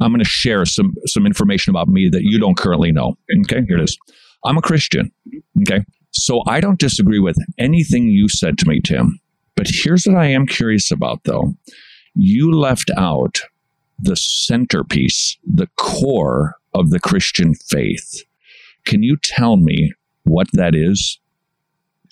I'm 0.00 0.12
going 0.12 0.24
to 0.24 0.28
share 0.28 0.64
some 0.64 0.94
some 1.06 1.26
information 1.26 1.70
about 1.70 1.88
me 1.88 2.08
that 2.08 2.22
you 2.22 2.38
don't 2.38 2.56
currently 2.56 2.90
know. 2.90 3.16
Okay, 3.44 3.62
here 3.66 3.78
it 3.78 3.84
is. 3.84 3.98
I'm 4.44 4.56
a 4.56 4.62
Christian. 4.62 5.12
Okay, 5.62 5.84
so 6.12 6.42
I 6.46 6.60
don't 6.60 6.78
disagree 6.78 7.18
with 7.18 7.36
anything 7.58 8.08
you 8.08 8.28
said 8.28 8.58
to 8.58 8.68
me, 8.68 8.80
Tim. 8.80 9.20
But 9.56 9.66
here's 9.68 10.04
what 10.04 10.16
I 10.16 10.26
am 10.26 10.46
curious 10.46 10.90
about, 10.90 11.24
though. 11.24 11.54
You 12.14 12.52
left 12.52 12.90
out 12.96 13.38
the 13.98 14.16
centerpiece, 14.16 15.38
the 15.44 15.68
core 15.76 16.54
of 16.74 16.90
the 16.90 17.00
Christian 17.00 17.54
faith. 17.54 18.24
Can 18.86 19.02
you 19.02 19.16
tell 19.22 19.56
me 19.56 19.92
what 20.24 20.48
that 20.52 20.74
is? 20.74 21.20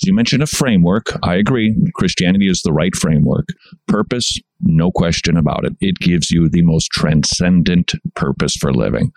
You 0.05 0.15
mentioned 0.15 0.43
a 0.43 0.47
framework. 0.47 1.07
I 1.25 1.35
agree. 1.35 1.75
Christianity 1.95 2.49
is 2.49 2.63
the 2.63 2.73
right 2.73 2.95
framework. 2.95 3.47
Purpose, 3.89 4.39
no 4.61 4.91
question 4.93 5.37
about 5.37 5.65
it. 5.65 5.73
It 5.81 5.97
gives 5.99 6.31
you 6.31 6.49
the 6.49 6.63
most 6.63 6.91
transcendent 6.93 7.93
purpose 8.15 8.55
for 8.57 8.73
living. 8.73 9.11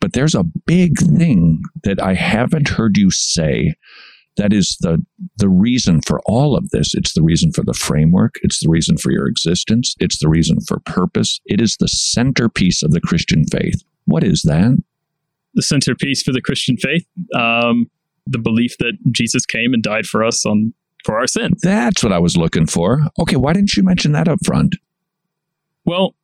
But 0.00 0.12
there's 0.12 0.34
a 0.34 0.44
big 0.66 0.98
thing 0.98 1.62
that 1.84 2.02
I 2.02 2.14
haven't 2.14 2.68
heard 2.68 2.96
you 2.96 3.10
say 3.10 3.74
that 4.38 4.52
is 4.52 4.76
the 4.80 5.04
the 5.36 5.48
reason 5.48 6.00
for 6.00 6.20
all 6.24 6.56
of 6.56 6.70
this. 6.70 6.94
It's 6.94 7.12
the 7.12 7.22
reason 7.22 7.52
for 7.52 7.62
the 7.62 7.74
framework. 7.74 8.36
It's 8.42 8.60
the 8.60 8.70
reason 8.70 8.96
for 8.96 9.12
your 9.12 9.26
existence. 9.26 9.94
It's 10.00 10.18
the 10.18 10.28
reason 10.28 10.60
for 10.66 10.80
purpose. 10.80 11.40
It 11.44 11.60
is 11.60 11.76
the 11.78 11.88
centerpiece 11.88 12.82
of 12.82 12.92
the 12.92 13.00
christian 13.00 13.44
faith. 13.44 13.82
What 14.06 14.24
is 14.24 14.42
that? 14.42 14.82
The 15.54 15.62
centerpiece 15.62 16.22
for 16.22 16.32
the 16.32 16.40
christian 16.40 16.76
faith? 16.78 17.06
Um, 17.34 17.90
the 18.26 18.38
belief 18.38 18.76
that 18.78 18.92
jesus 19.10 19.44
came 19.46 19.72
and 19.72 19.82
died 19.82 20.06
for 20.06 20.22
us 20.22 20.44
on 20.44 20.74
for 21.04 21.18
our 21.18 21.26
sins 21.26 21.62
that's 21.62 22.02
what 22.02 22.12
i 22.12 22.18
was 22.18 22.36
looking 22.36 22.66
for. 22.66 23.00
Okay 23.18 23.36
why 23.36 23.52
didn't 23.52 23.76
you 23.76 23.82
mention 23.82 24.12
that 24.12 24.28
up 24.28 24.38
front? 24.44 24.76
Well 25.84 26.14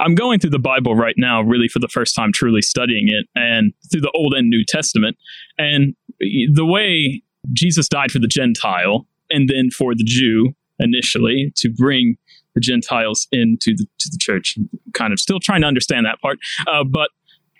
I'm 0.00 0.16
going 0.16 0.40
through 0.40 0.50
the 0.50 0.58
Bible 0.58 0.96
right 0.96 1.14
now, 1.16 1.40
really 1.40 1.68
for 1.68 1.78
the 1.78 1.88
first 1.88 2.16
time, 2.16 2.32
truly 2.32 2.62
studying 2.62 3.06
it, 3.08 3.26
and 3.36 3.72
through 3.90 4.00
the 4.00 4.10
Old 4.12 4.34
and 4.34 4.50
New 4.50 4.64
Testament. 4.66 5.16
And 5.56 5.94
the 6.20 6.66
way 6.66 7.22
Jesus 7.52 7.88
died 7.88 8.10
for 8.10 8.18
the 8.18 8.28
Gentile 8.28 9.06
and 9.30 9.48
then 9.48 9.70
for 9.70 9.94
the 9.94 10.04
Jew 10.04 10.54
initially 10.78 11.52
to 11.56 11.70
bring 11.70 12.16
the 12.54 12.60
Gentiles 12.60 13.26
into 13.32 13.74
the, 13.76 13.86
to 13.98 14.08
the 14.10 14.18
church. 14.18 14.58
Kind 14.92 15.12
of 15.12 15.20
still 15.20 15.40
trying 15.40 15.62
to 15.62 15.66
understand 15.66 16.06
that 16.06 16.20
part. 16.20 16.38
Uh, 16.66 16.84
but 16.84 17.10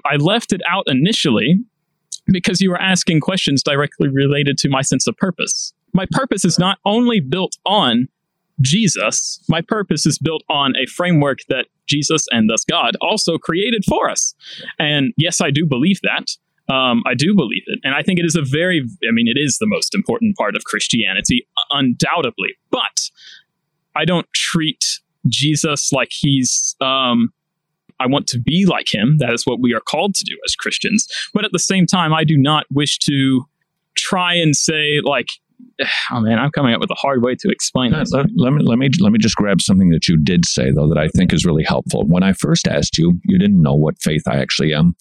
I 0.05 0.17
left 0.17 0.53
it 0.53 0.61
out 0.69 0.85
initially 0.87 1.59
because 2.27 2.61
you 2.61 2.71
were 2.71 2.81
asking 2.81 3.21
questions 3.21 3.63
directly 3.63 4.09
related 4.09 4.59
to 4.59 4.69
my 4.69 4.83
sense 4.83 5.07
of 5.07 5.17
purpose. 5.17 5.73
My 5.93 6.07
purpose 6.11 6.45
is 6.45 6.59
not 6.59 6.79
only 6.85 7.21
built 7.21 7.57
on 7.67 8.09
Jesus, 8.61 9.41
my 9.49 9.61
purpose 9.61 10.07
is 10.07 10.19
built 10.19 10.43
on 10.49 10.75
a 10.77 10.87
framework 10.87 11.39
that 11.49 11.67
Jesus 11.87 12.27
and 12.31 12.49
thus 12.49 12.65
God 12.65 12.97
also 13.01 13.37
created 13.37 13.85
for 13.87 14.09
us. 14.09 14.35
And 14.79 15.13
yes, 15.17 15.41
I 15.41 15.51
do 15.51 15.67
believe 15.67 16.01
that. 16.03 16.29
Um, 16.69 17.03
I 17.07 17.15
do 17.15 17.35
believe 17.35 17.63
it. 17.67 17.81
And 17.85 17.95
I 17.95 18.03
think 18.03 18.19
it 18.19 18.25
is 18.25 18.37
a 18.37 18.43
very, 18.43 18.83
I 19.07 19.13
mean, 19.13 19.29
it 19.29 19.39
is 19.39 19.59
the 19.59 19.67
most 19.67 19.95
important 19.95 20.37
part 20.37 20.57
of 20.57 20.65
Christianity, 20.65 21.47
undoubtedly. 21.71 22.57
But 22.71 23.11
I 23.95 24.05
don't 24.05 24.27
treat 24.35 24.85
Jesus 25.29 25.93
like 25.93 26.09
he's, 26.11 26.75
um, 26.81 27.33
I 28.01 28.07
want 28.07 28.27
to 28.29 28.41
be 28.41 28.67
like 28.67 28.93
him. 28.93 29.19
That 29.19 29.33
is 29.33 29.45
what 29.45 29.61
we 29.61 29.75
are 29.75 29.81
called 29.81 30.15
to 30.15 30.25
do 30.25 30.37
as 30.47 30.57
Christians. 30.57 31.07
But 31.33 31.45
at 31.45 31.53
the 31.53 31.59
same 31.59 31.87
time, 31.87 32.13
I 32.13 32.25
do 32.25 32.37
not 32.37 32.65
wish 32.71 32.99
to 33.01 33.45
try 33.95 34.35
and 34.35 34.57
say, 34.57 35.01
like, 35.03 35.29
oh 36.13 36.21
man, 36.21 36.39
I'm 36.39 36.51
coming 36.51 36.75
up 36.75 36.81
with 36.81 36.91
a 36.91 36.97
hard 36.97 37.23
way 37.23 37.35
to 37.37 37.49
explain 37.51 37.93
this. 37.93 38.13
Let, 38.13 38.27
let, 38.37 38.53
me 38.53 38.63
let 38.65 38.79
me 38.79 38.91
let 39.01 39.13
me 39.13 39.19
just 39.19 39.37
grab 39.37 39.61
something 39.61 39.91
that 39.91 40.09
you 40.09 40.17
did 40.17 40.45
say 40.45 40.71
though 40.71 40.89
that 40.89 40.99
I 40.99 41.09
think 41.09 41.33
is 41.33 41.45
really 41.45 41.65
helpful. 41.65 42.05
When 42.07 42.23
I 42.23 42.33
first 42.33 42.67
asked 42.67 42.99
you, 42.99 43.21
you 43.25 43.39
didn't 43.39 43.63
know 43.63 43.75
what 43.75 44.01
faith 44.01 44.23
I 44.27 44.37
actually 44.37 44.75
am. 44.75 44.97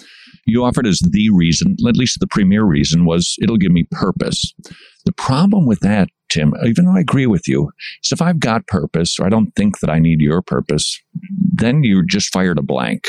You 0.45 0.63
offered 0.63 0.87
as 0.87 0.99
the 0.99 1.29
reason, 1.29 1.75
at 1.87 1.97
least 1.97 2.19
the 2.19 2.27
premier 2.27 2.63
reason, 2.63 3.05
was 3.05 3.37
it'll 3.41 3.57
give 3.57 3.71
me 3.71 3.87
purpose. 3.91 4.53
The 5.05 5.13
problem 5.13 5.65
with 5.65 5.79
that, 5.81 6.09
Tim, 6.29 6.53
even 6.65 6.85
though 6.85 6.95
I 6.95 7.01
agree 7.01 7.27
with 7.27 7.47
you, 7.47 7.71
is 8.03 8.11
if 8.11 8.21
I've 8.21 8.39
got 8.39 8.67
purpose 8.67 9.19
or 9.19 9.25
I 9.25 9.29
don't 9.29 9.55
think 9.55 9.79
that 9.79 9.89
I 9.89 9.99
need 9.99 10.21
your 10.21 10.41
purpose, 10.41 10.99
then 11.53 11.83
you 11.83 12.05
just 12.05 12.31
fired 12.31 12.57
a 12.57 12.63
blank. 12.63 13.07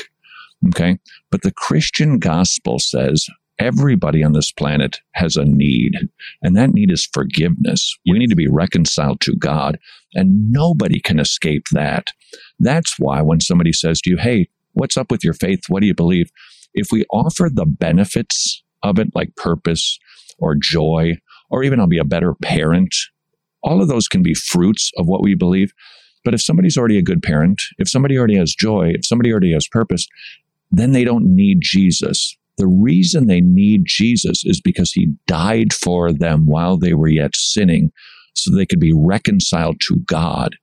Okay. 0.68 0.99
But 1.30 1.43
the 1.43 1.53
Christian 1.53 2.18
gospel 2.18 2.78
says 2.78 3.26
Everybody 3.61 4.24
on 4.24 4.32
this 4.32 4.51
planet 4.51 4.99
has 5.12 5.37
a 5.37 5.45
need, 5.45 5.93
and 6.43 6.57
that 6.57 6.70
need 6.70 6.91
is 6.91 7.09
forgiveness. 7.12 7.97
We 8.05 8.18
need 8.18 8.30
to 8.30 8.37
be 8.37 8.49
reconciled 8.49 9.20
to 9.20 9.37
God, 9.37 9.78
and 10.12 10.51
nobody 10.51 11.01
can 11.01 11.20
escape 11.20 11.66
that. 11.70 12.11
That's 12.59 12.99
why 12.99 13.22
when 13.22 13.41
somebody 13.41 13.72
says 13.72 14.01
to 14.01 14.11
you, 14.11 14.16
Hey, 14.16 14.49
what's 14.72 14.97
up 14.97 15.11
with 15.11 15.22
your 15.22 15.35
faith? 15.35 15.64
What 15.68 15.82
do 15.82 15.87
you 15.87 15.95
believe? 15.95 16.30
If 16.74 16.88
we 16.90 17.04
offer 17.10 17.48
the 17.52 17.66
benefits 17.66 18.62
of 18.82 18.98
it, 18.98 19.08
like 19.14 19.34
purpose 19.36 19.98
or 20.38 20.54
joy, 20.54 21.14
or 21.50 21.62
even 21.62 21.80
I'll 21.80 21.86
be 21.86 21.98
a 21.98 22.04
better 22.04 22.34
parent, 22.42 22.94
all 23.62 23.80
of 23.80 23.88
those 23.88 24.08
can 24.08 24.22
be 24.22 24.34
fruits 24.34 24.90
of 24.98 25.06
what 25.06 25.22
we 25.22 25.34
believe. 25.34 25.72
But 26.24 26.34
if 26.34 26.42
somebody's 26.42 26.76
already 26.76 26.98
a 26.98 27.02
good 27.02 27.22
parent, 27.22 27.62
if 27.78 27.88
somebody 27.88 28.18
already 28.18 28.36
has 28.36 28.54
joy, 28.54 28.92
if 28.94 29.04
somebody 29.04 29.30
already 29.30 29.52
has 29.52 29.68
purpose, 29.70 30.06
then 30.70 30.92
they 30.92 31.04
don't 31.04 31.34
need 31.34 31.58
Jesus. 31.62 32.36
The 32.56 32.66
reason 32.66 33.26
they 33.26 33.40
need 33.40 33.82
Jesus 33.84 34.42
is 34.44 34.60
because 34.60 34.92
he 34.92 35.14
died 35.26 35.72
for 35.72 36.12
them 36.12 36.46
while 36.46 36.78
they 36.78 36.94
were 36.94 37.08
yet 37.08 37.36
sinning 37.36 37.90
so 38.34 38.54
they 38.54 38.66
could 38.66 38.80
be 38.80 38.92
reconciled 38.94 39.80
to 39.80 39.96
God. 40.06 40.56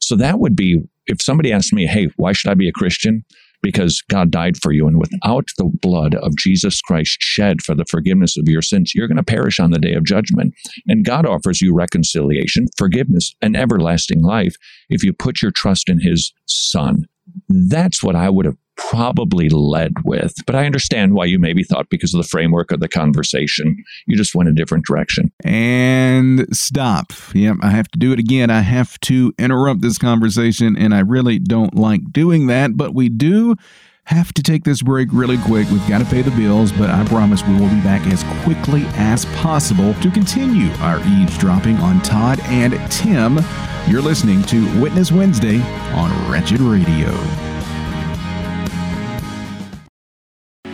So 0.00 0.16
that 0.16 0.38
would 0.38 0.56
be 0.56 0.82
if 1.06 1.20
somebody 1.20 1.52
asked 1.52 1.72
me, 1.72 1.86
hey, 1.86 2.08
why 2.16 2.32
should 2.32 2.50
I 2.50 2.54
be 2.54 2.68
a 2.68 2.72
Christian? 2.72 3.24
Because 3.62 4.02
God 4.10 4.30
died 4.30 4.56
for 4.56 4.72
you. 4.72 4.86
And 4.86 4.98
without 4.98 5.48
the 5.56 5.70
blood 5.80 6.14
of 6.16 6.36
Jesus 6.36 6.80
Christ 6.80 7.18
shed 7.20 7.62
for 7.62 7.74
the 7.74 7.84
forgiveness 7.84 8.36
of 8.36 8.48
your 8.48 8.62
sins, 8.62 8.92
you're 8.94 9.08
going 9.08 9.16
to 9.16 9.22
perish 9.22 9.60
on 9.60 9.70
the 9.70 9.78
day 9.78 9.94
of 9.94 10.04
judgment. 10.04 10.54
And 10.86 11.04
God 11.04 11.26
offers 11.26 11.60
you 11.60 11.72
reconciliation, 11.72 12.66
forgiveness, 12.76 13.34
and 13.40 13.56
everlasting 13.56 14.22
life 14.22 14.56
if 14.88 15.04
you 15.04 15.12
put 15.12 15.42
your 15.42 15.52
trust 15.52 15.88
in 15.88 16.00
his 16.00 16.32
son. 16.46 17.06
That's 17.48 18.02
what 18.02 18.16
I 18.16 18.28
would 18.30 18.46
have 18.46 18.56
probably 18.76 19.48
led 19.48 19.92
with. 20.04 20.34
But 20.46 20.56
I 20.56 20.66
understand 20.66 21.14
why 21.14 21.26
you 21.26 21.38
maybe 21.38 21.62
thought 21.62 21.88
because 21.90 22.14
of 22.14 22.22
the 22.22 22.28
framework 22.28 22.70
of 22.72 22.80
the 22.80 22.88
conversation, 22.88 23.76
you 24.06 24.16
just 24.16 24.34
went 24.34 24.48
a 24.48 24.52
different 24.52 24.86
direction. 24.86 25.32
And 25.44 26.46
stop. 26.56 27.12
Yep, 27.34 27.56
I 27.62 27.70
have 27.70 27.88
to 27.88 27.98
do 27.98 28.12
it 28.12 28.18
again. 28.18 28.50
I 28.50 28.60
have 28.60 28.98
to 29.00 29.32
interrupt 29.38 29.82
this 29.82 29.98
conversation, 29.98 30.76
and 30.76 30.94
I 30.94 31.00
really 31.00 31.38
don't 31.38 31.74
like 31.74 32.12
doing 32.12 32.46
that, 32.48 32.76
but 32.76 32.94
we 32.94 33.08
do 33.08 33.56
have 34.04 34.32
to 34.32 34.42
take 34.42 34.64
this 34.64 34.82
break 34.82 35.08
really 35.12 35.38
quick. 35.38 35.68
We've 35.70 35.88
got 35.88 35.98
to 35.98 36.04
pay 36.04 36.22
the 36.22 36.32
bills, 36.32 36.72
but 36.72 36.90
I 36.90 37.04
promise 37.06 37.46
we 37.46 37.54
will 37.54 37.68
be 37.68 37.80
back 37.82 38.04
as 38.08 38.24
quickly 38.42 38.82
as 38.96 39.26
possible 39.36 39.94
to 39.94 40.10
continue 40.10 40.70
our 40.80 40.98
eavesdropping 41.06 41.76
on 41.76 42.02
Todd 42.02 42.40
and 42.44 42.72
Tim. 42.90 43.38
You're 43.86 44.02
listening 44.02 44.42
to 44.44 44.80
Witness 44.80 45.12
Wednesday 45.12 45.60
on 45.92 46.30
Wretched 46.30 46.60
Radio. 46.60 47.51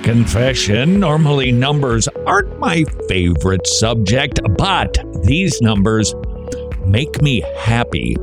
Confession. 0.09 0.99
Normally, 0.99 1.53
numbers 1.53 2.09
aren't 2.25 2.59
my 2.59 2.85
favorite 3.11 3.67
subject, 3.67 4.41
but 4.57 4.97
these 5.23 5.61
numbers 5.61 6.15
make 6.87 7.21
me 7.21 7.43
happy. 7.59 8.17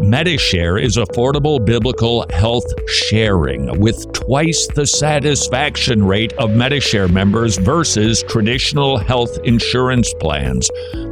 Medi-Share 0.00 0.78
is 0.78 0.96
affordable 0.96 1.64
biblical 1.64 2.24
health 2.30 2.72
sharing 2.88 3.80
with 3.80 4.12
twice 4.12 4.68
the 4.76 4.86
satisfaction 4.86 6.04
rate 6.04 6.32
of 6.34 6.54
Medi-Share 6.54 7.08
members 7.08 7.56
versus 7.56 8.22
traditional 8.22 8.96
health 8.96 9.36
insurance 9.42 10.14
plans. 10.20 10.68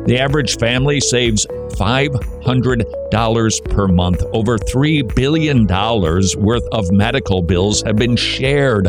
The 0.07 0.21
average 0.21 0.57
family 0.57 1.01
saves 1.01 1.47
$500 1.47 3.71
per 3.71 3.89
month. 3.89 4.23
Over 4.33 4.57
$3 4.57 5.17
billion 5.17 5.67
worth 5.67 6.69
of 6.71 6.93
medical 6.93 7.43
bills 7.43 7.83
have 7.83 7.97
been 7.97 8.15
shared 8.15 8.89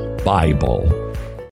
Bible. 0.23 1.11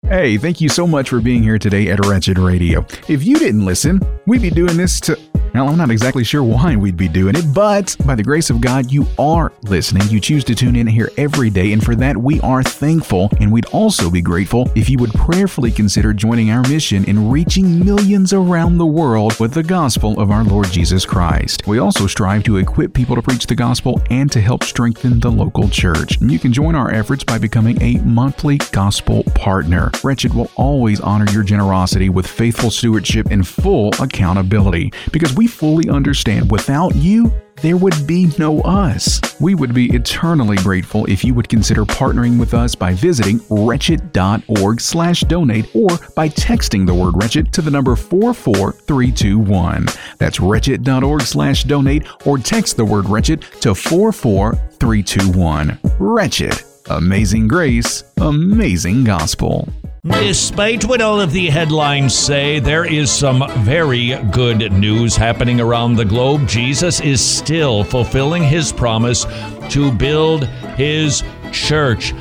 Hey, 0.10 0.38
thank 0.38 0.60
you 0.60 0.70
so 0.70 0.88
much 0.88 1.10
for 1.10 1.22
being 1.22 1.44
here 1.44 1.60
today 1.60 1.90
at 1.90 2.04
Wretched 2.06 2.40
Radio. 2.40 2.86
If 3.08 3.24
you 3.24 3.38
didn't 3.38 3.66
listen, 3.66 4.00
we'd 4.26 4.42
be 4.42 4.50
doing 4.50 4.76
this 4.76 5.00
to 5.02 5.16
now, 5.60 5.68
I'm 5.68 5.78
not 5.78 5.92
exactly 5.92 6.24
sure 6.24 6.42
why 6.42 6.78
we'd 6.78 6.96
be 6.96 7.10
doing 7.10 7.36
it, 7.36 7.44
but 7.54 7.94
by 8.06 8.16
the 8.16 8.24
grace 8.24 8.50
of 8.50 8.62
God, 8.62 8.90
you 8.90 9.06
are 9.18 9.52
listening. 9.64 10.08
You 10.08 10.22
choose 10.22 10.46
to 10.46 10.56
tune 10.56 10.78
in 10.78 10.88
here 10.88 11.12
every 11.18 11.50
day, 11.50 11.74
and 11.74 11.84
for 11.84 11.96
that, 11.96 12.16
we 12.16 12.40
are 12.40 12.64
thankful. 12.64 13.30
And 13.42 13.52
we'd 13.52 13.66
also 13.66 14.10
be 14.10 14.22
grateful 14.22 14.72
if 14.74 14.90
you 14.90 14.98
would 15.00 15.12
prayerfully 15.12 15.72
consider 15.72 16.14
joining 16.14 16.50
our 16.50 16.62
mission 16.70 17.04
in 17.04 17.30
reaching 17.30 17.84
millions 17.84 18.32
around 18.32 18.78
the 18.78 18.86
world 18.86 19.38
with 19.38 19.54
the 19.54 19.62
gospel 19.62 20.18
of 20.18 20.32
our 20.32 20.46
Lord 20.46 20.72
Jesus 20.72 21.06
Christ. 21.06 21.68
We 21.68 21.80
also 21.80 22.08
strive 22.08 22.44
to 22.44 22.56
equip 22.56 22.94
people 22.94 23.18
to 23.18 23.22
preach 23.22 23.46
the 23.46 23.54
gospel 23.54 24.02
and 24.10 24.32
to 24.32 24.40
help 24.40 24.64
strengthen 24.64 25.20
the 25.20 25.30
local 25.30 25.68
church. 25.68 26.22
You 26.22 26.40
can 26.40 26.54
join 26.54 26.74
our 26.74 26.90
efforts 26.90 27.26
by 27.26 27.38
becoming 27.38 27.82
a 27.82 27.98
monthly 28.06 28.60
gospel 28.72 29.26
partner. 29.36 29.92
Wretched 30.06 30.34
will 30.34 30.52
always 30.56 31.02
honor 31.02 31.30
your 31.34 31.44
generosity 31.44 32.08
with 32.08 32.26
faithful 32.26 32.72
stewardship 32.72 33.28
and 33.30 33.46
full 33.46 33.92
accountability 34.00 34.94
because 35.12 35.36
we 35.36 35.49
fully 35.50 35.90
understand 35.90 36.52
without 36.52 36.96
you, 36.96 37.34
there 37.62 37.76
would 37.76 38.08
be 38.08 38.30
no 38.38 38.62
us. 38.62 39.20
We 39.42 39.56
would 39.56 39.74
be 39.74 39.94
eternally 39.94 40.56
grateful 40.58 41.06
if 41.08 41.26
you 41.26 41.34
would 41.34 41.50
consider 41.50 41.84
partnering 41.84 42.40
with 42.40 42.54
us 42.54 42.76
by 42.76 42.94
visiting 42.94 43.42
wretched.org/donate 43.50 45.76
or 45.76 45.90
by 46.16 46.30
texting 46.30 46.86
the 46.86 46.94
word 46.94 47.22
wretched 47.22 47.52
to 47.54 47.62
the 47.62 47.72
number 47.72 47.98
44321. 47.98 49.88
That's 50.18 50.40
wretched.org/donate 50.40 52.08
or 52.26 52.38
text 52.38 52.78
the 52.78 52.86
word 52.86 53.10
wretched 53.10 53.42
to 53.62 53.76
44321. 53.76 55.78
Wretched. 56.00 56.64
Amazing 56.90 57.50
grace, 57.50 58.06
amazing 58.18 59.04
gospel. 59.04 59.68
Despite 60.10 60.86
what 60.86 61.02
all 61.02 61.22
of 61.22 61.32
the 61.32 61.48
headlines 61.48 62.18
say, 62.18 62.60
there 62.60 62.84
is 62.84 63.12
some 63.12 63.44
very 63.60 64.16
good 64.32 64.72
news 64.72 65.16
happening 65.16 65.62
around 65.62 65.96
the 65.96 66.06
globe. 66.06 66.48
Jesus 66.48 67.00
is 67.00 67.24
still 67.24 67.84
fulfilling 67.84 68.44
his 68.44 68.72
promise 68.72 69.26
to 69.70 69.92
build 69.92 70.46
his 70.76 71.24
church. 71.52 72.14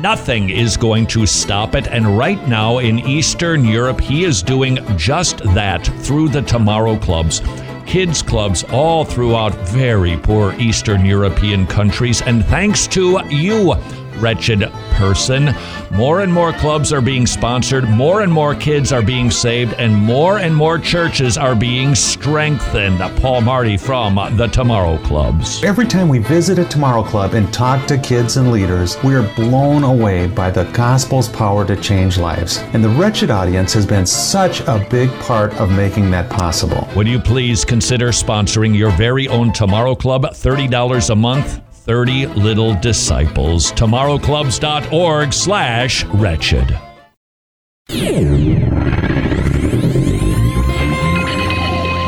Nothing 0.00 0.48
is 0.48 0.76
going 0.78 1.06
to 1.08 1.26
stop 1.26 1.74
it. 1.74 1.86
And 1.88 2.16
right 2.16 2.46
now 2.48 2.78
in 2.78 2.98
Eastern 3.00 3.64
Europe, 3.64 4.00
he 4.00 4.24
is 4.24 4.42
doing 4.42 4.78
just 4.96 5.38
that 5.54 5.86
through 6.02 6.30
the 6.30 6.42
Tomorrow 6.42 6.96
Clubs 6.96 7.42
kids 7.86 8.20
clubs 8.20 8.64
all 8.64 9.04
throughout 9.04 9.54
very 9.68 10.16
poor 10.16 10.52
Eastern 10.58 11.06
European 11.06 11.66
countries. 11.66 12.20
And 12.20 12.44
thanks 12.46 12.86
to 12.88 13.20
you, 13.30 13.74
wretched 14.18 14.70
person. 14.92 15.54
More 15.90 16.20
and 16.20 16.32
more 16.32 16.52
clubs 16.52 16.92
are 16.92 17.00
being 17.00 17.26
sponsored, 17.26 17.88
more 17.88 18.22
and 18.22 18.32
more 18.32 18.54
kids 18.54 18.92
are 18.92 19.02
being 19.02 19.30
saved, 19.30 19.74
and 19.74 19.94
more 19.94 20.38
and 20.38 20.54
more 20.54 20.78
churches 20.78 21.36
are 21.36 21.54
being 21.54 21.94
strengthened. 21.94 22.98
Paul 23.20 23.42
Marty 23.42 23.76
from 23.76 24.16
the 24.36 24.46
Tomorrow 24.46 24.98
Clubs. 24.98 25.62
Every 25.62 25.86
time 25.86 26.08
we 26.08 26.18
visit 26.18 26.58
a 26.58 26.64
Tomorrow 26.64 27.02
Club 27.02 27.34
and 27.34 27.52
talk 27.52 27.86
to 27.86 27.98
kids 27.98 28.36
and 28.36 28.50
leaders, 28.50 28.96
we 29.02 29.14
are 29.14 29.34
blown 29.34 29.84
away 29.84 30.26
by 30.26 30.50
the 30.50 30.64
gospel's 30.72 31.28
power 31.28 31.66
to 31.66 31.76
change 31.76 32.18
lives. 32.18 32.58
And 32.72 32.82
the 32.82 32.88
wretched 32.90 33.30
audience 33.30 33.72
has 33.74 33.86
been 33.86 34.06
such 34.06 34.60
a 34.60 34.86
big 34.90 35.10
part 35.20 35.52
of 35.54 35.70
making 35.70 36.10
that 36.10 36.30
possible. 36.30 36.88
Would 36.96 37.08
you 37.08 37.20
please 37.20 37.64
consider 37.64 38.08
sponsoring 38.08 38.76
your 38.76 38.90
very 38.92 39.28
own 39.28 39.52
Tomorrow 39.52 39.94
Club? 39.94 40.24
$30 40.24 41.10
a 41.10 41.14
month 41.14 41.60
30 41.86 42.26
Little 42.26 42.74
Disciples. 42.74 43.70
TomorrowClubs.org 43.72 45.32
slash 45.32 46.04
wretched. 46.06 46.76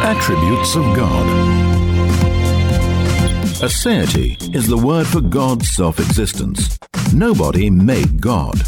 Attributes 0.03 0.75
of 0.75 0.83
God. 0.97 1.27
Aseity 3.63 4.53
is 4.53 4.67
the 4.67 4.77
word 4.77 5.07
for 5.07 5.21
God's 5.21 5.69
self 5.69 6.01
existence. 6.01 6.77
Nobody 7.15 7.71
made 7.71 8.21
God. 8.21 8.61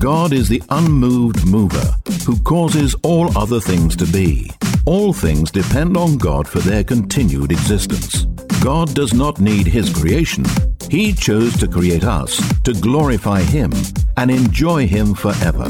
God 0.00 0.32
is 0.32 0.48
the 0.48 0.62
unmoved 0.70 1.46
mover 1.46 1.94
who 2.24 2.40
causes 2.40 2.96
all 3.04 3.36
other 3.38 3.60
things 3.60 3.94
to 3.96 4.06
be. 4.06 4.50
All 4.84 5.12
things 5.12 5.52
depend 5.52 5.96
on 5.96 6.18
God 6.18 6.48
for 6.48 6.58
their 6.58 6.82
continued 6.82 7.52
existence. 7.52 8.26
God 8.60 8.94
does 8.94 9.14
not 9.14 9.40
need 9.40 9.66
His 9.66 9.92
creation. 9.92 10.44
He 10.90 11.12
chose 11.12 11.56
to 11.58 11.68
create 11.68 12.04
us 12.04 12.36
to 12.62 12.72
glorify 12.72 13.42
Him 13.42 13.72
and 14.16 14.30
enjoy 14.30 14.86
Him 14.86 15.14
forever. 15.14 15.68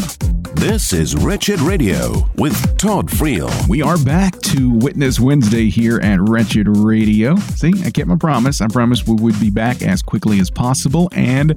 This 0.54 0.92
is 0.92 1.14
Wretched 1.14 1.60
Radio 1.60 2.28
with 2.36 2.78
Todd 2.78 3.08
Friel. 3.08 3.50
We 3.68 3.82
are 3.82 3.98
back 3.98 4.40
to 4.40 4.70
Witness 4.70 5.20
Wednesday 5.20 5.68
here 5.68 6.00
at 6.00 6.18
Wretched 6.20 6.66
Radio. 6.68 7.36
See, 7.36 7.72
I 7.84 7.90
kept 7.90 8.08
my 8.08 8.16
promise. 8.16 8.60
I 8.60 8.68
promised 8.68 9.06
we 9.06 9.16
would 9.16 9.38
be 9.38 9.50
back 9.50 9.82
as 9.82 10.02
quickly 10.02 10.40
as 10.40 10.50
possible, 10.50 11.08
and 11.12 11.54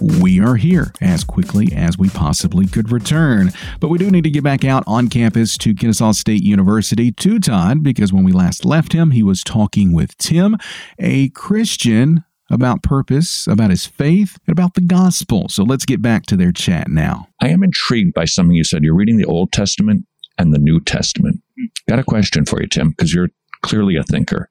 we 0.00 0.40
are 0.40 0.56
here 0.56 0.92
as 1.00 1.24
quickly 1.24 1.72
as 1.74 1.98
we 1.98 2.08
possibly 2.08 2.66
could 2.66 2.90
return. 2.90 3.50
But 3.80 3.88
we 3.88 3.98
do 3.98 4.10
need 4.10 4.24
to 4.24 4.30
get 4.30 4.44
back 4.44 4.64
out 4.64 4.84
on 4.86 5.08
campus 5.08 5.56
to 5.58 5.74
Kennesaw 5.74 6.12
State 6.12 6.42
University 6.42 7.12
to 7.12 7.38
Todd 7.38 7.82
because 7.82 8.12
when 8.12 8.24
we 8.24 8.32
last 8.32 8.64
left 8.64 8.92
him, 8.92 9.12
he 9.12 9.22
was 9.22 9.42
talking 9.42 9.92
with 9.92 10.16
Tim, 10.18 10.56
a 10.98 11.28
Christian 11.30 12.24
about 12.50 12.82
purpose, 12.82 13.46
about 13.46 13.70
his 13.70 13.86
faith, 13.86 14.38
and 14.46 14.52
about 14.52 14.74
the 14.74 14.80
gospel. 14.80 15.48
So 15.48 15.64
let's 15.64 15.84
get 15.84 16.02
back 16.02 16.26
to 16.26 16.36
their 16.36 16.52
chat 16.52 16.88
now. 16.88 17.28
I 17.40 17.48
am 17.48 17.62
intrigued 17.62 18.14
by 18.14 18.26
something 18.26 18.54
you 18.54 18.64
said. 18.64 18.82
You're 18.82 18.94
reading 18.94 19.16
the 19.16 19.24
Old 19.24 19.52
Testament 19.52 20.06
and 20.38 20.52
the 20.52 20.58
New 20.58 20.80
Testament. 20.80 21.42
Got 21.88 21.98
a 21.98 22.04
question 22.04 22.44
for 22.44 22.60
you, 22.60 22.68
Tim, 22.68 22.90
because 22.90 23.14
you're 23.14 23.30
clearly 23.62 23.96
a 23.96 24.04
thinker. 24.04 24.48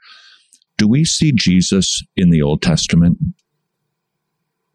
Do 0.77 0.87
we 0.87 1.05
see 1.05 1.31
Jesus 1.31 2.03
in 2.15 2.29
the 2.29 2.41
Old 2.41 2.61
Testament? 2.61 3.19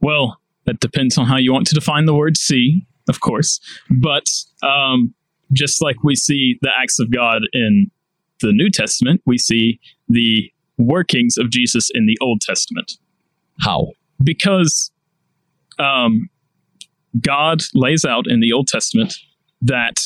Well, 0.01 0.39
that 0.69 0.81
depends 0.81 1.17
on 1.17 1.25
how 1.25 1.39
you 1.39 1.51
want 1.51 1.67
to 1.67 1.75
define 1.75 2.05
the 2.05 2.15
word 2.15 2.37
see, 2.37 2.87
of 3.09 3.21
course. 3.21 3.59
But 3.91 4.29
um, 4.63 5.15
just 5.51 5.83
like 5.83 6.05
we 6.05 6.15
see 6.15 6.59
the 6.61 6.71
acts 6.79 6.99
of 7.01 7.11
God 7.11 7.41
in 7.55 7.91
the 8.43 8.53
New 8.53 8.69
Testament, 8.71 9.23
we 9.25 9.39
see 9.39 9.81
the 10.11 10.53
workings 10.77 11.39
of 11.39 11.49
Jesus 11.49 11.91
in 11.95 12.05
the 12.05 12.19
Old 12.21 12.43
Testament. 12.43 12.93
How? 13.63 13.93
Because 14.23 14.93
um, 15.79 16.29
God 17.19 17.63
lays 17.75 18.05
out 18.05 18.27
in 18.29 18.41
the 18.41 18.53
Old 18.53 18.69
Testament 18.69 19.15
that 19.63 19.97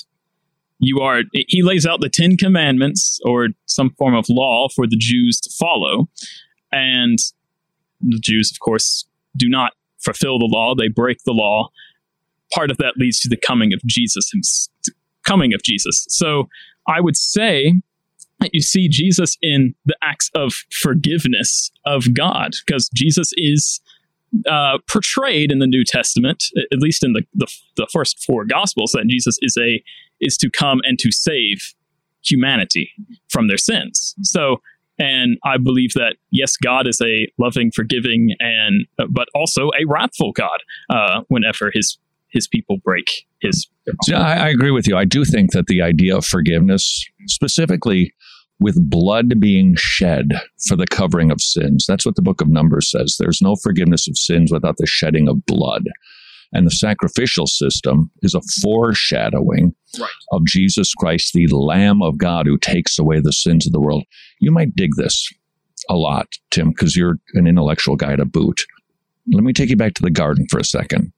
you 0.78 1.00
are, 1.00 1.22
He 1.32 1.64
lays 1.64 1.84
out 1.84 2.00
the 2.00 2.08
Ten 2.08 2.36
Commandments 2.36 3.18
or 3.24 3.48
some 3.66 3.90
form 3.98 4.14
of 4.14 4.26
law 4.28 4.68
for 4.68 4.86
the 4.86 4.96
Jews 4.96 5.40
to 5.40 5.50
follow. 5.58 6.08
And 6.70 7.18
the 8.00 8.20
Jews, 8.20 8.52
of 8.52 8.60
course, 8.60 9.04
do 9.36 9.48
not 9.48 9.72
fulfill 10.04 10.38
the 10.38 10.48
law, 10.50 10.74
they 10.74 10.88
break 10.88 11.18
the 11.24 11.32
law. 11.32 11.70
Part 12.52 12.70
of 12.70 12.76
that 12.78 12.94
leads 12.96 13.20
to 13.20 13.28
the 13.28 13.36
coming 13.36 13.72
of 13.72 13.80
Jesus, 13.86 14.30
coming 15.26 15.54
of 15.54 15.62
Jesus. 15.62 16.06
So 16.10 16.48
I 16.86 17.00
would 17.00 17.16
say 17.16 17.74
that 18.40 18.50
you 18.52 18.60
see 18.60 18.88
Jesus 18.88 19.36
in 19.40 19.74
the 19.86 19.96
acts 20.02 20.30
of 20.34 20.52
forgiveness 20.70 21.70
of 21.86 22.12
God, 22.12 22.52
because 22.66 22.90
Jesus 22.94 23.30
is 23.36 23.80
uh, 24.50 24.78
portrayed 24.88 25.52
in 25.52 25.58
the 25.58 25.66
New 25.66 25.84
Testament, 25.84 26.44
at 26.72 26.78
least 26.78 27.04
in 27.04 27.12
the, 27.12 27.22
the, 27.34 27.46
the 27.76 27.86
first 27.92 28.22
four 28.24 28.44
Gospels, 28.44 28.92
that 28.92 29.06
Jesus 29.06 29.38
is 29.42 29.56
a 29.58 29.82
is 30.20 30.36
to 30.38 30.50
come 30.50 30.80
and 30.84 30.98
to 30.98 31.10
save 31.10 31.74
humanity 32.24 32.90
from 33.28 33.48
their 33.48 33.58
sins. 33.58 34.14
So, 34.22 34.60
and 34.98 35.38
I 35.44 35.56
believe 35.56 35.92
that 35.94 36.16
yes, 36.30 36.56
God 36.56 36.86
is 36.86 37.00
a 37.00 37.28
loving, 37.38 37.70
forgiving, 37.74 38.34
and 38.40 38.86
uh, 38.98 39.06
but 39.10 39.28
also 39.34 39.68
a 39.68 39.86
wrathful 39.86 40.32
God 40.32 40.62
uh, 40.90 41.22
whenever 41.28 41.70
his 41.72 41.98
his 42.28 42.48
people 42.48 42.78
break 42.84 43.26
his. 43.40 43.68
Yeah, 44.06 44.20
I, 44.20 44.34
I 44.34 44.48
agree 44.48 44.70
with 44.70 44.86
you. 44.86 44.96
I 44.96 45.04
do 45.04 45.24
think 45.24 45.52
that 45.52 45.66
the 45.66 45.82
idea 45.82 46.16
of 46.16 46.24
forgiveness, 46.24 47.04
specifically 47.26 48.14
with 48.60 48.88
blood 48.88 49.40
being 49.40 49.74
shed 49.76 50.28
for 50.66 50.76
the 50.76 50.86
covering 50.86 51.30
of 51.30 51.40
sins. 51.40 51.84
That's 51.86 52.06
what 52.06 52.14
the 52.14 52.22
book 52.22 52.40
of 52.40 52.48
Numbers 52.48 52.90
says. 52.90 53.16
There's 53.18 53.42
no 53.42 53.56
forgiveness 53.56 54.08
of 54.08 54.16
sins 54.16 54.52
without 54.52 54.76
the 54.78 54.86
shedding 54.86 55.28
of 55.28 55.44
blood. 55.46 55.88
And 56.52 56.66
the 56.66 56.70
sacrificial 56.70 57.46
system 57.46 58.10
is 58.22 58.34
a 58.34 58.42
foreshadowing 58.62 59.74
right. 59.98 60.10
of 60.32 60.44
Jesus 60.46 60.94
Christ, 60.94 61.32
the 61.32 61.46
Lamb 61.46 62.02
of 62.02 62.18
God 62.18 62.46
who 62.46 62.58
takes 62.58 62.98
away 62.98 63.20
the 63.20 63.32
sins 63.32 63.66
of 63.66 63.72
the 63.72 63.80
world. 63.80 64.04
You 64.40 64.52
might 64.52 64.76
dig 64.76 64.96
this 64.96 65.28
a 65.88 65.96
lot, 65.96 66.28
Tim, 66.50 66.70
because 66.70 66.94
you're 66.96 67.16
an 67.34 67.46
intellectual 67.46 67.96
guy 67.96 68.16
to 68.16 68.24
boot. 68.24 68.62
Let 69.32 69.44
me 69.44 69.52
take 69.52 69.70
you 69.70 69.76
back 69.76 69.94
to 69.94 70.02
the 70.02 70.10
garden 70.10 70.46
for 70.50 70.58
a 70.58 70.64
second. 70.64 71.12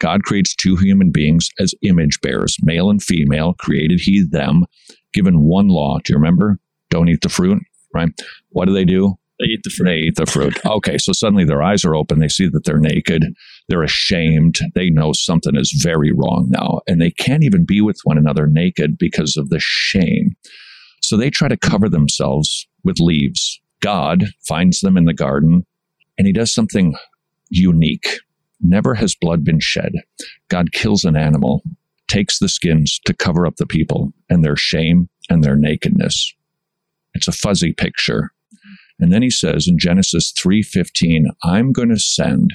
God 0.00 0.22
creates 0.24 0.54
two 0.54 0.76
human 0.76 1.10
beings 1.10 1.50
as 1.58 1.74
image 1.82 2.20
bearers, 2.22 2.56
male 2.62 2.90
and 2.90 3.02
female, 3.02 3.54
created 3.54 4.00
he 4.00 4.22
them, 4.22 4.64
given 5.12 5.42
one 5.42 5.68
law. 5.68 5.98
Do 5.98 6.12
you 6.12 6.16
remember? 6.16 6.58
don't 6.90 7.08
eat 7.08 7.22
the 7.22 7.28
fruit, 7.28 7.62
right? 7.94 8.10
What 8.50 8.66
do 8.66 8.74
they 8.74 8.84
do? 8.84 9.14
They 9.40 9.46
eat 9.46 9.62
the 9.64 9.70
fruit. 9.70 9.86
They 9.86 9.96
eat 9.96 10.16
the 10.16 10.26
fruit. 10.26 10.58
Okay, 10.66 10.98
so 10.98 11.12
suddenly 11.12 11.44
their 11.44 11.62
eyes 11.62 11.84
are 11.84 11.94
open. 11.96 12.18
They 12.18 12.28
see 12.28 12.48
that 12.48 12.64
they're 12.64 12.78
naked. 12.78 13.24
They're 13.68 13.82
ashamed. 13.82 14.58
They 14.74 14.90
know 14.90 15.12
something 15.14 15.56
is 15.56 15.80
very 15.82 16.12
wrong 16.12 16.48
now, 16.50 16.80
and 16.86 17.00
they 17.00 17.10
can't 17.10 17.44
even 17.44 17.64
be 17.64 17.80
with 17.80 17.98
one 18.04 18.18
another 18.18 18.46
naked 18.46 18.98
because 18.98 19.36
of 19.36 19.48
the 19.48 19.60
shame. 19.60 20.36
So 21.02 21.16
they 21.16 21.30
try 21.30 21.48
to 21.48 21.56
cover 21.56 21.88
themselves 21.88 22.68
with 22.84 23.00
leaves. 23.00 23.60
God 23.80 24.26
finds 24.46 24.80
them 24.80 24.98
in 24.98 25.06
the 25.06 25.14
garden, 25.14 25.64
and 26.18 26.26
he 26.26 26.32
does 26.34 26.52
something 26.52 26.94
unique. 27.48 28.20
Never 28.60 28.94
has 28.94 29.14
blood 29.14 29.42
been 29.42 29.60
shed. 29.60 29.92
God 30.48 30.72
kills 30.72 31.04
an 31.04 31.16
animal, 31.16 31.62
takes 32.08 32.38
the 32.38 32.48
skins 32.48 33.00
to 33.06 33.14
cover 33.14 33.46
up 33.46 33.56
the 33.56 33.66
people 33.66 34.12
and 34.28 34.44
their 34.44 34.56
shame 34.56 35.08
and 35.30 35.42
their 35.42 35.56
nakedness. 35.56 36.34
It's 37.14 37.28
a 37.28 37.32
fuzzy 37.32 37.72
picture. 37.72 38.32
And 39.00 39.12
then 39.12 39.22
he 39.22 39.30
says 39.30 39.66
in 39.66 39.78
Genesis 39.78 40.32
3:15, 40.32 41.26
I'm 41.42 41.72
going 41.72 41.88
to 41.88 41.98
send 41.98 42.50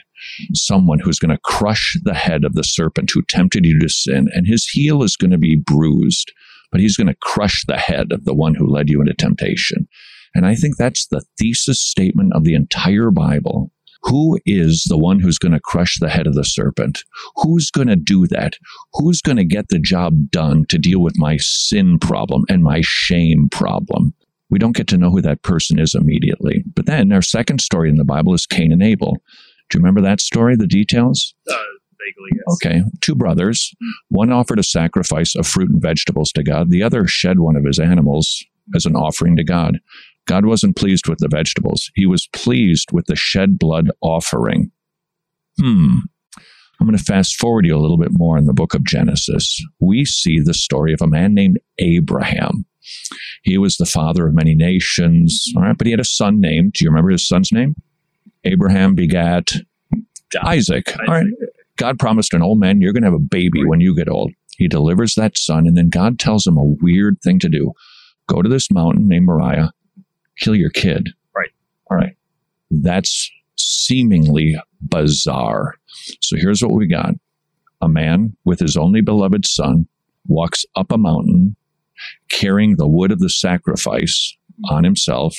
someone 0.54 1.00
who's 1.00 1.20
going 1.20 1.36
to 1.36 1.42
crush 1.44 1.98
the 2.04 2.14
head 2.14 2.46
of 2.46 2.54
the 2.54 2.64
serpent 2.64 3.12
who 3.14 3.24
tempted 3.24 3.66
you 3.66 3.80
to 3.80 3.90
sin, 3.90 4.28
and 4.34 4.48
his 4.48 4.68
heel 4.68 5.04
is 5.04 5.18
going 5.18 5.32
to 5.32 5.38
be 5.38 5.56
bruised, 5.56 6.32
but 6.72 6.82
he's 6.82 6.98
going 6.98 7.08
to 7.08 7.18
crush 7.22 7.64
the 7.68 7.78
head 7.78 8.12
of 8.12 8.26
the 8.26 8.34
one 8.34 8.56
who 8.56 8.68
led 8.68 8.90
you 8.90 9.02
into 9.02 9.14
temptation. 9.14 9.88
And 10.34 10.46
I 10.46 10.56
think 10.56 10.78
that's 10.78 11.08
the 11.08 11.24
thesis 11.40 11.82
statement 11.82 12.34
of 12.34 12.44
the 12.44 12.56
entire 12.56 13.12
Bible. 13.12 13.72
Who 14.04 14.40
is 14.46 14.86
the 14.88 14.98
one 14.98 15.20
who's 15.20 15.40
going 15.40 15.54
to 15.54 15.60
crush 15.60 15.98
the 16.00 16.10
head 16.10 16.28
of 16.28 16.36
the 16.36 16.44
serpent? 16.44 17.04
Who's 17.38 17.72
going 17.72 17.88
to 17.88 17.96
do 17.96 18.28
that? 18.28 18.54
Who's 18.94 19.22
going 19.22 19.38
to 19.38 19.46
get 19.46 19.70
the 19.70 19.80
job 19.80 20.30
done 20.30 20.66
to 20.70 20.78
deal 20.78 21.02
with 21.02 21.18
my 21.18 21.38
sin 21.40 21.98
problem 21.98 22.44
and 22.48 22.62
my 22.62 22.82
shame 22.84 23.48
problem? 23.50 24.14
We 24.50 24.60
don't 24.60 24.76
get 24.76 24.88
to 24.88 24.98
know 24.98 25.10
who 25.10 25.22
that 25.22 25.42
person 25.42 25.80
is 25.80 25.96
immediately. 25.96 26.64
But 26.76 26.86
then 26.86 27.12
our 27.12 27.22
second 27.22 27.62
story 27.62 27.90
in 27.90 27.98
the 27.98 28.04
Bible 28.04 28.34
is 28.34 28.46
Cain 28.46 28.72
and 28.72 28.84
Abel. 28.84 29.18
Do 29.70 29.78
you 29.78 29.80
remember 29.80 30.02
that 30.02 30.22
story, 30.22 30.56
the 30.56 30.68
details? 30.68 31.34
Uh, 31.50 31.54
vaguely, 31.54 32.30
yes. 32.34 32.56
Okay. 32.56 32.82
Two 33.02 33.16
brothers. 33.16 33.74
One 34.10 34.32
offered 34.32 34.60
a 34.60 34.64
sacrifice 34.64 35.36
of 35.36 35.48
fruit 35.48 35.72
and 35.72 35.82
vegetables 35.82 36.32
to 36.34 36.44
God, 36.44 36.70
the 36.70 36.84
other 36.84 37.08
shed 37.08 37.40
one 37.40 37.56
of 37.56 37.66
his 37.66 37.80
animals 37.80 38.46
as 38.76 38.86
an 38.86 38.96
offering 38.96 39.36
to 39.38 39.44
God. 39.44 39.80
God 40.28 40.46
wasn't 40.46 40.76
pleased 40.76 41.08
with 41.08 41.20
the 41.20 41.28
vegetables, 41.28 41.92
he 41.94 42.06
was 42.06 42.28
pleased 42.34 42.90
with 42.92 43.06
the 43.06 43.16
shed 43.16 43.60
blood 43.60 43.92
offering. 44.02 44.72
Hmm. 45.60 46.00
I'm 46.80 46.88
going 46.88 46.98
to 46.98 47.04
fast 47.04 47.36
forward 47.38 47.66
you 47.66 47.76
a 47.76 47.80
little 47.80 47.98
bit 47.98 48.12
more 48.12 48.38
in 48.38 48.46
the 48.46 48.54
book 48.54 48.74
of 48.74 48.84
Genesis. 48.84 49.64
We 49.80 50.04
see 50.04 50.42
the 50.42 50.54
story 50.54 50.94
of 50.94 51.02
a 51.02 51.08
man 51.08 51.34
named 51.34 51.60
Abraham. 51.78 52.66
He 53.44 53.58
was 53.58 53.78
the 53.78 53.86
father 53.86 54.28
of 54.28 54.36
many 54.36 54.56
nations. 54.56 55.52
All 55.56 55.64
right, 55.64 55.78
but 55.78 55.88
he 55.88 55.92
had 55.92 56.00
a 56.00 56.06
son 56.06 56.40
named. 56.40 56.74
Do 56.74 56.84
you 56.84 56.90
remember 56.90 57.12
his 57.12 57.28
son's 57.28 57.52
name? 57.52 57.76
Abraham 58.44 58.96
begat 58.96 59.52
Isaac. 60.44 60.94
All 61.00 61.16
right. 61.16 61.26
God 61.78 62.00
promised 62.00 62.34
an 62.34 62.42
old 62.42 62.60
man, 62.60 62.80
you're 62.80 62.94
going 62.94 63.04
to 63.04 63.08
have 63.08 63.14
a 63.14 63.20
baby 63.20 63.66
when 63.66 63.82
you 63.82 63.96
get 63.96 64.10
old. 64.10 64.32
He 64.58 64.68
delivers 64.68 65.16
that 65.16 65.38
son, 65.38 65.68
and 65.68 65.78
then 65.78 65.90
God 65.90 66.20
tells 66.20 66.48
him 66.48 66.58
a 66.58 66.64
weird 66.64 67.18
thing 67.22 67.40
to 67.40 67.50
do. 67.50 67.74
Go 68.28 68.42
to 68.42 68.48
this 68.48 68.72
mountain 68.72 69.08
named 69.08 69.26
Moriah, 69.26 69.72
kill 70.40 70.56
your 70.56 70.70
kid. 70.70 71.10
Right. 71.36 71.52
All 71.92 71.98
right. 71.98 72.16
That's 72.72 73.30
seemingly 73.58 74.56
bizarre. 74.82 75.76
So 76.22 76.38
here's 76.38 76.62
what 76.62 76.74
we 76.74 76.88
got 76.88 77.16
a 77.82 77.90
man 77.90 78.36
with 78.46 78.60
his 78.60 78.78
only 78.78 79.02
beloved 79.02 79.46
son 79.46 79.88
walks 80.28 80.66
up 80.76 80.92
a 80.92 80.98
mountain 80.98 81.56
carrying 82.30 82.76
the 82.76 82.88
wood 82.88 83.12
of 83.12 83.20
the 83.20 83.30
sacrifice 83.30 84.36
mm-hmm. 84.52 84.76
on 84.76 84.84
himself. 84.84 85.38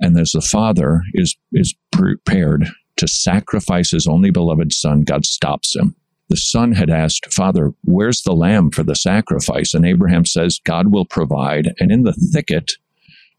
And 0.00 0.18
as 0.18 0.32
the 0.32 0.40
father 0.40 1.02
is, 1.14 1.36
is 1.52 1.74
prepared 1.92 2.68
to 2.96 3.08
sacrifice 3.08 3.90
his 3.90 4.06
only 4.06 4.30
beloved 4.30 4.72
son, 4.72 5.02
God 5.02 5.24
stops 5.24 5.74
him. 5.74 5.94
The 6.28 6.36
son 6.36 6.72
had 6.72 6.88
asked, 6.88 7.32
Father, 7.32 7.72
where's 7.84 8.22
the 8.22 8.32
lamb 8.32 8.70
for 8.70 8.82
the 8.82 8.94
sacrifice? 8.94 9.74
And 9.74 9.84
Abraham 9.84 10.24
says, 10.24 10.60
God 10.64 10.92
will 10.92 11.04
provide. 11.04 11.74
And 11.78 11.92
in 11.92 12.04
the 12.04 12.14
thicket, 12.14 12.72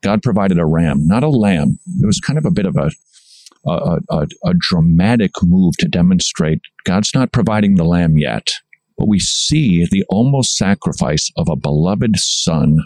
God 0.04 0.22
provided 0.22 0.60
a 0.60 0.66
ram, 0.66 1.08
not 1.08 1.24
a 1.24 1.30
lamb. 1.30 1.80
It 2.02 2.06
was 2.06 2.20
kind 2.20 2.38
of 2.38 2.46
a 2.46 2.52
bit 2.52 2.66
of 2.66 2.76
a, 2.76 2.92
a, 3.66 4.00
a, 4.10 4.28
a 4.46 4.54
dramatic 4.58 5.32
move 5.42 5.76
to 5.80 5.88
demonstrate 5.88 6.62
God's 6.84 7.16
not 7.16 7.32
providing 7.32 7.76
the 7.76 7.86
lamb 7.86 8.18
yet. 8.18 8.52
But 8.98 9.08
we 9.08 9.20
see 9.20 9.86
the 9.90 10.04
almost 10.10 10.56
sacrifice 10.56 11.32
of 11.36 11.50
a 11.50 11.56
beloved 11.56 12.18
son 12.18 12.80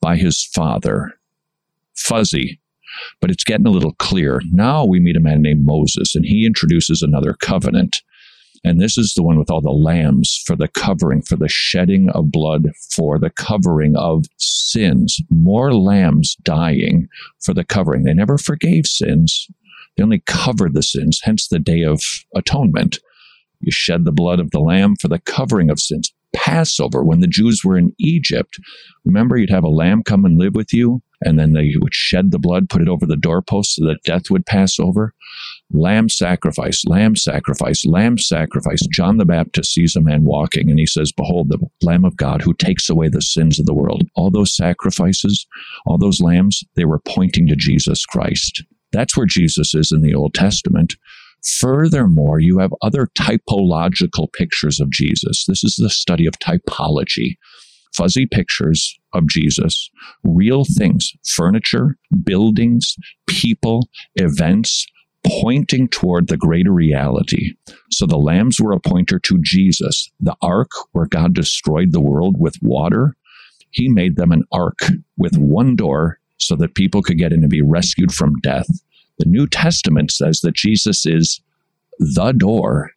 by 0.00 0.16
his 0.16 0.44
father. 0.44 1.12
Fuzzy, 1.96 2.60
but 3.20 3.30
it's 3.30 3.44
getting 3.44 3.66
a 3.66 3.70
little 3.70 3.94
clear. 3.94 4.40
Now 4.50 4.84
we 4.84 5.00
meet 5.00 5.16
a 5.16 5.20
man 5.20 5.42
named 5.42 5.64
Moses, 5.64 6.14
and 6.14 6.24
he 6.24 6.46
introduces 6.46 7.02
another 7.02 7.34
covenant. 7.34 8.02
And 8.62 8.80
this 8.80 8.98
is 8.98 9.14
the 9.14 9.22
one 9.22 9.38
with 9.38 9.50
all 9.50 9.60
the 9.60 9.70
lambs 9.70 10.42
for 10.46 10.54
the 10.54 10.68
covering, 10.68 11.22
for 11.22 11.36
the 11.36 11.48
shedding 11.48 12.10
of 12.10 12.30
blood, 12.30 12.68
for 12.94 13.18
the 13.18 13.30
covering 13.30 13.96
of 13.96 14.26
sins. 14.38 15.18
More 15.30 15.74
lambs 15.74 16.36
dying 16.42 17.08
for 17.40 17.54
the 17.54 17.64
covering. 17.64 18.04
They 18.04 18.14
never 18.14 18.36
forgave 18.38 18.86
sins, 18.86 19.48
they 19.96 20.02
only 20.02 20.22
covered 20.26 20.74
the 20.74 20.82
sins, 20.82 21.20
hence 21.22 21.48
the 21.48 21.58
day 21.58 21.82
of 21.82 22.02
atonement. 22.34 22.98
You 23.60 23.70
shed 23.70 24.04
the 24.04 24.12
blood 24.12 24.40
of 24.40 24.50
the 24.50 24.60
lamb 24.60 24.96
for 24.96 25.08
the 25.08 25.18
covering 25.18 25.70
of 25.70 25.80
sins. 25.80 26.12
Passover, 26.34 27.02
when 27.02 27.20
the 27.20 27.26
Jews 27.26 27.62
were 27.64 27.76
in 27.76 27.92
Egypt, 27.98 28.58
remember 29.04 29.36
you'd 29.36 29.50
have 29.50 29.64
a 29.64 29.68
lamb 29.68 30.02
come 30.04 30.24
and 30.24 30.38
live 30.38 30.54
with 30.54 30.72
you, 30.72 31.02
and 31.22 31.38
then 31.38 31.52
they 31.52 31.74
would 31.80 31.94
shed 31.94 32.30
the 32.30 32.38
blood, 32.38 32.68
put 32.68 32.80
it 32.80 32.88
over 32.88 33.04
the 33.04 33.16
doorpost 33.16 33.74
so 33.74 33.84
that 33.86 34.02
death 34.04 34.30
would 34.30 34.46
pass 34.46 34.78
over. 34.78 35.12
Lamb 35.72 36.08
sacrifice, 36.08 36.84
lamb 36.86 37.16
sacrifice, 37.16 37.84
lamb 37.84 38.18
sacrifice. 38.18 38.80
John 38.92 39.18
the 39.18 39.24
Baptist 39.24 39.72
sees 39.72 39.94
a 39.94 40.00
man 40.00 40.24
walking 40.24 40.70
and 40.70 40.78
he 40.78 40.86
says, 40.86 41.12
Behold, 41.12 41.48
the 41.48 41.58
Lamb 41.82 42.04
of 42.04 42.16
God 42.16 42.42
who 42.42 42.54
takes 42.54 42.88
away 42.88 43.08
the 43.08 43.22
sins 43.22 43.60
of 43.60 43.66
the 43.66 43.74
world. 43.74 44.02
All 44.14 44.30
those 44.30 44.54
sacrifices, 44.54 45.46
all 45.86 45.98
those 45.98 46.20
lambs, 46.20 46.64
they 46.74 46.84
were 46.84 47.00
pointing 47.00 47.46
to 47.48 47.56
Jesus 47.56 48.04
Christ. 48.06 48.64
That's 48.92 49.16
where 49.16 49.26
Jesus 49.26 49.74
is 49.74 49.92
in 49.92 50.02
the 50.02 50.14
Old 50.14 50.34
Testament. 50.34 50.94
Furthermore, 51.44 52.40
you 52.40 52.58
have 52.58 52.72
other 52.82 53.08
typological 53.18 54.32
pictures 54.32 54.80
of 54.80 54.90
Jesus. 54.90 55.44
This 55.46 55.64
is 55.64 55.76
the 55.76 55.90
study 55.90 56.26
of 56.26 56.34
typology. 56.38 57.36
Fuzzy 57.94 58.26
pictures 58.26 58.98
of 59.12 59.26
Jesus, 59.26 59.90
real 60.22 60.64
things, 60.64 61.12
furniture, 61.26 61.98
buildings, 62.22 62.94
people, 63.26 63.88
events, 64.14 64.86
pointing 65.26 65.88
toward 65.88 66.28
the 66.28 66.36
greater 66.36 66.72
reality. 66.72 67.52
So 67.90 68.06
the 68.06 68.16
lambs 68.16 68.60
were 68.60 68.72
a 68.72 68.80
pointer 68.80 69.18
to 69.18 69.38
Jesus. 69.42 70.10
The 70.20 70.36
ark, 70.40 70.70
where 70.92 71.06
God 71.06 71.34
destroyed 71.34 71.92
the 71.92 72.00
world 72.00 72.36
with 72.38 72.54
water, 72.62 73.16
he 73.70 73.88
made 73.88 74.16
them 74.16 74.32
an 74.32 74.44
ark 74.52 74.78
with 75.16 75.36
one 75.36 75.74
door 75.76 76.20
so 76.38 76.56
that 76.56 76.74
people 76.74 77.02
could 77.02 77.18
get 77.18 77.32
in 77.32 77.40
and 77.40 77.50
be 77.50 77.62
rescued 77.62 78.12
from 78.12 78.40
death. 78.40 78.68
The 79.20 79.28
New 79.28 79.46
Testament 79.46 80.10
says 80.10 80.40
that 80.40 80.54
Jesus 80.54 81.04
is 81.04 81.42
the 81.98 82.32
door. 82.32 82.92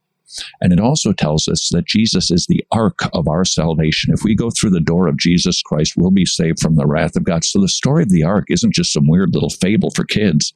And 0.62 0.72
it 0.72 0.80
also 0.80 1.12
tells 1.12 1.48
us 1.50 1.70
that 1.74 1.86
Jesus 1.86 2.32
is 2.32 2.48
the 2.48 2.66
ark 2.72 3.00
of 3.14 3.28
our 3.28 3.44
salvation. 3.44 4.14
If 4.14 4.24
we 4.24 4.34
go 4.34 4.50
through 4.50 4.72
the 4.72 4.80
door 4.80 5.08
of 5.08 5.18
Jesus 5.18 5.62
Christ, 5.62 5.94
we'll 5.98 6.12
be 6.12 6.26
saved 6.26 6.60
from 6.60 6.76
the 6.76 6.88
wrath 6.88 7.18
of 7.18 7.26
God. 7.26 7.44
So 7.44 7.60
the 7.60 7.68
story 7.68 8.04
of 8.04 8.10
the 8.10 8.24
ark 8.24 8.46
isn't 8.48 8.74
just 8.74 8.94
some 8.94 9.08
weird 9.08 9.34
little 9.34 9.50
fable 9.50 9.92
for 9.92 10.06
kids, 10.06 10.54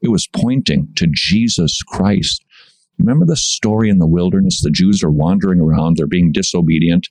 it 0.00 0.08
was 0.08 0.28
pointing 0.28 0.88
to 0.96 1.06
Jesus 1.12 1.82
Christ. 1.82 2.44
Remember 2.98 3.26
the 3.26 3.36
story 3.36 3.88
in 3.88 3.98
the 3.98 4.06
wilderness? 4.06 4.62
The 4.62 4.70
Jews 4.70 5.02
are 5.02 5.10
wandering 5.10 5.60
around, 5.60 5.96
they're 5.96 6.06
being 6.06 6.32
disobedient. 6.32 7.08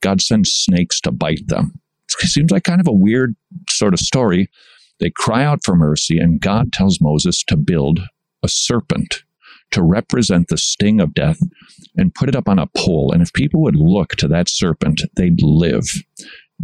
God 0.00 0.20
sends 0.20 0.52
snakes 0.52 1.00
to 1.02 1.12
bite 1.12 1.48
them. 1.48 1.78
It 2.22 2.28
seems 2.28 2.50
like 2.50 2.64
kind 2.64 2.80
of 2.80 2.88
a 2.88 2.92
weird 2.92 3.36
sort 3.68 3.94
of 3.94 4.00
story, 4.00 4.48
they 5.00 5.10
cry 5.10 5.44
out 5.44 5.60
for 5.64 5.76
mercy, 5.76 6.18
and 6.18 6.40
God 6.40 6.72
tells 6.72 7.00
Moses 7.00 7.42
to 7.44 7.56
build 7.56 8.00
a 8.42 8.48
serpent 8.48 9.22
to 9.72 9.82
represent 9.82 10.48
the 10.48 10.56
sting 10.56 11.00
of 11.00 11.14
death 11.14 11.38
and 11.96 12.14
put 12.14 12.28
it 12.28 12.36
up 12.36 12.48
on 12.48 12.58
a 12.58 12.68
pole. 12.76 13.10
And 13.12 13.20
if 13.20 13.32
people 13.32 13.62
would 13.62 13.76
look 13.76 14.10
to 14.16 14.28
that 14.28 14.48
serpent, 14.48 15.02
they'd 15.16 15.42
live. 15.42 15.84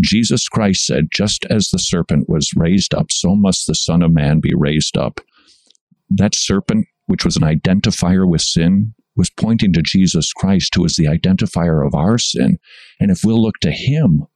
Jesus 0.01 0.49
Christ 0.49 0.87
said, 0.87 1.09
Just 1.13 1.45
as 1.51 1.69
the 1.69 1.79
serpent 1.79 2.29
was 2.29 2.51
raised 2.57 2.95
up, 2.95 3.11
so 3.11 3.35
must 3.35 3.67
the 3.67 3.75
Son 3.75 4.03
of 4.03 4.13
Man 4.13 4.41
be 4.41 4.53
raised 4.55 4.97
up. 4.97 5.21
That 6.09 6.35
serpent, 6.35 6.87
which 7.07 7.25
was 7.25 7.37
an 7.37 7.43
identifier 7.43 8.29
with 8.29 8.43
sin, 8.43 8.95
was 9.17 9.31
pointing 9.31 9.73
to 9.75 9.83
Jesus 9.83 10.33
Christ, 10.33 10.75
who 10.75 10.85
is 10.85 10.97
the 10.97 11.05
identifier 11.05 11.87
of 11.87 11.95
our 11.95 12.17
sin. 12.19 12.59
And 12.99 13.11
if 13.11 13.21
we'll 13.25 13.43
look 13.43 13.59
to 13.61 13.71
him, 13.71 14.27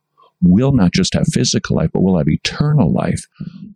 we'll 0.43 0.72
not 0.72 0.93
just 0.93 1.14
have 1.14 1.26
physical 1.32 1.76
life, 1.76 1.91
but 1.93 2.03
we'll 2.03 2.18
have 2.18 2.28
eternal 2.28 2.93
life. 2.93 3.22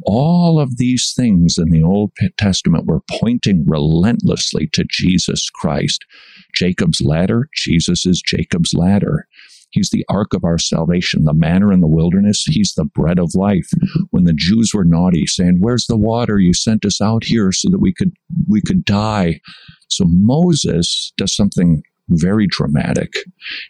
All 0.05 0.61
of 0.61 0.77
these 0.77 1.13
things 1.17 1.57
in 1.59 1.71
the 1.71 1.83
Old 1.83 2.13
Testament 2.39 2.87
were 2.87 3.03
pointing 3.11 3.65
relentlessly 3.67 4.69
to 4.73 4.85
Jesus 4.89 5.51
Christ. 5.51 6.05
Jacob's 6.55 7.01
ladder, 7.01 7.49
Jesus 7.55 8.07
is 8.07 8.23
Jacob's 8.25 8.75
ladder. 8.75 9.27
He's 9.73 9.91
the 9.91 10.05
ark 10.09 10.35
of 10.35 10.43
our 10.43 10.59
salvation, 10.59 11.25
the 11.25 11.33
manna 11.33 11.71
in 11.71 11.81
the 11.81 11.87
wilderness. 11.87 12.45
He's 12.51 12.75
the 12.77 12.85
bread 12.85 13.21
of 13.21 13.37
life. 13.37 13.71
When 14.11 14.25
the 14.25 14.35
Jews 14.37 14.73
were 14.75 14.85
naughty, 14.85 15.27
saying, 15.27 15.59
"Where's 15.61 15.87
the 15.87 15.97
water? 15.97 16.41
You 16.41 16.53
sent 16.53 16.85
us 16.85 17.01
out 17.01 17.25
here 17.25 17.53
so 17.53 17.71
that 17.71 17.81
we 17.81 17.93
could 17.93 18.13
we 18.49 18.61
could 18.61 18.85
die." 18.85 19.41
So 19.89 20.07
Moses 20.07 21.13
does 21.17 21.35
something 21.35 21.83
very 22.11 22.47
dramatic. 22.47 23.13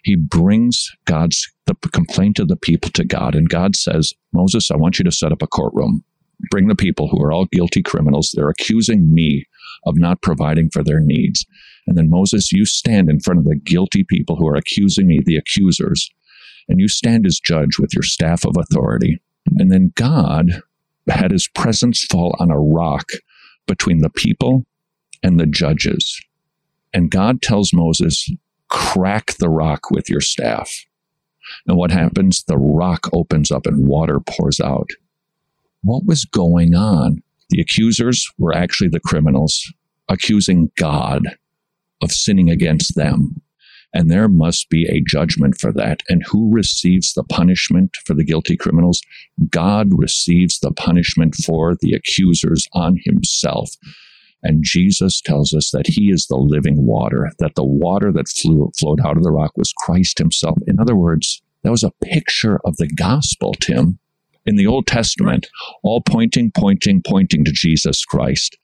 He 0.03 0.15
brings 0.15 0.89
God's 1.05 1.47
the 1.65 1.75
complaint 1.89 2.39
of 2.39 2.47
the 2.47 2.57
people 2.57 2.89
to 2.91 3.05
God, 3.05 3.33
and 3.33 3.47
God 3.47 3.75
says, 3.75 4.13
Moses, 4.33 4.71
I 4.71 4.75
want 4.75 4.99
you 4.99 5.05
to 5.05 5.11
set 5.11 5.31
up 5.31 5.41
a 5.41 5.47
courtroom. 5.47 6.03
Bring 6.49 6.67
the 6.67 6.75
people 6.75 7.07
who 7.07 7.21
are 7.21 7.31
all 7.31 7.45
guilty 7.45 7.81
criminals. 7.81 8.31
They're 8.33 8.49
accusing 8.49 9.13
me 9.13 9.45
of 9.85 9.97
not 9.97 10.21
providing 10.21 10.69
for 10.69 10.83
their 10.83 10.99
needs. 10.99 11.45
And 11.87 11.97
then 11.97 12.09
Moses, 12.09 12.51
you 12.51 12.65
stand 12.65 13.09
in 13.09 13.19
front 13.19 13.39
of 13.39 13.45
the 13.45 13.55
guilty 13.55 14.03
people 14.03 14.35
who 14.35 14.47
are 14.47 14.55
accusing 14.55 15.07
me, 15.07 15.21
the 15.23 15.37
accusers, 15.37 16.09
and 16.67 16.79
you 16.79 16.87
stand 16.87 17.25
as 17.25 17.39
judge 17.39 17.79
with 17.79 17.93
your 17.93 18.03
staff 18.03 18.45
of 18.45 18.55
authority. 18.57 19.21
And 19.57 19.71
then 19.71 19.91
God 19.95 20.61
had 21.07 21.31
his 21.31 21.47
presence 21.47 22.03
fall 22.03 22.35
on 22.39 22.51
a 22.51 22.59
rock 22.59 23.05
between 23.67 23.99
the 23.99 24.09
people 24.09 24.65
and 25.23 25.39
the 25.39 25.45
judges. 25.45 26.21
And 26.93 27.11
God 27.11 27.41
tells 27.41 27.73
Moses, 27.73 28.29
crack 28.69 29.37
the 29.37 29.49
rock 29.49 29.91
with 29.91 30.09
your 30.09 30.21
staff. 30.21 30.85
And 31.67 31.77
what 31.77 31.91
happens? 31.91 32.43
The 32.43 32.57
rock 32.57 33.09
opens 33.13 33.51
up 33.51 33.65
and 33.65 33.87
water 33.87 34.19
pours 34.19 34.59
out. 34.59 34.89
What 35.83 36.05
was 36.05 36.25
going 36.25 36.75
on? 36.75 37.23
The 37.49 37.61
accusers 37.61 38.29
were 38.37 38.55
actually 38.55 38.89
the 38.89 38.99
criminals 38.99 39.73
accusing 40.07 40.71
God 40.77 41.37
of 42.01 42.11
sinning 42.11 42.49
against 42.49 42.95
them. 42.95 43.41
And 43.93 44.09
there 44.09 44.29
must 44.29 44.69
be 44.69 44.85
a 44.85 45.01
judgment 45.05 45.59
for 45.59 45.73
that. 45.73 46.01
And 46.07 46.23
who 46.25 46.53
receives 46.53 47.13
the 47.13 47.23
punishment 47.23 47.97
for 48.05 48.13
the 48.13 48.23
guilty 48.23 48.55
criminals? 48.55 49.01
God 49.49 49.89
receives 49.91 50.59
the 50.59 50.71
punishment 50.71 51.35
for 51.35 51.75
the 51.75 51.93
accusers 51.93 52.67
on 52.73 52.97
himself. 53.03 53.71
And 54.43 54.63
Jesus 54.63 55.21
tells 55.21 55.53
us 55.53 55.71
that 55.71 55.87
he 55.87 56.11
is 56.11 56.25
the 56.27 56.37
living 56.37 56.85
water, 56.85 57.31
that 57.39 57.55
the 57.55 57.63
water 57.63 58.11
that 58.11 58.27
flew, 58.27 58.71
flowed 58.79 58.99
out 59.05 59.17
of 59.17 59.23
the 59.23 59.31
rock 59.31 59.51
was 59.55 59.73
Christ 59.77 60.17
himself. 60.17 60.57
In 60.67 60.79
other 60.79 60.95
words, 60.95 61.41
that 61.63 61.71
was 61.71 61.83
a 61.83 61.91
picture 62.03 62.59
of 62.65 62.77
the 62.77 62.87
gospel, 62.87 63.53
Tim, 63.53 63.99
in 64.45 64.55
the 64.55 64.65
Old 64.65 64.87
Testament, 64.87 65.47
all 65.83 66.01
pointing, 66.01 66.51
pointing, 66.51 67.03
pointing 67.05 67.45
to 67.45 67.51
Jesus 67.51 68.03
Christ. 68.03 68.57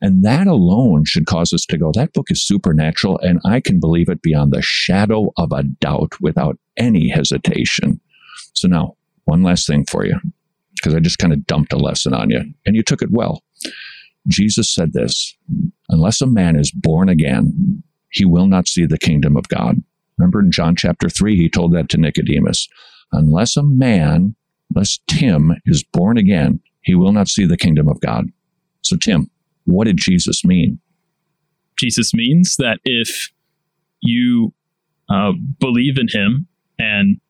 And 0.00 0.24
that 0.24 0.46
alone 0.46 1.04
should 1.06 1.26
cause 1.26 1.52
us 1.52 1.64
to 1.66 1.78
go, 1.78 1.90
that 1.94 2.12
book 2.12 2.30
is 2.30 2.46
supernatural, 2.46 3.18
and 3.20 3.40
I 3.44 3.60
can 3.60 3.80
believe 3.80 4.08
it 4.08 4.22
beyond 4.22 4.52
the 4.52 4.62
shadow 4.62 5.32
of 5.36 5.50
a 5.52 5.62
doubt 5.62 6.12
without 6.20 6.58
any 6.76 7.08
hesitation. 7.08 8.00
So, 8.54 8.68
now, 8.68 8.96
one 9.24 9.42
last 9.42 9.66
thing 9.66 9.86
for 9.86 10.04
you, 10.04 10.20
because 10.76 10.94
I 10.94 11.00
just 11.00 11.18
kind 11.18 11.32
of 11.32 11.46
dumped 11.46 11.72
a 11.72 11.78
lesson 11.78 12.12
on 12.12 12.30
you, 12.30 12.42
and 12.66 12.76
you 12.76 12.82
took 12.82 13.02
it 13.02 13.10
well. 13.10 13.42
Jesus 14.28 14.74
said 14.74 14.92
this 14.92 15.36
Unless 15.88 16.20
a 16.20 16.26
man 16.26 16.56
is 16.56 16.70
born 16.70 17.08
again, 17.08 17.82
he 18.10 18.24
will 18.24 18.46
not 18.46 18.68
see 18.68 18.86
the 18.86 18.98
kingdom 18.98 19.36
of 19.36 19.48
God. 19.48 19.82
Remember 20.18 20.40
in 20.40 20.52
John 20.52 20.76
chapter 20.76 21.08
3, 21.08 21.36
he 21.36 21.48
told 21.48 21.74
that 21.74 21.88
to 21.90 21.98
Nicodemus. 21.98 22.68
Unless 23.12 23.56
a 23.56 23.62
man, 23.62 24.36
unless 24.74 25.00
Tim 25.08 25.52
is 25.66 25.84
born 25.92 26.16
again, 26.16 26.60
he 26.82 26.94
will 26.94 27.12
not 27.12 27.28
see 27.28 27.46
the 27.46 27.56
kingdom 27.56 27.88
of 27.88 28.00
God. 28.00 28.26
So, 28.82 28.96
Tim, 28.96 29.30
what 29.64 29.84
did 29.86 29.96
Jesus 29.96 30.44
mean? 30.44 30.78
Jesus 31.78 32.14
means 32.14 32.56
that 32.56 32.78
if 32.84 33.30
you 34.00 34.52
uh, 35.08 35.32
believe 35.58 35.98
in 35.98 36.06
him 36.08 36.46
and 36.78 37.20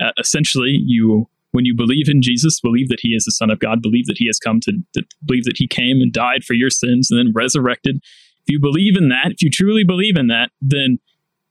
uh, 0.00 0.12
essentially 0.18 0.78
you 0.84 1.28
when 1.56 1.64
you 1.64 1.74
believe 1.74 2.06
in 2.06 2.20
Jesus, 2.20 2.60
believe 2.60 2.90
that 2.90 3.00
he 3.00 3.14
is 3.14 3.24
the 3.24 3.30
Son 3.30 3.48
of 3.48 3.58
God, 3.60 3.80
believe 3.80 4.04
that 4.08 4.18
he 4.18 4.26
has 4.26 4.38
come 4.38 4.60
to, 4.60 4.72
to 4.92 5.02
believe 5.24 5.44
that 5.44 5.56
he 5.56 5.66
came 5.66 6.02
and 6.02 6.12
died 6.12 6.44
for 6.44 6.52
your 6.52 6.68
sins 6.68 7.10
and 7.10 7.18
then 7.18 7.32
resurrected. 7.34 7.96
If 7.96 8.52
you 8.52 8.60
believe 8.60 8.94
in 8.94 9.08
that, 9.08 9.32
if 9.32 9.42
you 9.42 9.48
truly 9.50 9.82
believe 9.82 10.18
in 10.18 10.26
that, 10.26 10.50
then 10.60 10.98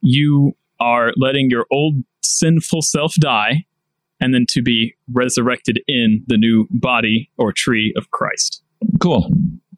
you 0.01 0.53
are 0.79 1.11
letting 1.17 1.49
your 1.49 1.65
old 1.71 2.03
sinful 2.21 2.83
self 2.83 3.15
die 3.15 3.65
and 4.21 4.31
then 4.31 4.45
to 4.49 4.61
be 4.61 4.93
resurrected 5.11 5.81
in 5.87 6.23
the 6.27 6.37
new 6.37 6.67
body 6.69 7.31
or 7.39 7.51
tree 7.51 7.91
of 7.97 8.11
Christ. 8.11 8.61
Cool. 9.01 9.27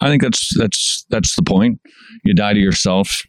I 0.01 0.09
think 0.09 0.21
that's 0.21 0.51
that's 0.59 1.05
that's 1.09 1.37
the 1.37 1.43
point. 1.43 1.79
You 2.25 2.33
die 2.33 2.51
to 2.51 2.59
yourself 2.59 3.21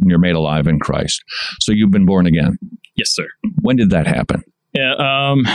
and 0.00 0.08
you're 0.08 0.18
made 0.18 0.36
alive 0.36 0.66
in 0.66 0.78
Christ. 0.78 1.22
So 1.60 1.72
you've 1.72 1.90
been 1.90 2.06
born 2.06 2.26
again. 2.26 2.58
Yes, 2.96 3.10
sir. 3.10 3.26
When 3.60 3.76
did 3.76 3.90
that 3.90 4.06
happen? 4.06 4.42
Yeah, 4.76 4.92
um, 4.98 5.46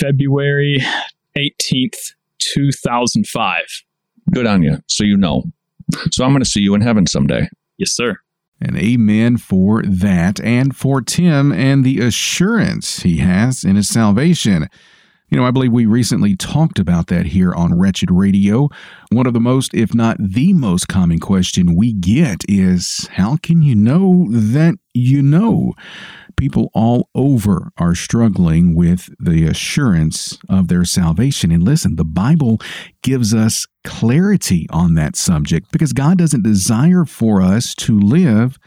February 0.00 0.76
18th, 1.38 2.12
2005. 2.40 3.62
Good 4.34 4.46
on 4.46 4.62
you. 4.62 4.78
So 4.86 5.02
you 5.02 5.16
know. 5.16 5.44
So 6.12 6.24
I'm 6.24 6.32
going 6.32 6.42
to 6.42 6.48
see 6.48 6.60
you 6.60 6.74
in 6.74 6.82
heaven 6.82 7.06
someday. 7.06 7.48
Yes, 7.78 7.92
sir. 7.92 8.16
And 8.60 8.76
amen 8.76 9.38
for 9.38 9.82
that, 9.82 10.38
and 10.42 10.76
for 10.76 11.00
Tim 11.00 11.50
and 11.50 11.82
the 11.82 12.00
assurance 12.00 13.00
he 13.00 13.16
has 13.16 13.64
in 13.64 13.76
his 13.76 13.88
salvation. 13.88 14.68
You 15.30 15.38
know, 15.38 15.46
I 15.46 15.52
believe 15.52 15.72
we 15.72 15.86
recently 15.86 16.36
talked 16.36 16.78
about 16.78 17.06
that 17.06 17.24
here 17.26 17.54
on 17.54 17.78
Wretched 17.78 18.10
Radio. 18.10 18.68
One 19.10 19.26
of 19.26 19.32
the 19.32 19.40
most, 19.40 19.72
if 19.72 19.94
not 19.94 20.16
the 20.18 20.52
most 20.52 20.88
common 20.88 21.20
question 21.20 21.76
we 21.76 21.94
get 21.94 22.44
is 22.48 23.08
how 23.12 23.36
can 23.36 23.62
you 23.62 23.74
know 23.74 24.26
that 24.28 24.74
you 24.92 25.22
know? 25.22 25.72
People 26.40 26.70
all 26.72 27.10
over 27.14 27.70
are 27.76 27.94
struggling 27.94 28.74
with 28.74 29.10
the 29.18 29.46
assurance 29.46 30.38
of 30.48 30.68
their 30.68 30.86
salvation. 30.86 31.52
And 31.52 31.62
listen, 31.62 31.96
the 31.96 32.04
Bible 32.04 32.58
gives 33.02 33.34
us 33.34 33.66
clarity 33.84 34.66
on 34.70 34.94
that 34.94 35.16
subject 35.16 35.70
because 35.70 35.92
God 35.92 36.16
doesn't 36.16 36.42
desire 36.42 37.04
for 37.04 37.42
us 37.42 37.74
to 37.74 38.00
live 38.00 38.58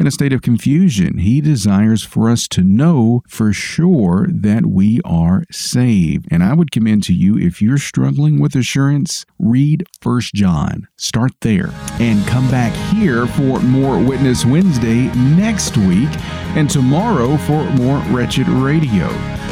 in 0.00 0.06
a 0.06 0.10
state 0.10 0.32
of 0.32 0.40
confusion. 0.40 1.18
He 1.18 1.42
desires 1.42 2.02
for 2.02 2.30
us 2.30 2.48
to 2.48 2.62
know 2.62 3.22
for 3.28 3.52
sure 3.52 4.26
that 4.32 4.64
we 4.64 5.02
are 5.04 5.44
saved. 5.50 6.26
And 6.30 6.42
I 6.42 6.54
would 6.54 6.70
commend 6.70 7.02
to 7.04 7.12
you, 7.12 7.36
if 7.36 7.60
you're 7.60 7.76
struggling 7.76 8.40
with 8.40 8.56
assurance, 8.56 9.26
read 9.38 9.84
First 10.00 10.32
John. 10.32 10.88
Start 10.96 11.32
there 11.42 11.70
and 12.00 12.26
come 12.26 12.50
back 12.50 12.72
here 12.94 13.26
for 13.26 13.60
more 13.60 14.02
Witness 14.02 14.46
Wednesday 14.46 15.12
next 15.36 15.76
week 15.76 16.08
and 16.56 16.70
tomorrow 16.70 17.36
for 17.36 17.62
more 17.72 17.98
Wretched 18.08 18.48
Radio. 18.48 19.08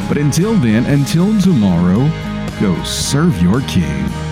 But 0.07 0.17
until 0.17 0.55
then, 0.55 0.85
until 0.87 1.39
tomorrow, 1.39 2.09
go 2.59 2.83
serve 2.83 3.39
your 3.39 3.61
King. 3.61 4.28